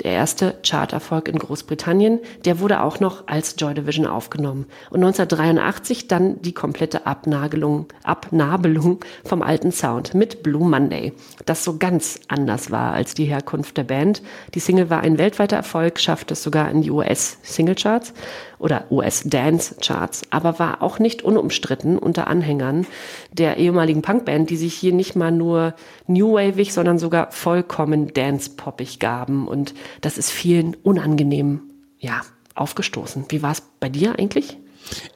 [0.02, 4.66] Der erste Charterfolg in Großbritannien, der wurde auch noch als Joy Division aufgenommen.
[4.88, 11.12] Und 1983 dann die komplette Abnagelung, Abnabelung vom alten Sound mit Blue Monday,
[11.44, 14.22] das so ganz anders war als die Herkunft der Band.
[14.54, 18.14] Die Single war ein weltweiter Erfolg, schaffte es sogar in die US-Singlecharts
[18.60, 22.86] oder US-Dance-Charts, aber war auch nicht unumstritten unter Anhängern
[23.32, 25.74] der ehemaligen Punkband, die sich hier nicht mal nur
[26.06, 29.48] New Wavig, sondern sogar vollkommen dance-poppig gaben.
[29.48, 31.62] Und das ist vielen unangenehm,
[31.98, 32.20] ja,
[32.54, 33.24] aufgestoßen.
[33.30, 34.58] Wie war es bei dir eigentlich?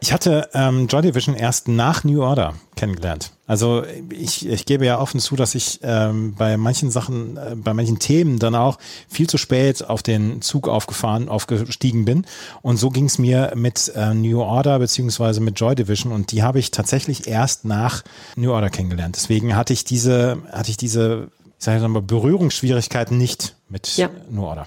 [0.00, 3.32] Ich hatte ähm, Joy Division erst nach New Order kennengelernt.
[3.46, 7.74] Also ich, ich gebe ja offen zu, dass ich ähm, bei manchen Sachen, äh, bei
[7.74, 8.78] manchen Themen dann auch
[9.08, 12.26] viel zu spät auf den Zug aufgefahren, aufgestiegen bin.
[12.62, 16.42] Und so ging es mir mit äh, New Order beziehungsweise mit Joy Division und die
[16.42, 18.02] habe ich tatsächlich erst nach
[18.36, 19.16] New Order kennengelernt.
[19.16, 24.08] Deswegen hatte ich diese, hatte ich diese, ich sage mal, Berührungsschwierigkeiten nicht mit ja.
[24.30, 24.66] New Order.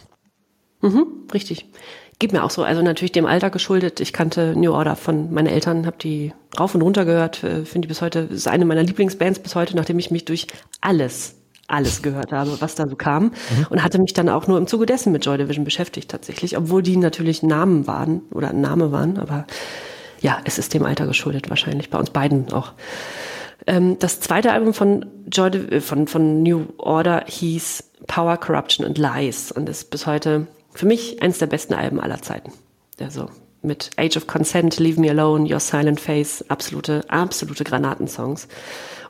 [0.81, 1.65] Mhm, richtig.
[2.19, 2.63] Geht mir auch so.
[2.63, 3.99] Also natürlich dem Alter geschuldet.
[3.99, 7.43] Ich kannte New Order von meinen Eltern, habe die rauf und runter gehört.
[7.43, 10.47] Äh, finde die bis heute, ist eine meiner Lieblingsbands bis heute, nachdem ich mich durch
[10.81, 11.35] alles
[11.67, 13.25] alles gehört habe, was da so kam.
[13.25, 13.67] Mhm.
[13.69, 16.81] Und hatte mich dann auch nur im Zuge dessen mit Joy Division beschäftigt tatsächlich, obwohl
[16.81, 19.17] die natürlich Namen waren oder ein Name waren.
[19.19, 19.45] Aber
[20.21, 22.71] ja, es ist dem Alter geschuldet wahrscheinlich, bei uns beiden auch.
[23.67, 28.97] Ähm, das zweite Album von, Joy, äh, von, von New Order hieß Power, Corruption and
[28.97, 32.53] Lies und ist bis heute für mich eines der besten Alben aller Zeiten.
[32.99, 33.29] Also
[33.61, 38.47] mit Age of Consent, Leave Me Alone, Your Silent Face, absolute, absolute Granatensongs.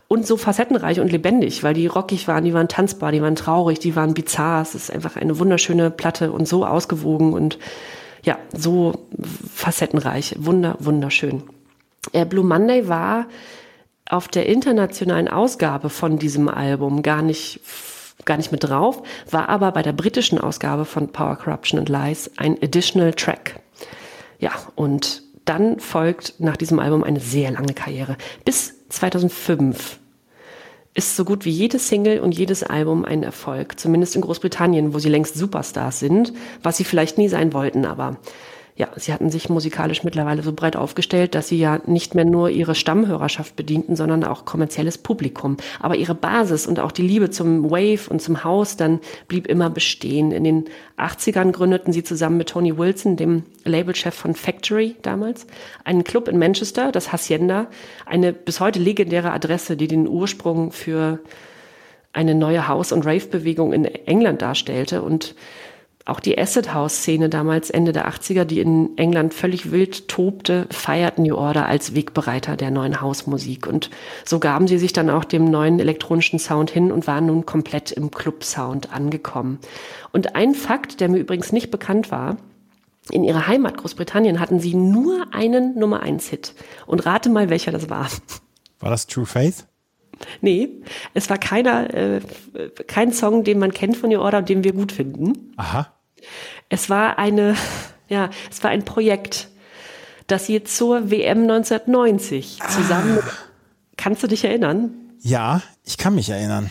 [0.07, 3.79] Und so facettenreich und lebendig, weil die rockig waren, die waren tanzbar, die waren traurig,
[3.79, 4.61] die waren bizarr.
[4.61, 7.59] Es ist einfach eine wunderschöne Platte und so ausgewogen und
[8.23, 8.93] ja, so
[9.53, 10.35] facettenreich.
[10.39, 11.43] Wunder, wunderschön.
[12.13, 13.25] Äh, Blue Monday war
[14.09, 17.59] auf der internationalen Ausgabe von diesem Album gar nicht
[18.27, 19.01] gar nicht mit drauf,
[19.31, 23.59] war aber bei der britischen Ausgabe von Power, Corruption and Lies ein Additional Track.
[24.39, 28.17] Ja, und dann folgt nach diesem Album eine sehr lange Karriere.
[28.45, 29.99] Bis 2005
[30.93, 34.99] ist so gut wie jede Single und jedes Album ein Erfolg, zumindest in Großbritannien, wo
[34.99, 36.33] sie längst Superstars sind,
[36.63, 38.17] was sie vielleicht nie sein wollten, aber
[38.77, 42.51] ja, sie hatten sich musikalisch mittlerweile so breit aufgestellt, dass sie ja nicht mehr nur
[42.51, 45.57] ihre Stammhörerschaft bedienten, sondern auch kommerzielles Publikum.
[45.79, 49.71] Aber ihre Basis und auch die Liebe zum Wave und zum House dann blieb immer
[49.71, 50.31] bestehen.
[50.31, 55.47] In den 80ern gründeten sie zusammen mit Tony Wilson, dem Labelchef von Factory damals,
[55.83, 57.67] einen Club in Manchester, das Hacienda,
[58.05, 61.19] eine bis heute legendäre Adresse, die den Ursprung für
[62.13, 65.33] eine neue House- und Rave-Bewegung in England darstellte und
[66.07, 70.65] auch die Acid House Szene damals Ende der 80er, die in England völlig wild tobte,
[70.71, 73.67] feiert New Order als Wegbereiter der neuen Hausmusik.
[73.67, 73.89] Und
[74.23, 77.91] so gaben sie sich dann auch dem neuen elektronischen Sound hin und waren nun komplett
[77.91, 79.59] im Club-Sound angekommen.
[80.13, 82.37] Und ein Fakt, der mir übrigens nicht bekannt war,
[83.11, 86.53] in ihrer Heimat Großbritannien hatten sie nur einen Nummer 1 Hit.
[86.85, 88.07] Und rate mal, welcher das war.
[88.79, 89.65] War das True Faith?
[90.41, 90.69] Nee,
[91.13, 92.21] es war keiner, äh,
[92.87, 95.53] kein Song, den man kennt von New Order und den wir gut finden.
[95.57, 95.93] Aha.
[96.69, 97.55] Es war eine,
[98.09, 99.49] ja, es war ein Projekt,
[100.27, 103.31] das sie zur WM 1990 zusammen, ah.
[103.95, 104.91] kannst du dich erinnern?
[105.21, 106.69] Ja, ich kann mich erinnern.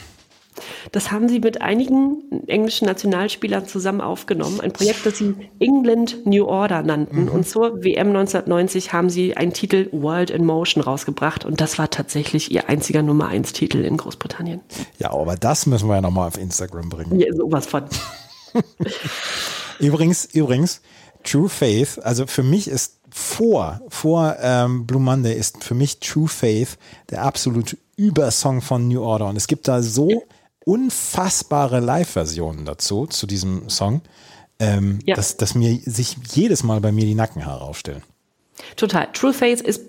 [0.93, 4.61] Das haben sie mit einigen englischen Nationalspielern zusammen aufgenommen.
[4.61, 7.25] Ein Projekt, das sie England New Order nannten.
[7.25, 7.29] Mhm.
[7.29, 11.45] Und zur WM 1990 haben sie einen Titel World in Motion rausgebracht.
[11.45, 14.61] Und das war tatsächlich ihr einziger Nummer 1 Titel in Großbritannien.
[14.99, 17.19] Ja, aber das müssen wir ja nochmal auf Instagram bringen.
[17.19, 17.85] Ja, sowas von.
[19.79, 20.81] Übrigens, übrigens,
[21.25, 26.29] True Faith, also für mich ist vor, vor ähm, Blue Monday ist für mich True
[26.29, 26.79] Faith
[27.11, 29.27] der absolute Übersong von New Order.
[29.27, 30.25] Und es gibt da so
[30.65, 34.03] unfassbare Live-Versionen dazu, zu diesem Song,
[34.59, 35.17] ähm, ja.
[35.17, 38.03] dass, dass mir sich jedes Mal bei mir die Nackenhaare aufstellen.
[38.77, 39.09] Total.
[39.13, 39.83] True Faith ist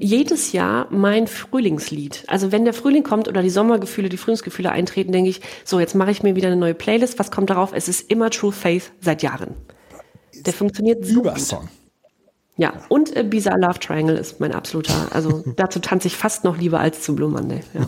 [0.00, 2.24] jedes Jahr mein Frühlingslied.
[2.26, 5.94] Also wenn der Frühling kommt oder die Sommergefühle, die Frühlingsgefühle eintreten, denke ich, so jetzt
[5.94, 7.18] mache ich mir wieder eine neue Playlist.
[7.18, 7.72] Was kommt darauf?
[7.72, 9.54] Es ist immer True Faith seit Jahren.
[10.44, 11.60] Der funktioniert so Übersong.
[11.60, 11.68] Gut.
[12.56, 15.08] Ja, und äh, Bizarre Love Triangle ist mein absoluter.
[15.12, 17.60] Also dazu tanze ich fast noch lieber als zu Blue Monday.
[17.72, 17.86] Ja.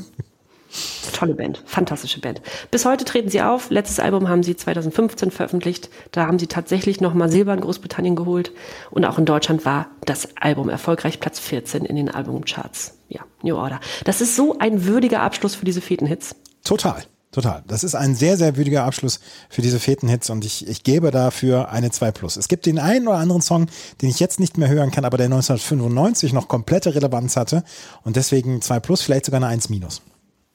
[1.13, 2.41] Tolle Band, fantastische Band.
[2.71, 3.71] Bis heute treten sie auf.
[3.71, 5.91] Letztes Album haben sie 2015 veröffentlicht.
[6.13, 8.53] Da haben sie tatsächlich nochmal Silber in Großbritannien geholt.
[8.91, 12.95] Und auch in Deutschland war das Album erfolgreich Platz 14 in den Albumcharts.
[13.09, 13.81] Ja, New Order.
[14.05, 16.37] Das ist so ein würdiger Abschluss für diese Fetenhits.
[16.65, 17.03] Total.
[17.33, 17.63] Total.
[17.69, 21.71] Das ist ein sehr, sehr würdiger Abschluss für diese Fetenhits und ich, ich gebe dafür
[21.71, 22.37] eine 2 Plus.
[22.37, 23.69] Es gibt den einen oder anderen Song,
[24.03, 27.63] den ich jetzt nicht mehr hören kann, aber der 1995 noch komplette Relevanz hatte
[28.03, 30.03] und deswegen 2 Plus, vielleicht sogar eine 1 Minus.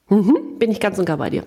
[0.08, 1.44] Mhm, bin ich ganz und gar bei dir.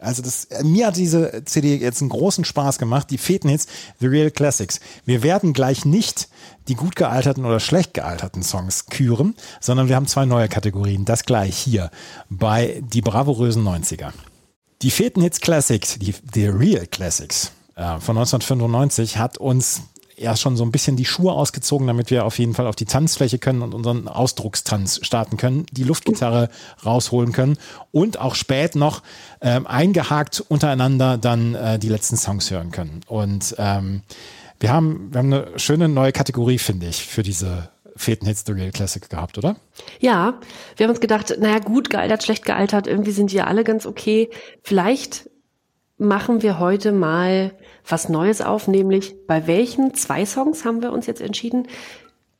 [0.00, 3.10] Also das, mir hat diese CD jetzt einen großen Spaß gemacht.
[3.10, 3.66] Die Fetenhits,
[4.00, 4.80] The Real Classics.
[5.04, 6.28] Wir werden gleich nicht
[6.68, 11.04] die gut gealterten oder schlecht gealterten Songs küren, sondern wir haben zwei neue Kategorien.
[11.04, 11.90] Das gleich hier
[12.28, 14.12] bei die bravourösen 90er.
[14.82, 19.82] Die Fetenhits Classics, die The Real Classics äh, von 1995 hat uns
[20.18, 22.84] ja schon so ein bisschen die Schuhe ausgezogen, damit wir auf jeden Fall auf die
[22.84, 26.48] Tanzfläche können und unseren Ausdruckstanz starten können, die Luftgitarre
[26.84, 27.56] rausholen können
[27.92, 29.02] und auch spät noch
[29.40, 33.00] ähm, eingehakt untereinander dann äh, die letzten Songs hören können.
[33.06, 34.02] Und ähm,
[34.60, 38.52] wir haben, wir haben eine schöne neue Kategorie, finde ich, für diese Feten Hits The
[38.52, 39.56] Real Classic gehabt, oder?
[40.00, 40.34] Ja,
[40.76, 43.86] wir haben uns gedacht, naja, gut gealtert, schlecht gealtert, irgendwie sind die ja alle ganz
[43.86, 44.30] okay.
[44.62, 45.28] Vielleicht
[45.98, 47.52] machen wir heute mal
[47.90, 51.68] was Neues auf, nämlich bei welchen zwei Songs haben wir uns jetzt entschieden,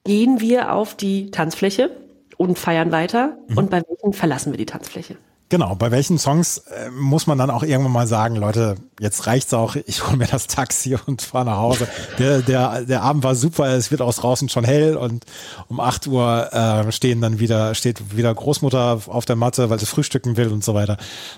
[0.05, 1.91] gehen wir auf die Tanzfläche
[2.37, 3.59] und feiern weiter mhm.
[3.59, 5.17] und bei welchen verlassen wir die Tanzfläche.
[5.51, 9.53] Genau, bei welchen Songs äh, muss man dann auch irgendwann mal sagen, Leute, jetzt reicht's
[9.55, 11.89] auch, ich hole mir das Taxi und fahre nach Hause.
[12.19, 15.25] Der, der, der Abend war super, es wird aus draußen schon hell und
[15.69, 19.87] um acht Uhr äh, stehen dann wieder, steht wieder Großmutter auf der Matte, weil sie
[19.87, 20.97] frühstücken will und so weiter.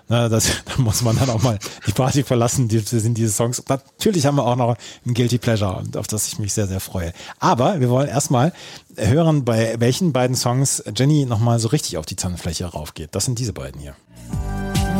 [0.08, 3.62] Na, das, da muss man dann auch mal die Party verlassen, die, sind diese Songs.
[3.68, 4.76] Natürlich haben wir auch noch
[5.06, 7.12] ein Guilty Pleasure, auf das ich mich sehr, sehr freue.
[7.38, 8.52] Aber wir wollen erstmal
[8.96, 13.10] hören, bei welchen beiden Songs Jenny nochmal so richtig auf die Tanzfläche raufgeht.
[13.12, 13.94] Das sind diese beiden hier.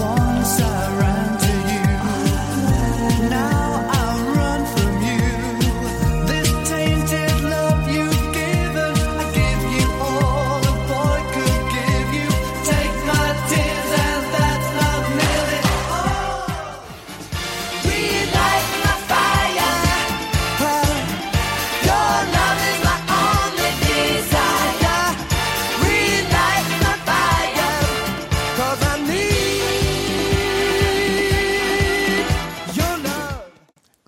[0.01, 1.10] Once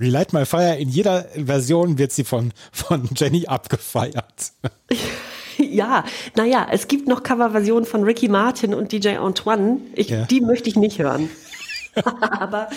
[0.02, 4.52] Relight My Fire, in jeder Version wird sie von, von Jenny abgefeiert.
[5.58, 6.04] Ja,
[6.34, 9.78] naja, es gibt noch Coverversionen von Ricky Martin und DJ Antoine.
[9.94, 10.24] Ich, ja.
[10.24, 11.28] Die möchte ich nicht hören.
[12.20, 12.68] Aber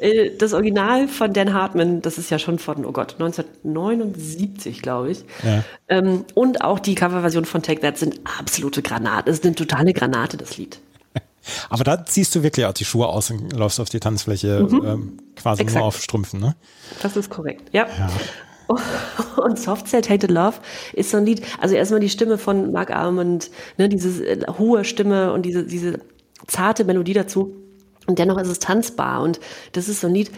[0.00, 5.12] äh, das Original von Dan Hartman, das ist ja schon von, oh Gott, 1979, glaube
[5.12, 5.24] ich.
[5.44, 5.62] Ja.
[5.88, 9.30] Ähm, und auch die Coverversion von Take That sind absolute Granaten.
[9.30, 10.80] Es ist eine totale Granate, das Lied.
[11.70, 14.84] Aber da ziehst du wirklich auch die Schuhe aus und läufst auf die Tanzfläche mhm.
[14.84, 15.78] ähm, quasi Exakt.
[15.78, 16.56] nur auf Strümpfen, ne?
[17.02, 17.86] Das ist korrekt, ja.
[17.86, 18.10] ja.
[19.36, 20.56] Und Soft Cell Hated Love
[20.92, 24.84] ist so ein Lied, also erstmal die Stimme von Mark Armand, ne, diese äh, hohe
[24.84, 26.00] Stimme und diese, diese
[26.46, 27.56] zarte Melodie dazu.
[28.06, 29.22] Und dennoch ist es tanzbar.
[29.22, 29.40] Und
[29.72, 30.30] das ist so ein Lied,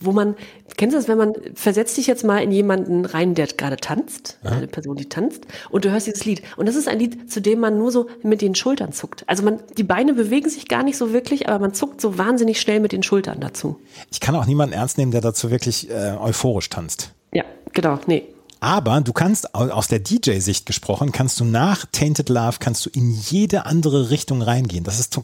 [0.00, 0.34] wo man,
[0.76, 4.38] kennst du das, wenn man, versetzt dich jetzt mal in jemanden rein, der gerade tanzt,
[4.42, 4.50] ja.
[4.50, 6.42] eine Person, die tanzt, und du hörst dieses Lied.
[6.56, 9.24] Und das ist ein Lied, zu dem man nur so mit den Schultern zuckt.
[9.28, 12.60] Also man, die Beine bewegen sich gar nicht so wirklich, aber man zuckt so wahnsinnig
[12.60, 13.78] schnell mit den Schultern dazu.
[14.10, 17.12] Ich kann auch niemanden ernst nehmen, der dazu wirklich äh, euphorisch tanzt.
[17.32, 18.24] Ja, genau, nee.
[18.66, 23.12] Aber du kannst aus der DJ-Sicht gesprochen, kannst du nach Tainted Love, kannst du in
[23.12, 24.82] jede andere Richtung reingehen.
[24.82, 25.16] Das ist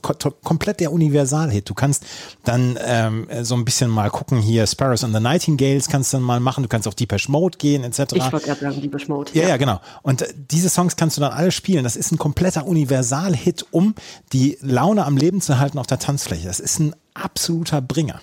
[0.45, 1.69] komplett der Universalhit.
[1.69, 2.05] Du kannst
[2.45, 6.25] dann ähm, so ein bisschen mal gucken, hier Sparrows and the Nightingales kannst du dann
[6.25, 6.63] mal machen.
[6.63, 8.13] Du kannst auf Deepesh Mode gehen, etc.
[8.15, 9.33] Ich wollte gerade sagen Deepesh Mode.
[9.35, 9.81] Ja, ja, genau.
[10.03, 11.83] Und äh, diese Songs kannst du dann alle spielen.
[11.83, 13.97] Das ist ein kompletter Universalhit, um
[14.33, 16.47] die Laune am Leben zu halten auf der Tanzfläche.
[16.47, 18.21] Das ist ein absoluter Bringer.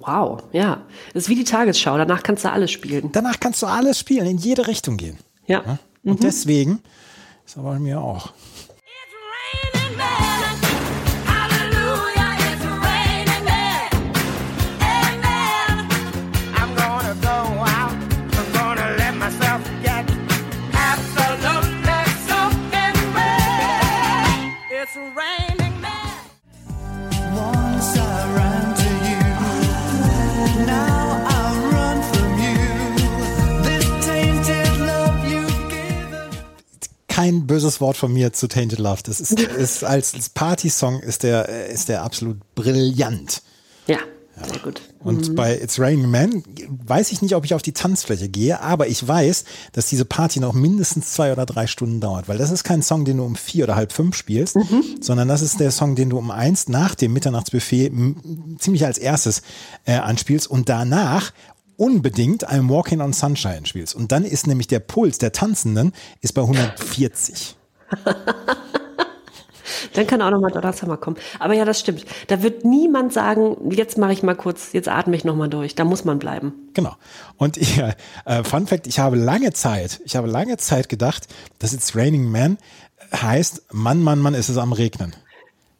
[0.00, 0.82] Wow, ja.
[1.12, 1.96] Das ist wie die Tagesschau.
[1.96, 3.10] Danach kannst du alles spielen.
[3.12, 5.18] Danach kannst du alles spielen, in jede Richtung gehen.
[5.46, 5.78] Ja.
[6.04, 6.22] Und mhm.
[6.22, 6.82] deswegen
[7.44, 8.32] ist aber bei mir auch.
[37.20, 39.00] Kein böses Wort von mir zu Tainted Love.
[39.04, 43.42] Das ist, ist als Party-Song ist der, ist der absolut brillant.
[43.86, 43.98] Ja,
[44.36, 44.80] sehr gut.
[45.00, 45.34] Und mhm.
[45.34, 46.42] bei It's Raining Man
[46.86, 50.40] weiß ich nicht, ob ich auf die Tanzfläche gehe, aber ich weiß, dass diese Party
[50.40, 53.36] noch mindestens zwei oder drei Stunden dauert, weil das ist kein Song, den du um
[53.36, 54.82] vier oder halb fünf spielst, mhm.
[55.02, 57.92] sondern das ist der Song, den du um eins nach dem Mitternachtsbuffet
[58.58, 59.42] ziemlich als erstes
[59.84, 61.32] äh, anspielst und danach
[61.80, 63.94] unbedingt I'm Walking on Sunshine spielst.
[63.94, 67.56] Und dann ist nämlich der Puls der Tanzenden ist bei 140.
[69.94, 71.16] Dann kann auch nochmal Donna Summer kommen.
[71.38, 72.04] Aber ja, das stimmt.
[72.28, 75.74] Da wird niemand sagen, jetzt mache ich mal kurz, jetzt atme ich nochmal durch.
[75.74, 76.52] Da muss man bleiben.
[76.74, 76.94] Genau.
[77.38, 77.94] Und ja,
[78.26, 81.28] äh, Fun Fact, ich habe lange Zeit, ich habe lange Zeit gedacht,
[81.60, 82.58] dass It's Raining Man
[83.14, 85.14] heißt, Mann, Mann, Mann, ist es am Regnen.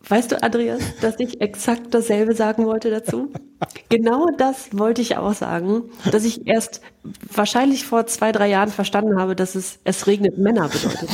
[0.08, 3.30] Weißt du, Andreas, dass ich exakt dasselbe sagen wollte dazu?
[3.90, 6.80] genau das wollte ich auch sagen, dass ich erst
[7.32, 11.08] wahrscheinlich vor zwei, drei Jahren verstanden habe, dass es es regnet Männer bedeutet.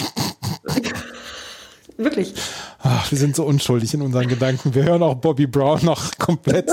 [1.99, 2.35] Wirklich.
[2.81, 4.75] Ach, wir sind so unschuldig in unseren Gedanken.
[4.75, 6.71] Wir hören auch Bobby Brown noch komplett,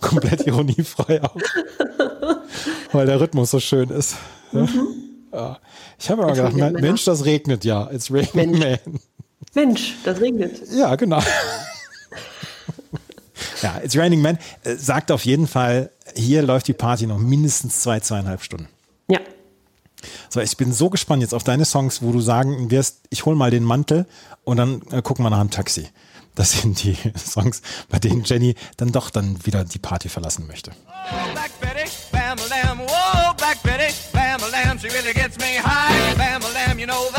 [0.00, 1.40] komplett ironiefrei auf.
[2.92, 4.16] Weil der Rhythmus so schön ist.
[4.52, 4.88] Mhm.
[5.32, 5.58] Ja.
[5.98, 7.88] Ich habe aber gedacht, Mensch, das regnet ja.
[7.92, 8.80] It's raining Mensch.
[8.84, 9.00] man.
[9.54, 10.60] Mensch, das regnet.
[10.70, 11.20] Ja, genau.
[13.62, 17.80] ja, It's Raining Man äh, sagt auf jeden Fall, hier läuft die Party noch mindestens
[17.80, 18.68] zwei, zweieinhalb Stunden.
[19.08, 19.20] Ja.
[20.28, 23.36] So, ich bin so gespannt jetzt auf deine Songs, wo du sagen wirst, ich hole
[23.36, 24.06] mal den Mantel
[24.44, 25.88] und dann äh, gucken wir nach dem Taxi.
[26.34, 30.72] Das sind die Songs, bei denen Jenny dann doch dann wieder die Party verlassen möchte.
[30.86, 36.14] Oh, Black Betty, bam, lamb, whoa, Black Betty, bam, lamb, she really gets me high.
[36.16, 37.10] Bam, lamb, you know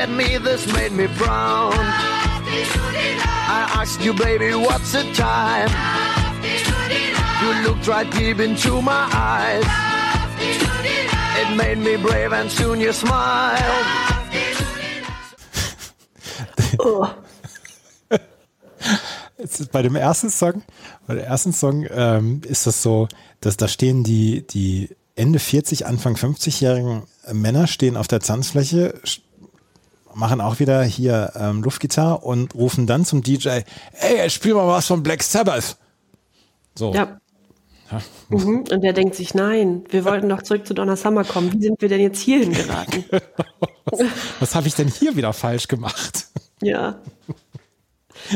[0.00, 1.74] at me, this made me brown.
[3.52, 5.70] I asked you, baby, what's the time?
[7.42, 9.64] You looked right deep into my eyes.
[11.40, 13.86] It made me brave and soon you smiled.
[16.82, 17.10] Oh.
[19.72, 20.62] bei dem ersten Song,
[21.06, 23.08] bei dem ersten Song ähm, ist das so,
[23.40, 27.02] dass da stehen die, die Ende 40, Anfang 50-jährigen
[27.32, 28.94] Männer stehen auf der Tanzfläche,
[30.14, 33.60] machen auch wieder hier ähm, Luftgitarre und rufen dann zum DJ,
[33.92, 35.76] ey, spiel mal was von Black Sabbath.
[36.74, 36.94] So.
[36.94, 37.20] Ja.
[37.90, 38.00] Ja.
[38.28, 38.64] Mhm.
[38.70, 41.52] Und der denkt sich, nein, wir wollten doch zurück zu Donna Summer kommen.
[41.52, 43.04] Wie sind wir denn jetzt hierhin geraten?
[43.84, 44.00] was
[44.40, 46.28] was habe ich denn hier wieder falsch gemacht?
[46.62, 47.00] Ja.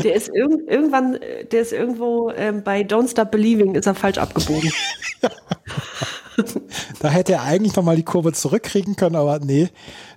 [0.03, 1.19] Der ist irg irgendwann,
[1.51, 4.71] der ist irgendwo ähm, bei Don't Stop Believing, ist er falsch abgebogen.
[6.99, 9.69] da hätte er eigentlich nochmal die Kurve zurückkriegen können, aber nee,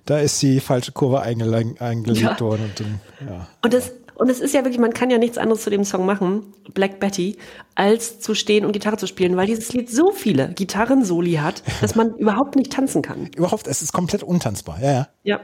[0.05, 2.41] da ist die falsche Kurve eingelegt, ja.
[2.41, 2.65] worden.
[2.65, 3.49] Und, dann, ja.
[3.63, 6.05] und das, und es ist ja wirklich, man kann ja nichts anderes zu dem Song
[6.05, 7.37] machen, Black Betty,
[7.75, 11.95] als zu stehen und Gitarre zu spielen, weil dieses Lied so viele Gitarrensoli hat, dass
[11.95, 13.31] man überhaupt nicht tanzen kann.
[13.37, 15.09] Überhaupt, es ist komplett untanzbar, ja, ja.
[15.25, 15.41] Ja.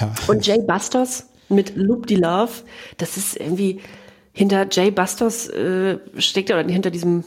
[0.00, 0.14] ja.
[0.28, 2.52] Und Jay Bastos mit Loop the Love,
[2.98, 3.80] das ist irgendwie
[4.32, 7.24] hinter Jay Bastos äh, steckt oder hinter diesem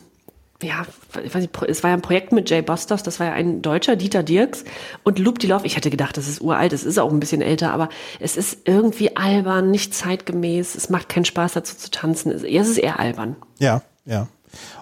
[0.62, 0.86] ja,
[1.24, 3.62] ich weiß nicht, es war ja ein Projekt mit Jay Bastos, das war ja ein
[3.62, 4.66] Deutscher, Dieter Dirks.
[5.04, 7.42] Und Loop die Love, ich hätte gedacht, das ist uralt, es ist auch ein bisschen
[7.42, 7.88] älter, aber
[8.20, 12.32] es ist irgendwie albern, nicht zeitgemäß, es macht keinen Spaß dazu zu tanzen.
[12.32, 13.38] Es ist eher albern.
[13.60, 14.28] Ja, ja.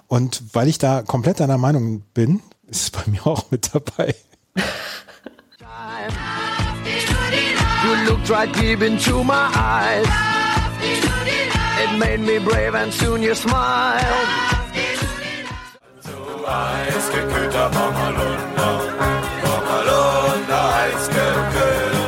[0.08, 4.14] Und weil ich da komplett deiner Meinung bin, ist es bei mir auch mit dabei.
[7.84, 10.06] You looked right deep into my eyes.
[11.80, 14.57] It made me brave and soon you smiled.
[16.48, 18.80] Eisgekühlter Bommelunder,
[19.42, 21.98] Bommelunder, eisgekühlt.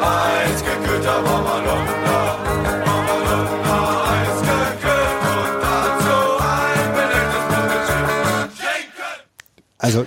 [0.00, 2.38] Eisgekühlter Bommelunder,
[2.86, 3.82] Bommelunder,
[4.12, 5.20] eisgekühlt.
[5.36, 7.44] Und dazu ein belegtes
[8.58, 9.14] Schinken.
[9.78, 10.06] Also,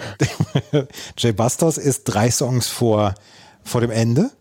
[1.17, 3.13] Jay Bastos ist drei Songs vor,
[3.63, 4.31] vor dem Ende.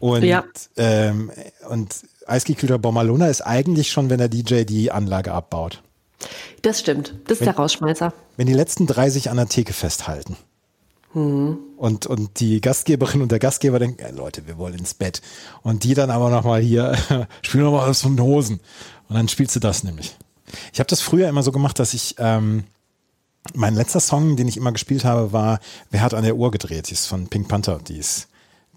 [0.00, 0.42] Und, ja.
[0.76, 1.30] ähm,
[1.68, 1.94] und
[2.26, 5.82] eisgekühlter Bommalona ist eigentlich schon, wenn der DJ die Anlage abbaut.
[6.62, 7.14] Das stimmt.
[7.24, 8.12] Das ist wenn, der Rausschmeißer.
[8.36, 10.36] Wenn die letzten drei sich an der Theke festhalten.
[11.14, 11.58] Mhm.
[11.76, 15.22] Und, und die Gastgeberin und der Gastgeber denken, ey Leute, wir wollen ins Bett.
[15.62, 16.96] Und die dann aber nochmal hier,
[17.42, 18.60] spielen nochmal was von den Hosen.
[19.08, 20.16] Und dann spielst du das nämlich.
[20.72, 22.64] Ich habe das früher immer so gemacht, dass ich, ähm,
[23.54, 26.90] mein letzter Song, den ich immer gespielt habe, war Wer hat an der Uhr gedreht?
[26.90, 28.28] Die ist von Pink Panther, die ist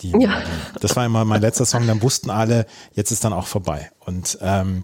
[0.02, 0.42] die, ja.
[0.80, 3.92] das war immer mein letzter Song, dann wussten alle, jetzt ist dann auch vorbei.
[4.00, 4.84] Und ähm,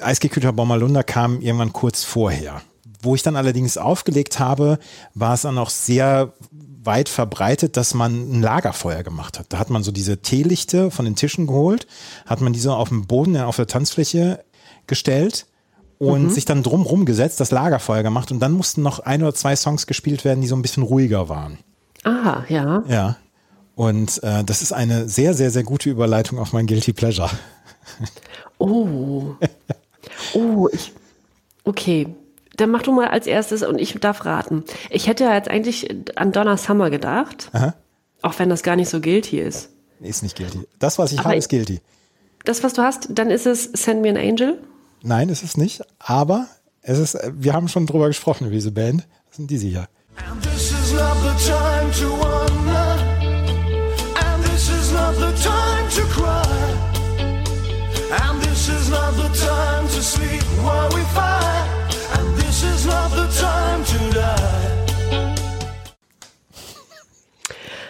[0.00, 2.62] Eisgekühlter Bommalunda kam irgendwann kurz vorher.
[3.00, 4.78] Wo ich dann allerdings aufgelegt habe,
[5.14, 6.32] war es dann auch sehr
[6.82, 9.46] weit verbreitet, dass man ein Lagerfeuer gemacht hat.
[9.50, 11.86] Da hat man so diese Teelichte von den Tischen geholt,
[12.26, 14.44] hat man diese auf dem Boden, auf der Tanzfläche
[14.86, 15.46] gestellt
[15.98, 16.30] und mhm.
[16.30, 19.86] sich dann drumrum gesetzt, das Lagerfeuer gemacht und dann mussten noch ein oder zwei Songs
[19.86, 21.58] gespielt werden, die so ein bisschen ruhiger waren.
[22.04, 22.82] Ah, ja.
[22.88, 23.16] Ja.
[23.74, 27.30] Und äh, das ist eine sehr, sehr, sehr gute Überleitung auf mein Guilty Pleasure.
[28.58, 29.34] Oh.
[30.34, 30.92] Oh, ich.
[31.64, 32.14] Okay.
[32.56, 34.64] Dann mach du mal als erstes und ich darf raten.
[34.90, 37.50] Ich hätte ja jetzt eigentlich an Donna Summer gedacht.
[37.52, 37.74] Aha.
[38.22, 39.70] Auch wenn das gar nicht so guilty ist.
[40.00, 40.66] Ist nicht guilty.
[40.78, 41.80] Das, was ich aber habe, ist guilty.
[42.44, 44.58] Das, was du hast, dann ist es Send Me an Angel?
[45.02, 45.82] Nein, ist es nicht.
[45.98, 46.48] Aber
[46.82, 49.06] es ist, wir haben schon drüber gesprochen über diese Band.
[49.28, 49.88] Das sind diese hier.
[50.28, 53.07] And this is not the time to wonder.
[59.08, 61.96] Not the time to sleep while we fight.
[62.14, 65.34] And this is not the time to die.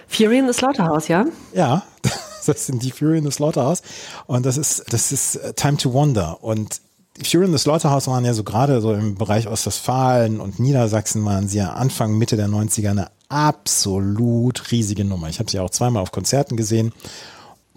[0.07, 1.24] Fury in the Slaughterhouse, ja?
[1.53, 1.82] Ja,
[2.47, 3.82] das sind die Fury in the Slaughterhouse.
[4.27, 6.43] Und das ist, das ist äh, Time to Wonder.
[6.43, 6.81] Und
[7.24, 11.49] Fury in the Slaughterhouse waren ja so gerade so im Bereich Ostwestfalen und Niedersachsen waren
[11.49, 15.28] sie ja Anfang, Mitte der 90er eine absolut riesige Nummer.
[15.28, 16.93] Ich habe sie auch zweimal auf Konzerten gesehen.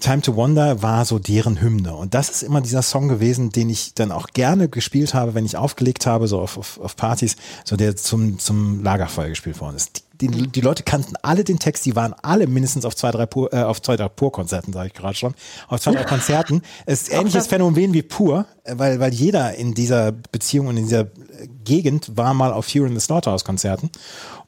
[0.02, 1.96] Time to Wonder war so deren Hymne.
[1.96, 5.46] Und das ist immer dieser Song gewesen, den ich dann auch gerne gespielt habe, wenn
[5.46, 9.76] ich aufgelegt habe, so auf, auf, auf Partys, so der zum, zum Lagerfeuer gespielt worden
[9.78, 10.04] ist.
[10.20, 13.26] Die, die, die Leute kannten alle den Text, die waren alle mindestens auf zwei, drei
[13.26, 15.34] Pur, äh, auf zwei, drei Pur-Konzerten, sage ich gerade schon,
[15.68, 16.62] auf zwei, drei Konzerten.
[16.86, 21.08] Es ist ähnliches Phänomen wie Pur, weil, weil jeder in dieser Beziehung und in dieser
[21.64, 23.90] Gegend war mal auf Fury in the Slaughterhouse-Konzerten.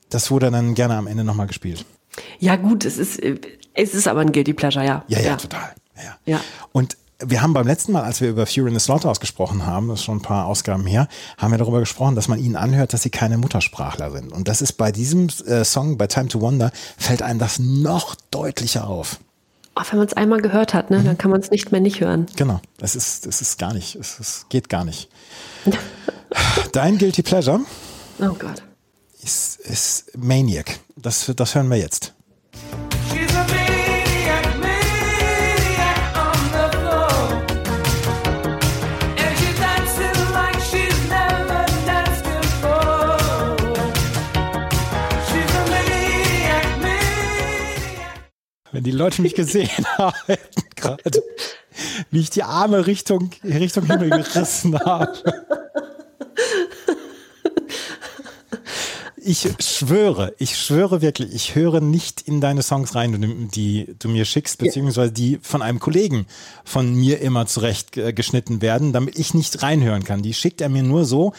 [0.10, 1.86] Das wurde dann gerne am Ende nochmal gespielt.
[2.40, 3.20] Ja, gut, es ist,
[3.74, 5.04] es ist aber ein Guilty Pleasure, ja.
[5.08, 5.36] Ja, ja, ja.
[5.38, 5.74] total.
[5.96, 6.18] Ja.
[6.26, 6.42] ja.
[6.72, 9.88] Und wir haben beim letzten Mal, als wir über Fury in the Slaughterhouse gesprochen haben,
[9.88, 12.94] das ist schon ein paar Ausgaben her, haben wir darüber gesprochen, dass man ihnen anhört,
[12.94, 14.32] dass sie keine Muttersprachler sind.
[14.32, 18.16] Und das ist bei diesem äh, Song, bei Time to Wonder, fällt einem das noch
[18.32, 19.20] deutlicher auf.
[19.76, 21.06] Auch wenn man es einmal gehört hat, ne, mhm.
[21.06, 22.28] dann kann man es nicht mehr nicht hören.
[22.36, 25.10] Genau, es ist, es ist gar nicht, es, es geht gar nicht.
[26.72, 27.62] Dein Guilty Pleasure?
[28.20, 28.64] Oh Gott.
[29.24, 30.80] Ist, ist Maniac.
[30.96, 32.14] Das, das hören wir jetzt.
[48.74, 50.38] Wenn die Leute mich gesehen haben,
[50.76, 51.24] gerade,
[52.12, 55.14] wie ich die Arme Richtung, Richtung Himmel gerissen habe.
[59.26, 64.26] Ich schwöre, ich schwöre wirklich, ich höre nicht in deine Songs rein, die du mir
[64.26, 66.26] schickst, beziehungsweise die von einem Kollegen
[66.66, 70.24] von mir immer zurecht geschnitten werden, damit ich nicht reinhören kann.
[70.24, 71.32] Die schickt er mir nur so.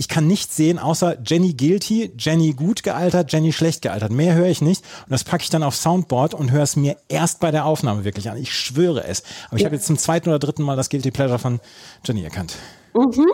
[0.00, 4.10] Ich kann nichts sehen, außer Jenny guilty, Jenny gut gealtert, Jenny schlecht gealtert.
[4.10, 4.82] Mehr höre ich nicht.
[5.04, 8.02] Und das packe ich dann auf Soundboard und höre es mir erst bei der Aufnahme
[8.02, 8.38] wirklich an.
[8.38, 9.22] Ich schwöre es.
[9.48, 9.66] Aber ich ja.
[9.66, 11.60] habe jetzt zum zweiten oder dritten Mal das Guilty Pleasure von
[12.02, 12.56] Jenny erkannt.
[12.94, 13.26] Mhm.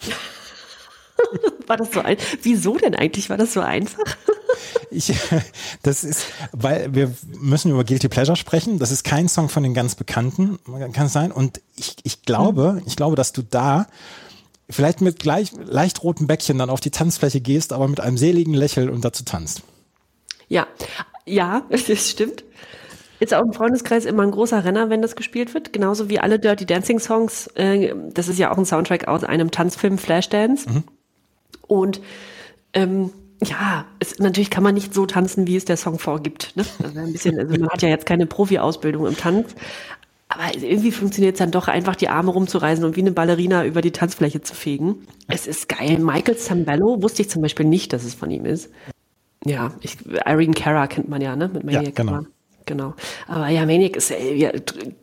[1.66, 2.18] war das so ein?
[2.42, 3.30] Wieso denn eigentlich?
[3.30, 4.04] War das so einfach?
[4.90, 5.14] ich,
[5.82, 8.78] das ist, weil wir müssen über Guilty Pleasure sprechen.
[8.78, 10.58] Das ist kein Song von den ganz Bekannten,
[10.92, 11.32] kann es sein.
[11.32, 12.82] Und ich, ich glaube, mhm.
[12.86, 13.86] ich glaube, dass du da
[14.70, 18.54] vielleicht mit gleich, leicht rotem Bäckchen dann auf die Tanzfläche gehst, aber mit einem seligen
[18.54, 19.62] Lächeln und dazu tanzt.
[20.48, 20.66] Ja,
[21.26, 22.44] ja, das stimmt.
[23.20, 25.74] Ist auch im Freundeskreis immer ein großer Renner, wenn das gespielt wird.
[25.74, 27.48] Genauso wie alle Dirty Dancing Songs.
[27.48, 30.68] Äh, das ist ja auch ein Soundtrack aus einem Tanzfilm Flashdance.
[30.70, 30.84] Mhm.
[31.66, 32.00] Und
[32.72, 33.10] ähm,
[33.42, 36.56] ja, es, natürlich kann man nicht so tanzen, wie es der Song vorgibt.
[36.56, 36.64] Ne?
[36.82, 39.54] Also ein bisschen, also man hat ja jetzt keine Profi-Ausbildung im Tanz.
[40.32, 43.82] Aber irgendwie funktioniert es dann doch einfach, die Arme rumzureißen und wie eine Ballerina über
[43.82, 45.06] die Tanzfläche zu fegen.
[45.26, 45.98] Es ist geil.
[45.98, 48.70] Michael Zambello wusste ich zum Beispiel nicht, dass es von ihm ist.
[49.44, 51.48] Ja, ich, Irene Cara kennt man ja, ne?
[51.52, 51.84] Mit Maniac.
[51.84, 52.20] Ja, genau.
[52.64, 52.94] genau.
[53.26, 54.52] Aber ja, Maniac ist äh, ja,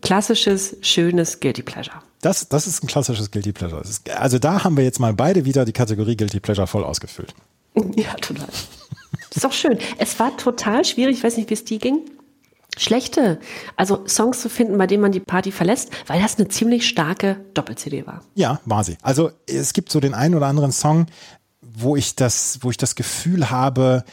[0.02, 1.98] klassisches, schönes Guilty Pleasure.
[2.22, 3.82] Das, das ist ein klassisches Guilty Pleasure.
[3.82, 7.34] Ist, also da haben wir jetzt mal beide wieder die Kategorie Guilty Pleasure voll ausgefüllt.
[7.95, 8.48] Ja, total.
[9.36, 9.78] ist auch schön.
[9.99, 11.99] Es war total schwierig, ich weiß nicht, wie es dir ging.
[12.78, 13.40] Schlechte,
[13.76, 17.38] also Songs zu finden, bei denen man die Party verlässt, weil das eine ziemlich starke
[17.54, 18.22] Doppel-CD war.
[18.36, 18.98] Ja, war sie.
[19.02, 21.08] Also es gibt so den einen oder anderen Song,
[21.62, 24.04] wo ich das, wo ich das Gefühl habe,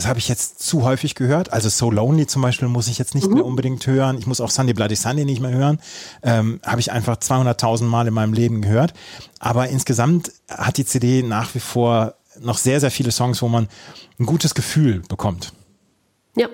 [0.00, 1.52] das habe ich jetzt zu häufig gehört.
[1.52, 3.34] Also So Lonely zum Beispiel muss ich jetzt nicht mhm.
[3.34, 4.16] mehr unbedingt hören.
[4.18, 5.78] Ich muss auch Sunday Bloody Sunday nicht mehr hören.
[6.22, 8.94] Ähm, habe ich einfach 200.000 Mal in meinem Leben gehört.
[9.40, 13.68] Aber insgesamt hat die CD nach wie vor noch sehr, sehr viele Songs, wo man
[14.18, 15.52] ein gutes Gefühl bekommt.
[16.34, 16.48] Ja,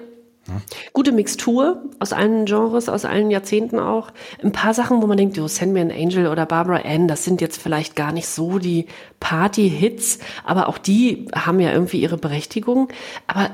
[0.92, 4.10] Gute Mixtur aus allen Genres, aus allen Jahrzehnten auch.
[4.42, 7.40] Ein paar Sachen, wo man denkt, Send Me an Angel oder Barbara Ann, das sind
[7.40, 8.86] jetzt vielleicht gar nicht so die
[9.20, 12.88] Party-Hits, aber auch die haben ja irgendwie ihre Berechtigung.
[13.26, 13.50] Aber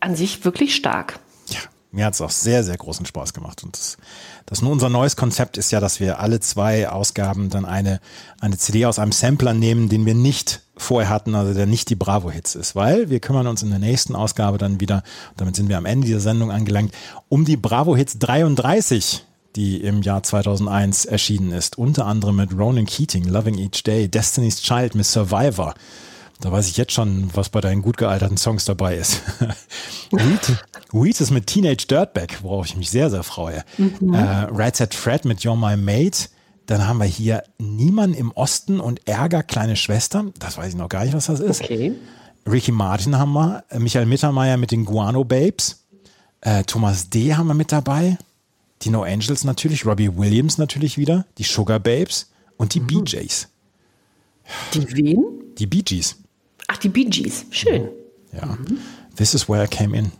[0.00, 1.18] an sich wirklich stark.
[1.48, 1.58] Ja,
[1.92, 3.62] mir hat es auch sehr, sehr großen Spaß gemacht.
[3.62, 3.98] Und das,
[4.46, 8.00] das nun unser neues Konzept ist ja, dass wir alle zwei Ausgaben dann eine,
[8.40, 11.96] eine CD aus einem Sampler nehmen, den wir nicht vorher hatten, also der nicht die
[11.96, 15.02] Bravo-Hits ist, weil wir kümmern uns in der nächsten Ausgabe dann wieder,
[15.36, 16.92] damit sind wir am Ende dieser Sendung angelangt,
[17.28, 19.24] um die Bravo-Hits 33,
[19.56, 24.62] die im Jahr 2001 erschienen ist, unter anderem mit Ronan Keating, Loving Each Day, Destiny's
[24.62, 25.74] Child, Miss Survivor.
[26.40, 29.20] Da weiß ich jetzt schon, was bei deinen gut gealterten Songs dabei ist.
[30.10, 30.58] Weed,
[30.92, 33.62] Weed ist mit Teenage Dirtbag, worauf ich mich sehr, sehr freue.
[33.76, 34.14] Mhm.
[34.14, 36.28] Äh, Right Set Fred mit You're My Mate.
[36.70, 40.26] Dann haben wir hier Niemand im Osten und Ärger, kleine Schwester.
[40.38, 41.62] Das weiß ich noch gar nicht, was das ist.
[41.62, 41.96] Okay.
[42.46, 43.64] Ricky Martin haben wir.
[43.70, 45.84] Äh, Michael Mittermeier mit den Guano Babes.
[46.42, 47.34] Äh, Thomas D.
[47.34, 48.18] haben wir mit dabei.
[48.82, 49.84] Die No Angels natürlich.
[49.84, 51.26] Robbie Williams natürlich wieder.
[51.38, 52.30] Die Sugar Babes.
[52.56, 53.02] Und die mhm.
[53.02, 53.48] BJs.
[54.72, 55.24] Die wen?
[55.58, 56.18] Die Bee Gees.
[56.68, 57.46] Ach, die Bee Gees.
[57.50, 57.88] Schön.
[58.32, 58.46] Ja.
[58.46, 58.78] Mhm.
[59.16, 60.12] This is where I came in.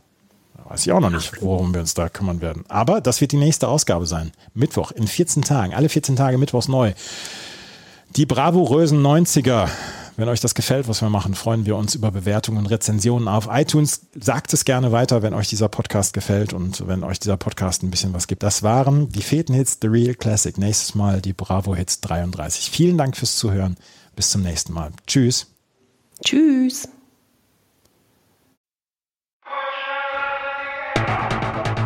[0.70, 2.64] Weiß ich auch noch nicht, worum wir uns da kümmern werden.
[2.68, 4.30] Aber das wird die nächste Ausgabe sein.
[4.54, 5.74] Mittwoch in 14 Tagen.
[5.74, 6.92] Alle 14 Tage Mittwochs neu.
[8.14, 9.68] Die bravourösen 90er.
[10.16, 13.48] Wenn euch das gefällt, was wir machen, freuen wir uns über Bewertungen und Rezensionen auf
[13.50, 14.02] iTunes.
[14.14, 17.90] Sagt es gerne weiter, wenn euch dieser Podcast gefällt und wenn euch dieser Podcast ein
[17.90, 18.44] bisschen was gibt.
[18.44, 20.56] Das waren die Feten-Hits, The Real Classic.
[20.56, 22.70] Nächstes Mal die Bravo-Hits 33.
[22.70, 23.76] Vielen Dank fürs Zuhören.
[24.14, 24.92] Bis zum nächsten Mal.
[25.08, 25.48] Tschüss.
[26.24, 26.88] Tschüss.